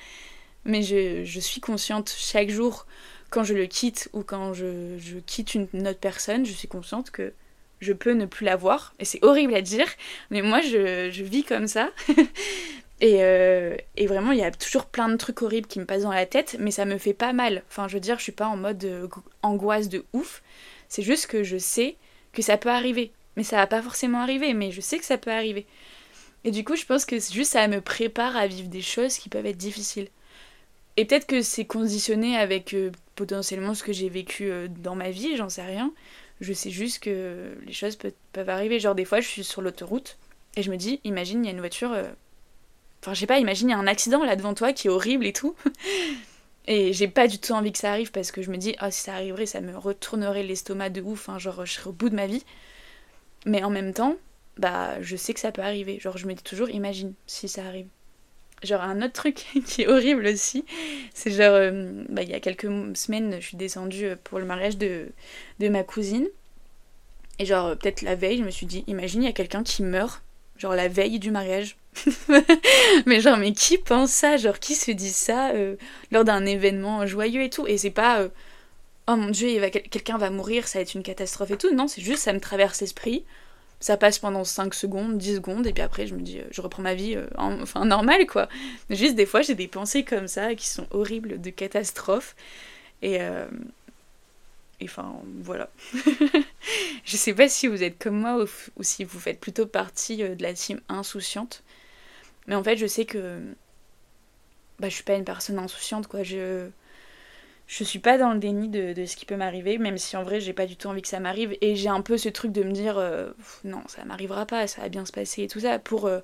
Mais 0.65 0.83
je, 0.83 1.25
je 1.25 1.41
suis 1.41 1.61
consciente 1.61 2.15
chaque 2.17 2.51
jour, 2.51 2.87
quand 3.31 3.45
je 3.45 3.55
le 3.55 3.67
quitte 3.67 4.09
ou 4.13 4.23
quand 4.23 4.53
je, 4.53 5.19
quitte 5.27 5.55
une, 5.55 5.69
autre 5.87 6.01
personne, 6.01 6.45
je 6.45 6.53
suis 6.53 6.69
consciente 6.69 7.11
que 7.11 7.33
je 7.81 7.93
peux 7.93 8.13
ne 8.13 8.27
plus 8.27 8.45
la 8.45 8.57
voir. 8.57 8.95
Et 8.99 9.05
c'est 9.05 9.25
horrible 9.25 9.55
à 9.55 9.63
dire, 9.63 9.87
mais 10.31 10.43
moi 10.43 10.61
je, 10.61 11.11
je 11.11 11.25
vis 11.25 11.45
comme 11.45 11.67
ça. 11.67 11.91
Euh, 13.03 13.77
et, 13.97 14.07
vraiment, 14.07 14.33
il 14.33 14.39
y 14.39 14.45
a 14.45 14.51
toujours 14.51 14.87
plein 14.87 15.09
de 15.09 15.17
trucs 15.17 15.41
horribles 15.43 15.67
qui 15.67 15.79
me 15.79 15.87
passent 15.87 16.03
dans 16.03 16.13
la 16.13 16.27
tête, 16.27 16.57
mais 16.59 16.71
ça 16.71 16.85
me 16.85 16.99
fait 16.99 17.15
pas 17.15 17.33
mal. 17.33 17.63
Enfin, 17.69 17.89
je 17.89 17.95
veux 17.95 18.01
dire, 18.01 18.19
je 18.19 18.25
suis 18.25 18.33
pas 18.33 18.47
en 18.47 18.57
mode 18.57 18.85
euh, 18.85 19.09
angoisse 19.43 19.89
de 19.89 20.05
ouf. 20.13 20.43
C'est 20.89 21.03
juste 21.03 21.27
que 21.27 21.43
je 21.43 21.57
sais 21.57 21.97
que 22.33 22.43
ça 22.43 22.57
peut 22.57 22.69
arriver. 22.69 23.13
Mais 23.37 23.43
ça 23.43 23.57
va 23.57 23.67
pas 23.67 23.81
forcément 23.81 24.21
arriver, 24.21 24.53
mais 24.55 24.71
je 24.71 24.81
sais 24.81 24.99
que 24.99 25.05
ça 25.05 25.17
peut 25.17 25.31
arriver. 25.31 25.67
Et 26.45 26.51
du 26.51 26.65
coup, 26.65 26.77
je 26.77 26.85
pense 26.85 27.05
que 27.05 27.17
juste 27.19 27.53
ça 27.53 27.69
me 27.69 27.81
prépare 27.81 28.37
à 28.37 28.47
vivre 28.47 28.69
des 28.69 28.83
choses 28.83 29.17
qui 29.17 29.29
peuvent 29.29 29.47
être 29.47 29.57
difficiles. 29.57 30.09
Et 30.97 31.05
peut-être 31.05 31.27
que 31.27 31.43
c'est 31.43 31.65
conditionné 31.65 32.37
avec 32.37 32.75
potentiellement 33.15 33.75
ce 33.75 33.83
que 33.83 33.93
j'ai 33.93 34.09
vécu 34.09 34.51
dans 34.69 34.95
ma 34.95 35.11
vie, 35.11 35.37
j'en 35.37 35.49
sais 35.49 35.63
rien. 35.63 35.93
Je 36.41 36.53
sais 36.55 36.71
juste 36.71 37.01
que 37.01 37.55
les 37.67 37.73
choses 37.73 37.99
peuvent 38.33 38.49
arriver. 38.49 38.81
Genre, 38.81 38.95
des 38.95 39.05
fois, 39.05 39.21
je 39.21 39.29
suis 39.29 39.45
sur 39.45 39.61
l'autoroute 39.61 40.17
et 40.57 40.63
je 40.63 40.71
me 40.71 40.77
dis, 40.77 41.01
imagine, 41.05 41.45
il 41.45 41.47
y 41.47 41.51
a 41.51 41.53
une 41.53 41.61
voiture. 41.61 41.93
Euh, 41.93 42.09
enfin, 43.03 43.15
je 43.15 43.21
sais 43.21 43.27
pas, 43.27 43.39
imagine, 43.39 43.69
il 43.69 43.73
y 43.73 43.75
a 43.75 43.79
un 43.79 43.87
accident 43.87 44.25
là 44.25 44.37
devant 44.37 44.55
toi 44.55 44.73
qui 44.73 44.89
est 44.89 44.91
horrible 44.91 45.27
et 45.27 45.33
tout. 45.33 45.55
et 46.67 46.93
j'ai 46.93 47.09
pas 47.09 47.29
du 47.29 47.39
tout 47.39 47.53
envie 47.53 47.73
que 47.73 47.79
ça 47.79 47.91
arrive 47.91 48.11
parce 48.11 48.33
que 48.33 48.43
je 48.43 48.51
me 48.51 48.57
dis, 48.57 48.75
oh, 48.83 48.87
si 48.91 49.03
ça 49.03 49.15
arriverait, 49.15 49.47
ça 49.47 49.61
me 49.61 49.77
retournerait 49.77 50.43
l'estomac 50.43 50.91
de 50.91 51.03
ouf. 51.03 51.29
Hein, 51.29 51.39
genre, 51.39 51.67
je 51.67 51.73
serais 51.73 51.89
au 51.89 51.93
bout 51.93 52.09
de 52.09 52.17
ma 52.17 52.27
vie. 52.27 52.45
Mais 53.45 53.63
en 53.63 53.71
même 53.71 53.93
temps, 53.93 54.17
bah, 54.57 55.01
je 55.03 55.17
sais 55.17 55.35
que 55.35 55.41
ça 55.41 55.53
peut 55.53 55.63
arriver. 55.63 56.01
Genre, 56.01 56.17
je 56.17 56.27
me 56.27 56.35
dis 56.35 56.43
toujours, 56.43 56.71
imagine 56.71 57.13
si 57.27 57.49
ça 57.49 57.65
arrive. 57.67 57.87
Genre, 58.63 58.83
un 58.83 59.01
autre 59.01 59.13
truc 59.15 59.47
qui 59.67 59.83
est 59.83 59.87
horrible 59.87 60.27
aussi, 60.27 60.65
c'est 61.15 61.31
genre, 61.31 61.55
euh, 61.55 62.05
bah, 62.09 62.23
il 62.23 62.31
y 62.31 62.35
a 62.35 62.41
quelques 62.41 62.69
semaines, 62.95 63.37
je 63.41 63.47
suis 63.47 63.57
descendue 63.57 64.05
euh, 64.05 64.17
pour 64.23 64.39
le 64.39 64.45
mariage 64.45 64.77
de, 64.77 65.07
de 65.61 65.69
ma 65.69 65.83
cousine. 65.83 66.27
Et 67.39 67.47
genre, 67.47 67.69
euh, 67.69 67.75
peut-être 67.75 68.03
la 68.03 68.15
veille, 68.15 68.39
je 68.39 68.45
me 68.45 68.51
suis 68.51 68.67
dit, 68.67 68.85
imagine, 68.87 69.23
il 69.23 69.27
y 69.27 69.29
a 69.29 69.33
quelqu'un 69.33 69.63
qui 69.63 69.83
meurt, 69.83 70.23
genre 70.59 70.75
la 70.75 70.89
veille 70.89 71.19
du 71.19 71.31
mariage. 71.31 71.77
mais 73.07 73.21
genre, 73.21 73.39
mais 73.39 73.53
qui 73.53 73.79
pense 73.79 74.11
ça? 74.11 74.37
Genre, 74.37 74.59
qui 74.59 74.75
se 74.75 74.91
dit 74.91 75.11
ça 75.11 75.53
lors 76.13 76.25
d'un 76.25 76.45
événement 76.45 77.07
joyeux 77.07 77.43
et 77.43 77.51
tout? 77.51 77.67
Et 77.67 77.79
c'est 77.79 77.91
pas, 77.91 78.29
oh 79.09 79.17
mon 79.17 79.31
dieu, 79.31 79.49
quelqu'un 79.91 80.19
va 80.19 80.31
mourir, 80.31 80.69
ça 80.69 80.79
va 80.79 80.83
être 80.83 80.95
une 80.95 81.03
catastrophe 81.03 81.51
et 81.51 81.57
tout. 81.57 81.75
Non, 81.75 81.89
c'est 81.89 82.03
juste, 82.03 82.23
ça 82.23 82.33
me 82.33 82.41
traverse 82.41 82.81
l'esprit 82.81 83.25
ça 83.81 83.97
passe 83.97 84.19
pendant 84.19 84.45
5 84.45 84.75
secondes, 84.75 85.17
10 85.17 85.37
secondes, 85.37 85.67
et 85.67 85.73
puis 85.73 85.83
après 85.83 86.07
je 86.07 86.15
me 86.15 86.21
dis, 86.21 86.39
euh, 86.39 86.45
je 86.51 86.61
reprends 86.61 86.83
ma 86.83 86.95
vie, 86.95 87.17
euh, 87.17 87.27
enfin 87.37 87.87
normal 87.87 88.27
quoi. 88.27 88.49
Juste 88.91 89.15
des 89.15 89.27
fois 89.27 89.41
j'ai 89.41 89.55
des 89.55 89.69
pensées 89.69 90.05
comme 90.05 90.29
ça 90.29 90.55
qui 90.55 90.69
sont 90.69 90.87
horribles, 90.91 91.41
de 91.41 91.51
catastrophe. 91.51 92.37
Et, 93.03 93.23
euh, 93.23 93.47
enfin 94.85 95.15
voilà. 95.43 95.71
je 97.05 97.17
sais 97.17 97.33
pas 97.33 97.49
si 97.49 97.67
vous 97.69 97.83
êtes 97.83 97.99
comme 97.99 98.21
moi 98.21 98.45
ou, 98.77 98.83
si 98.83 99.05
vous 99.05 99.19
faites 99.19 99.41
plutôt 99.41 99.67
partie 99.67 100.19
de 100.19 100.43
la 100.43 100.53
team 100.53 100.81
insouciante. 100.91 101.63
Mais 102.47 102.55
en 102.55 102.63
fait 102.63 102.77
je 102.77 102.87
sais 102.87 103.07
que 103.07 103.41
bah, 104.79 104.89
je 104.91 104.95
suis 104.95 105.05
pas 105.05 105.15
une 105.15 105.25
personne 105.25 105.59
insouciante 105.59 106.07
quoi. 106.07 106.23
Je 106.23 106.69
je 107.71 107.85
suis 107.85 108.01
pas 108.01 108.19
dans 108.19 108.33
le 108.33 108.41
déni 108.41 108.69
de, 108.69 109.05
ce 109.07 109.15
qui 109.15 109.25
peut 109.25 109.37
m'arriver, 109.37 109.79
même 109.79 109.97
si 109.97 110.17
en 110.17 110.25
vrai 110.25 110.41
j'ai 110.41 110.53
pas 110.53 110.67
du 110.67 110.75
tout 110.77 110.89
envie 110.89 111.03
que 111.03 111.09
ça 111.09 111.21
m'arrive. 111.21 111.57
Et 111.61 111.77
j'ai 111.77 111.89
un 111.89 112.01
peu 112.01 112.19
ce 112.19 112.29
truc 112.29 112.51
de 112.51 112.65
me 112.65 112.73
dire 112.73 112.99
euh, 112.99 113.31
non, 113.63 113.83
ça 113.87 114.05
m'arrivera 114.05 114.45
pas, 114.45 114.67
ça 114.67 114.83
va 114.83 114.89
bien 114.89 115.05
se 115.05 115.13
passer 115.13 115.45
et 115.45 115.47
tout 115.47 115.61
ça, 115.61 115.79
pour, 115.79 116.07
euh, 116.07 116.19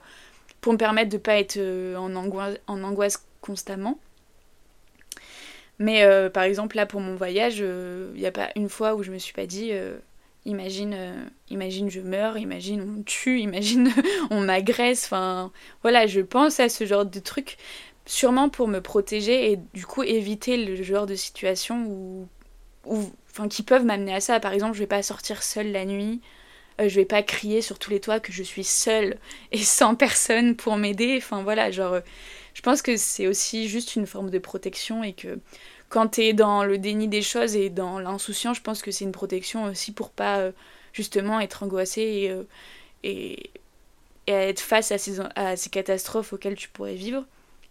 me 0.67 0.77
permettre 0.77 1.09
de 1.09 1.19
pas 1.19 1.39
être 1.39 1.59
euh, 1.59 1.95
en, 1.95 2.17
angoisse, 2.17 2.59
en 2.67 2.83
angoisse 2.83 3.25
constamment. 3.41 4.01
Mais 5.79 6.05
par 6.31 6.43
exemple, 6.43 6.75
là 6.75 6.87
pour 6.87 7.01
mon 7.01 7.15
voyage, 7.15 7.59
il 7.59 8.19
n'y 8.19 8.27
a 8.27 8.33
pas 8.33 8.49
une 8.57 8.71
fois 8.71 8.95
où 8.95 9.03
je 9.03 9.13
me 9.13 9.19
suis 9.19 9.35
pas 9.35 9.47
dit 9.47 9.73
imagine, 10.47 10.97
imagine 11.51 11.91
je 11.91 12.01
meurs, 12.01 12.39
imagine 12.39 12.81
on 12.81 12.87
me 12.87 13.03
tue, 13.05 13.41
imagine 13.41 13.93
on 14.31 14.41
m'agresse. 14.41 15.05
Enfin 15.05 15.53
voilà, 15.83 16.07
je 16.07 16.23
pense 16.23 16.59
à 16.61 16.71
ce 16.71 16.87
genre 16.87 17.05
de 17.05 17.21
truc 17.21 17.59
sûrement 18.07 18.49
pour 18.49 18.69
me 18.69 18.81
protéger 18.81 19.53
et 19.53 19.59
du 19.75 19.85
coup 19.85 20.03
éviter 20.03 20.57
le 20.57 20.83
genre 20.83 21.07
de 21.07 21.17
situation 21.17 21.85
où, 21.87 22.29
enfin, 23.31 23.49
qui 23.49 23.63
peuvent 23.63 23.85
m'amener 23.85 24.15
à 24.15 24.21
ça. 24.21 24.41
Par 24.41 24.53
exemple, 24.53 24.75
je 24.75 24.79
vais 24.81 24.87
pas 24.87 25.03
sortir 25.03 25.43
seule 25.43 25.73
la 25.73 25.85
nuit, 25.85 26.21
euh, 26.81 26.89
je 26.89 26.97
vais 26.97 27.05
pas 27.05 27.23
crier 27.23 27.63
sur 27.63 27.79
tous 27.79 27.91
les 27.91 28.01
toits 28.01 28.21
que 28.21 28.33
je 28.33 28.43
suis 28.43 28.65
seule 28.65 29.19
et 29.53 29.59
sans 29.63 29.95
personne 29.97 30.57
pour 30.57 30.77
m'aider. 30.77 31.17
Enfin 31.19 31.43
voilà, 31.43 31.71
genre, 31.71 31.95
euh, 31.95 32.01
je 32.55 32.63
pense 32.63 32.83
que 32.83 32.97
c'est 32.97 33.27
aussi 33.27 33.69
juste 33.69 33.97
une 33.97 34.07
forme 34.07 34.31
de 34.31 34.39
protection 34.39 35.03
et 35.03 35.13
que 35.13 35.39
quand 35.89 36.09
tu 36.09 36.23
es 36.23 36.33
dans 36.33 36.65
le 36.65 36.79
déni 36.79 37.09
des 37.09 37.23
choses 37.23 37.57
et 37.57 37.71
dans 37.71 37.99
l'insouciance, 37.99 38.57
je 38.59 38.63
pense 38.63 38.83
que 38.83 38.91
c'est 38.91 39.05
une 39.05 39.13
protection 39.13 39.65
aussi 39.65 39.93
pour 39.93 40.11
pas 40.11 40.39
euh, 40.39 40.53
justement 40.93 41.41
être 41.41 41.63
angoissé 41.63 42.03
et, 42.03 43.09
et, 43.09 43.51
et, 44.27 44.33
être 44.33 44.61
face 44.61 44.93
à 44.93 44.99
ces, 44.99 45.21
à 45.37 45.57
ces 45.57 45.71
catastrophes 45.71 46.33
auxquelles 46.33 46.57
tu 46.57 46.69
pourrais 46.69 46.95
vivre. 46.95 47.25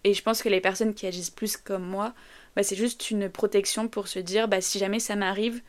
Et 0.05 0.13
je 0.13 0.21
pense 0.21 0.43
que 0.43 0.49
les 0.49 0.61
personnes 0.61 0.93
qui 0.93 1.07
agissent 1.07 1.31
plus 1.31 1.57
comme 1.57 1.83
moi, 1.83 2.13
bah, 2.55 2.61
c'est 2.61 2.75
juste 2.75 3.09
une 3.09 3.27
protection 3.27 3.87
pour 3.87 4.07
se 4.07 4.19
dire, 4.19 4.47
bah, 4.47 4.61
si 4.61 4.77
jamais 4.77 4.99
ça 4.99 5.15
m'arrive, 5.15 5.61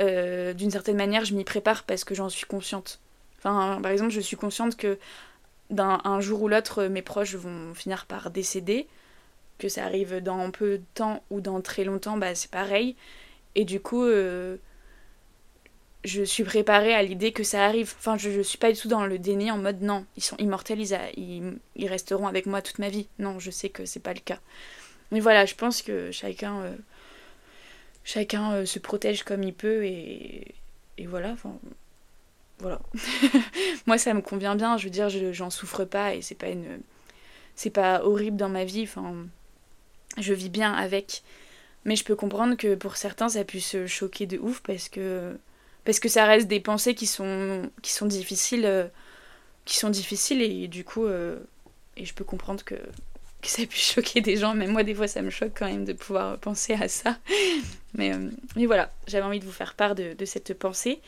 euh, 0.00 0.52
d'une 0.52 0.72
certaine 0.72 0.96
manière, 0.96 1.24
je 1.24 1.34
m'y 1.34 1.44
prépare 1.44 1.84
parce 1.84 2.02
que 2.02 2.12
j'en 2.12 2.28
suis 2.28 2.44
consciente. 2.44 2.98
Enfin, 3.38 3.78
par 3.82 3.92
exemple, 3.92 4.10
je 4.10 4.20
suis 4.20 4.36
consciente 4.36 4.76
que 4.76 4.98
d'un 5.70 6.20
jour 6.20 6.42
ou 6.42 6.48
l'autre, 6.48 6.86
mes 6.86 7.02
proches 7.02 7.36
vont 7.36 7.72
finir 7.72 8.06
par 8.06 8.32
décéder, 8.32 8.88
que 9.58 9.68
ça 9.68 9.84
arrive 9.84 10.20
dans 10.20 10.50
peu 10.50 10.78
de 10.78 10.84
temps 10.94 11.22
ou 11.30 11.40
dans 11.40 11.60
très 11.60 11.84
longtemps, 11.84 12.16
bah, 12.16 12.34
c'est 12.34 12.50
pareil. 12.50 12.96
Et 13.54 13.64
du 13.64 13.78
coup, 13.78 14.02
euh, 14.02 14.56
je 16.04 16.22
suis 16.22 16.44
préparée 16.44 16.94
à 16.94 17.02
l'idée 17.02 17.32
que 17.32 17.44
ça 17.44 17.64
arrive. 17.64 17.94
Enfin, 17.98 18.16
je, 18.16 18.30
ne 18.30 18.42
suis 18.42 18.58
pas 18.58 18.72
du 18.72 18.80
tout 18.80 18.88
dans 18.88 19.04
le 19.04 19.18
déni 19.18 19.50
en 19.50 19.58
mode 19.58 19.82
non, 19.82 20.06
ils 20.16 20.22
sont 20.22 20.36
immortels, 20.38 20.80
ils, 20.80 21.58
ils, 21.76 21.88
resteront 21.88 22.26
avec 22.26 22.46
moi 22.46 22.62
toute 22.62 22.78
ma 22.78 22.88
vie. 22.88 23.06
Non, 23.18 23.38
je 23.38 23.50
sais 23.50 23.68
que 23.68 23.84
c'est 23.84 24.00
pas 24.00 24.14
le 24.14 24.20
cas. 24.20 24.38
Mais 25.10 25.20
voilà, 25.20 25.44
je 25.44 25.54
pense 25.54 25.82
que 25.82 26.10
chacun, 26.10 26.62
euh, 26.62 26.76
chacun 28.04 28.52
euh, 28.52 28.66
se 28.66 28.78
protège 28.78 29.24
comme 29.24 29.42
il 29.42 29.52
peut 29.52 29.84
et, 29.84 30.54
et 30.96 31.06
voilà. 31.06 31.36
Voilà. 32.60 32.80
moi, 33.86 33.98
ça 33.98 34.14
me 34.14 34.22
convient 34.22 34.54
bien. 34.54 34.78
Je 34.78 34.84
veux 34.84 34.90
dire, 34.90 35.08
j'en 35.32 35.50
souffre 35.50 35.84
pas 35.84 36.14
et 36.14 36.22
c'est 36.22 36.34
pas 36.34 36.48
une, 36.48 36.80
c'est 37.56 37.70
pas 37.70 38.04
horrible 38.04 38.36
dans 38.38 38.48
ma 38.48 38.64
vie. 38.64 38.84
Enfin, 38.84 39.26
je 40.16 40.32
vis 40.32 40.50
bien 40.50 40.72
avec. 40.72 41.22
Mais 41.84 41.96
je 41.96 42.04
peux 42.04 42.16
comprendre 42.16 42.56
que 42.56 42.74
pour 42.74 42.96
certains, 42.96 43.30
ça 43.30 43.44
puisse 43.44 43.86
choquer 43.86 44.26
de 44.26 44.38
ouf 44.38 44.60
parce 44.60 44.88
que 44.88 45.36
parce 45.84 46.00
que 46.00 46.08
ça 46.08 46.26
reste 46.26 46.48
des 46.48 46.60
pensées 46.60 46.94
qui 46.94 47.06
sont, 47.06 47.70
qui 47.82 47.92
sont 47.92 48.06
difficiles 48.06 48.64
euh, 48.66 48.86
qui 49.64 49.76
sont 49.76 49.90
difficiles 49.90 50.42
et 50.42 50.68
du 50.68 50.84
coup 50.84 51.06
euh, 51.06 51.38
et 51.96 52.04
je 52.04 52.14
peux 52.14 52.24
comprendre 52.24 52.64
que, 52.64 52.74
que 52.74 53.48
ça 53.48 53.64
puisse 53.66 53.92
choquer 53.94 54.20
des 54.20 54.36
gens 54.36 54.54
même 54.54 54.70
moi 54.70 54.82
des 54.82 54.94
fois 54.94 55.08
ça 55.08 55.22
me 55.22 55.30
choque 55.30 55.52
quand 55.56 55.66
même 55.66 55.84
de 55.84 55.92
pouvoir 55.92 56.38
penser 56.38 56.74
à 56.74 56.88
ça. 56.88 57.18
Mais, 57.94 58.14
euh, 58.14 58.30
mais 58.54 58.66
voilà 58.66 58.92
j'avais 59.08 59.24
envie 59.24 59.40
de 59.40 59.44
vous 59.44 59.50
faire 59.50 59.74
part 59.74 59.96
de, 59.96 60.14
cette 60.24 60.54
pensée. 60.54 61.00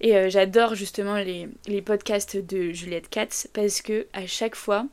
Et 0.00 0.30
j'adore 0.30 0.74
justement 0.74 1.16
les, 1.16 1.50
les, 1.66 1.82
podcasts 1.82 2.38
de 2.38 2.72
Juliette 2.72 3.10
Katz 3.10 3.46
parce 3.52 3.82
que 3.82 4.06
à 4.14 4.26
chaque 4.26 4.54
fois 4.54 4.86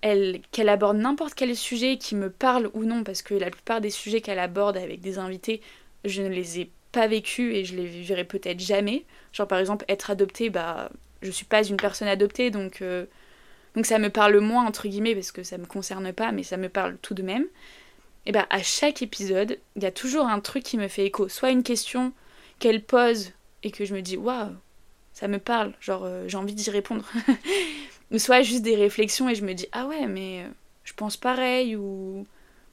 qu'elle 0.00 0.68
aborde 0.68 0.96
n'importe 0.96 1.34
quel 1.34 1.56
sujet 1.56 1.96
qui 1.96 2.16
me 2.16 2.28
parle 2.28 2.72
ou 2.74 2.82
non 2.82 3.04
parce 3.04 3.22
que 3.22 3.34
la 3.34 3.50
plupart 3.50 3.80
des 3.80 3.90
sujets 3.90 4.20
qu'elle 4.20 4.40
aborde 4.40 4.76
avec 4.76 5.00
des 5.00 5.18
invités 5.18 5.60
je 6.04 6.22
ne 6.22 6.28
les 6.28 6.58
ai 6.60 6.70
pas 6.92 7.06
vécu 7.06 7.54
et 7.54 7.64
je 7.64 7.74
les 7.74 7.86
vivrai 7.86 8.24
peut-être 8.24 8.60
jamais. 8.60 9.04
Genre 9.32 9.48
par 9.48 9.58
exemple 9.58 9.84
être 9.88 10.10
adoptée, 10.10 10.50
bah 10.50 10.90
je 11.22 11.30
suis 11.30 11.44
pas 11.44 11.64
une 11.64 11.76
personne 11.76 12.08
adoptée 12.08 12.50
donc 12.50 12.82
euh, 12.82 13.06
donc 13.74 13.86
ça 13.86 13.98
me 13.98 14.10
parle 14.10 14.38
moins 14.40 14.66
entre 14.66 14.88
guillemets 14.88 15.14
parce 15.14 15.32
que 15.32 15.42
ça 15.42 15.56
me 15.56 15.66
concerne 15.66 16.12
pas 16.12 16.32
mais 16.32 16.42
ça 16.42 16.56
me 16.56 16.68
parle 16.68 16.96
tout 17.02 17.14
de 17.14 17.22
même. 17.22 17.46
Et 18.26 18.32
bah 18.32 18.46
à 18.50 18.62
chaque 18.62 19.02
épisode, 19.02 19.58
il 19.76 19.82
y 19.82 19.86
a 19.86 19.90
toujours 19.90 20.26
un 20.26 20.40
truc 20.40 20.62
qui 20.62 20.78
me 20.78 20.88
fait 20.88 21.06
écho, 21.06 21.28
soit 21.28 21.50
une 21.50 21.64
question 21.64 22.12
qu'elle 22.60 22.82
pose 22.82 23.32
et 23.64 23.70
que 23.70 23.84
je 23.84 23.94
me 23.94 24.02
dis 24.02 24.16
waouh, 24.16 24.52
ça 25.12 25.28
me 25.28 25.38
parle, 25.38 25.72
genre 25.80 26.04
euh, 26.04 26.28
j'ai 26.28 26.36
envie 26.36 26.54
d'y 26.54 26.70
répondre. 26.70 27.10
ou 28.12 28.18
soit 28.18 28.42
juste 28.42 28.62
des 28.62 28.76
réflexions 28.76 29.28
et 29.28 29.34
je 29.34 29.44
me 29.44 29.54
dis 29.54 29.66
ah 29.72 29.86
ouais 29.86 30.06
mais 30.06 30.42
euh, 30.42 30.48
je 30.84 30.92
pense 30.92 31.16
pareil 31.16 31.76
ou 31.76 32.26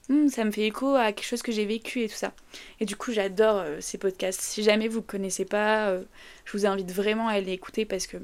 Hmm, 0.09 0.27
ça 0.27 0.43
me 0.43 0.49
fait 0.49 0.65
écho 0.65 0.95
à 0.95 1.11
quelque 1.13 1.25
chose 1.25 1.43
que 1.43 1.51
j'ai 1.51 1.65
vécu 1.65 2.01
et 2.01 2.09
tout 2.09 2.15
ça. 2.15 2.33
Et 2.79 2.85
du 2.85 2.95
coup, 2.95 3.11
j'adore 3.11 3.57
euh, 3.57 3.77
ces 3.79 3.99
podcasts. 3.99 4.41
Si 4.41 4.63
jamais 4.63 4.87
vous 4.87 4.99
ne 4.99 5.03
connaissez 5.03 5.45
pas, 5.45 5.89
euh, 5.89 6.01
je 6.45 6.51
vous 6.53 6.65
invite 6.65 6.91
vraiment 6.91 7.27
à 7.27 7.39
les 7.39 7.51
écouter 7.51 7.85
parce 7.85 8.07
que 8.07 8.17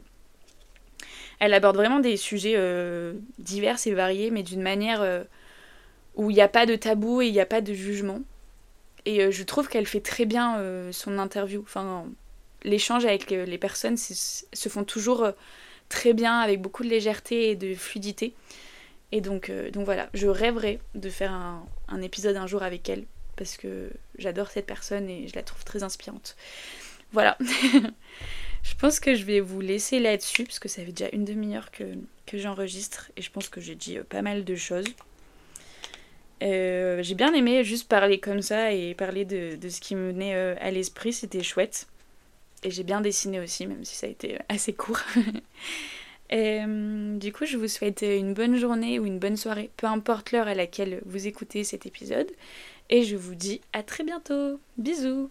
elle 1.39 1.53
aborde 1.53 1.75
vraiment 1.75 1.99
des 1.99 2.17
sujets 2.17 2.55
euh, 2.55 3.13
divers 3.37 3.77
et 3.85 3.93
variés, 3.93 4.31
mais 4.31 4.41
d'une 4.41 4.61
manière 4.61 5.25
où 6.15 6.31
il 6.31 6.33
n'y 6.33 6.41
a 6.41 6.47
pas 6.47 6.65
de 6.65 6.75
tabou 6.75 7.21
et 7.21 7.27
il 7.27 7.33
n'y 7.33 7.41
a 7.41 7.45
pas 7.45 7.61
de 7.61 7.73
jugement. 7.73 8.21
Et 9.05 9.31
je 9.31 9.43
trouve 9.43 9.67
qu'elle 9.67 9.85
fait 9.85 9.99
très 9.99 10.23
bien 10.25 10.57
son 10.91 11.19
interview. 11.19 11.61
Enfin, 11.61 12.05
l'échange 12.63 13.05
avec 13.05 13.29
les 13.29 13.57
personnes 13.57 13.97
se 13.97 14.69
font 14.69 14.85
toujours 14.85 15.27
très 15.89 16.13
bien, 16.13 16.39
avec 16.39 16.61
beaucoup 16.61 16.83
de 16.83 16.89
légèreté 16.89 17.49
et 17.49 17.55
de 17.57 17.75
fluidité. 17.75 18.33
Et 19.11 19.21
donc, 19.21 19.49
euh, 19.49 19.71
donc 19.71 19.85
voilà, 19.85 20.09
je 20.13 20.27
rêverais 20.27 20.79
de 20.93 21.09
faire 21.09 21.31
un, 21.31 22.01
épisode 22.01 22.35
un 22.35 22.47
jour 22.47 22.63
avec 22.63 22.89
elle 22.89 23.05
parce 23.35 23.57
que 23.57 23.89
j'adore 24.17 24.49
cette 24.49 24.65
personne 24.65 25.09
et 25.09 25.27
je 25.27 25.35
la 25.35 25.43
trouve 25.43 25.63
très 25.63 25.83
inspirante. 25.83 26.35
Voilà. 27.11 27.37
je 28.63 28.75
pense 28.75 28.99
que 28.99 29.15
je 29.15 29.23
vais 29.23 29.39
vous 29.39 29.61
laisser 29.61 29.99
là-dessus 29.99 30.43
parce 30.43 30.59
que 30.59 30.67
ça 30.67 30.83
fait 30.83 30.91
déjà 30.91 31.09
une 31.13 31.25
demi-heure 31.25 31.71
que, 31.71 31.83
que 32.25 32.37
j'enregistre 32.37 33.11
et 33.15 33.21
je 33.21 33.31
pense 33.31 33.49
que 33.49 33.61
j'ai 33.61 33.75
dit 33.75 33.97
euh, 33.97 34.03
pas 34.03 34.21
mal 34.21 34.43
de 34.43 34.55
choses. 34.55 34.87
Euh, 36.43 37.01
j'ai 37.01 37.15
bien 37.15 37.33
aimé 37.33 37.63
juste 37.63 37.87
parler 37.87 38.19
comme 38.19 38.41
ça 38.41 38.73
et 38.73 38.93
parler 38.95 39.23
de, 39.23 39.55
de 39.55 39.69
ce 39.69 39.79
qui 39.79 39.95
me 39.95 40.11
venait 40.11 40.35
à 40.35 40.71
l'esprit, 40.71 41.13
c'était 41.13 41.43
chouette. 41.43 41.87
Et 42.63 42.71
j'ai 42.71 42.83
bien 42.83 42.99
dessiné 42.99 43.39
aussi, 43.39 43.67
même 43.67 43.85
si 43.85 43.95
ça 43.95 44.07
a 44.07 44.09
été 44.09 44.39
assez 44.49 44.73
court. 44.73 44.99
Euh, 46.33 47.17
du 47.17 47.31
coup, 47.31 47.45
je 47.45 47.57
vous 47.57 47.67
souhaite 47.67 48.01
une 48.01 48.33
bonne 48.33 48.55
journée 48.55 48.99
ou 48.99 49.05
une 49.05 49.19
bonne 49.19 49.37
soirée, 49.37 49.69
peu 49.77 49.87
importe 49.87 50.31
l'heure 50.31 50.47
à 50.47 50.55
laquelle 50.55 51.01
vous 51.05 51.27
écoutez 51.27 51.63
cet 51.63 51.85
épisode. 51.85 52.31
Et 52.89 53.03
je 53.03 53.15
vous 53.15 53.35
dis 53.35 53.61
à 53.73 53.83
très 53.83 54.03
bientôt. 54.03 54.59
Bisous 54.77 55.29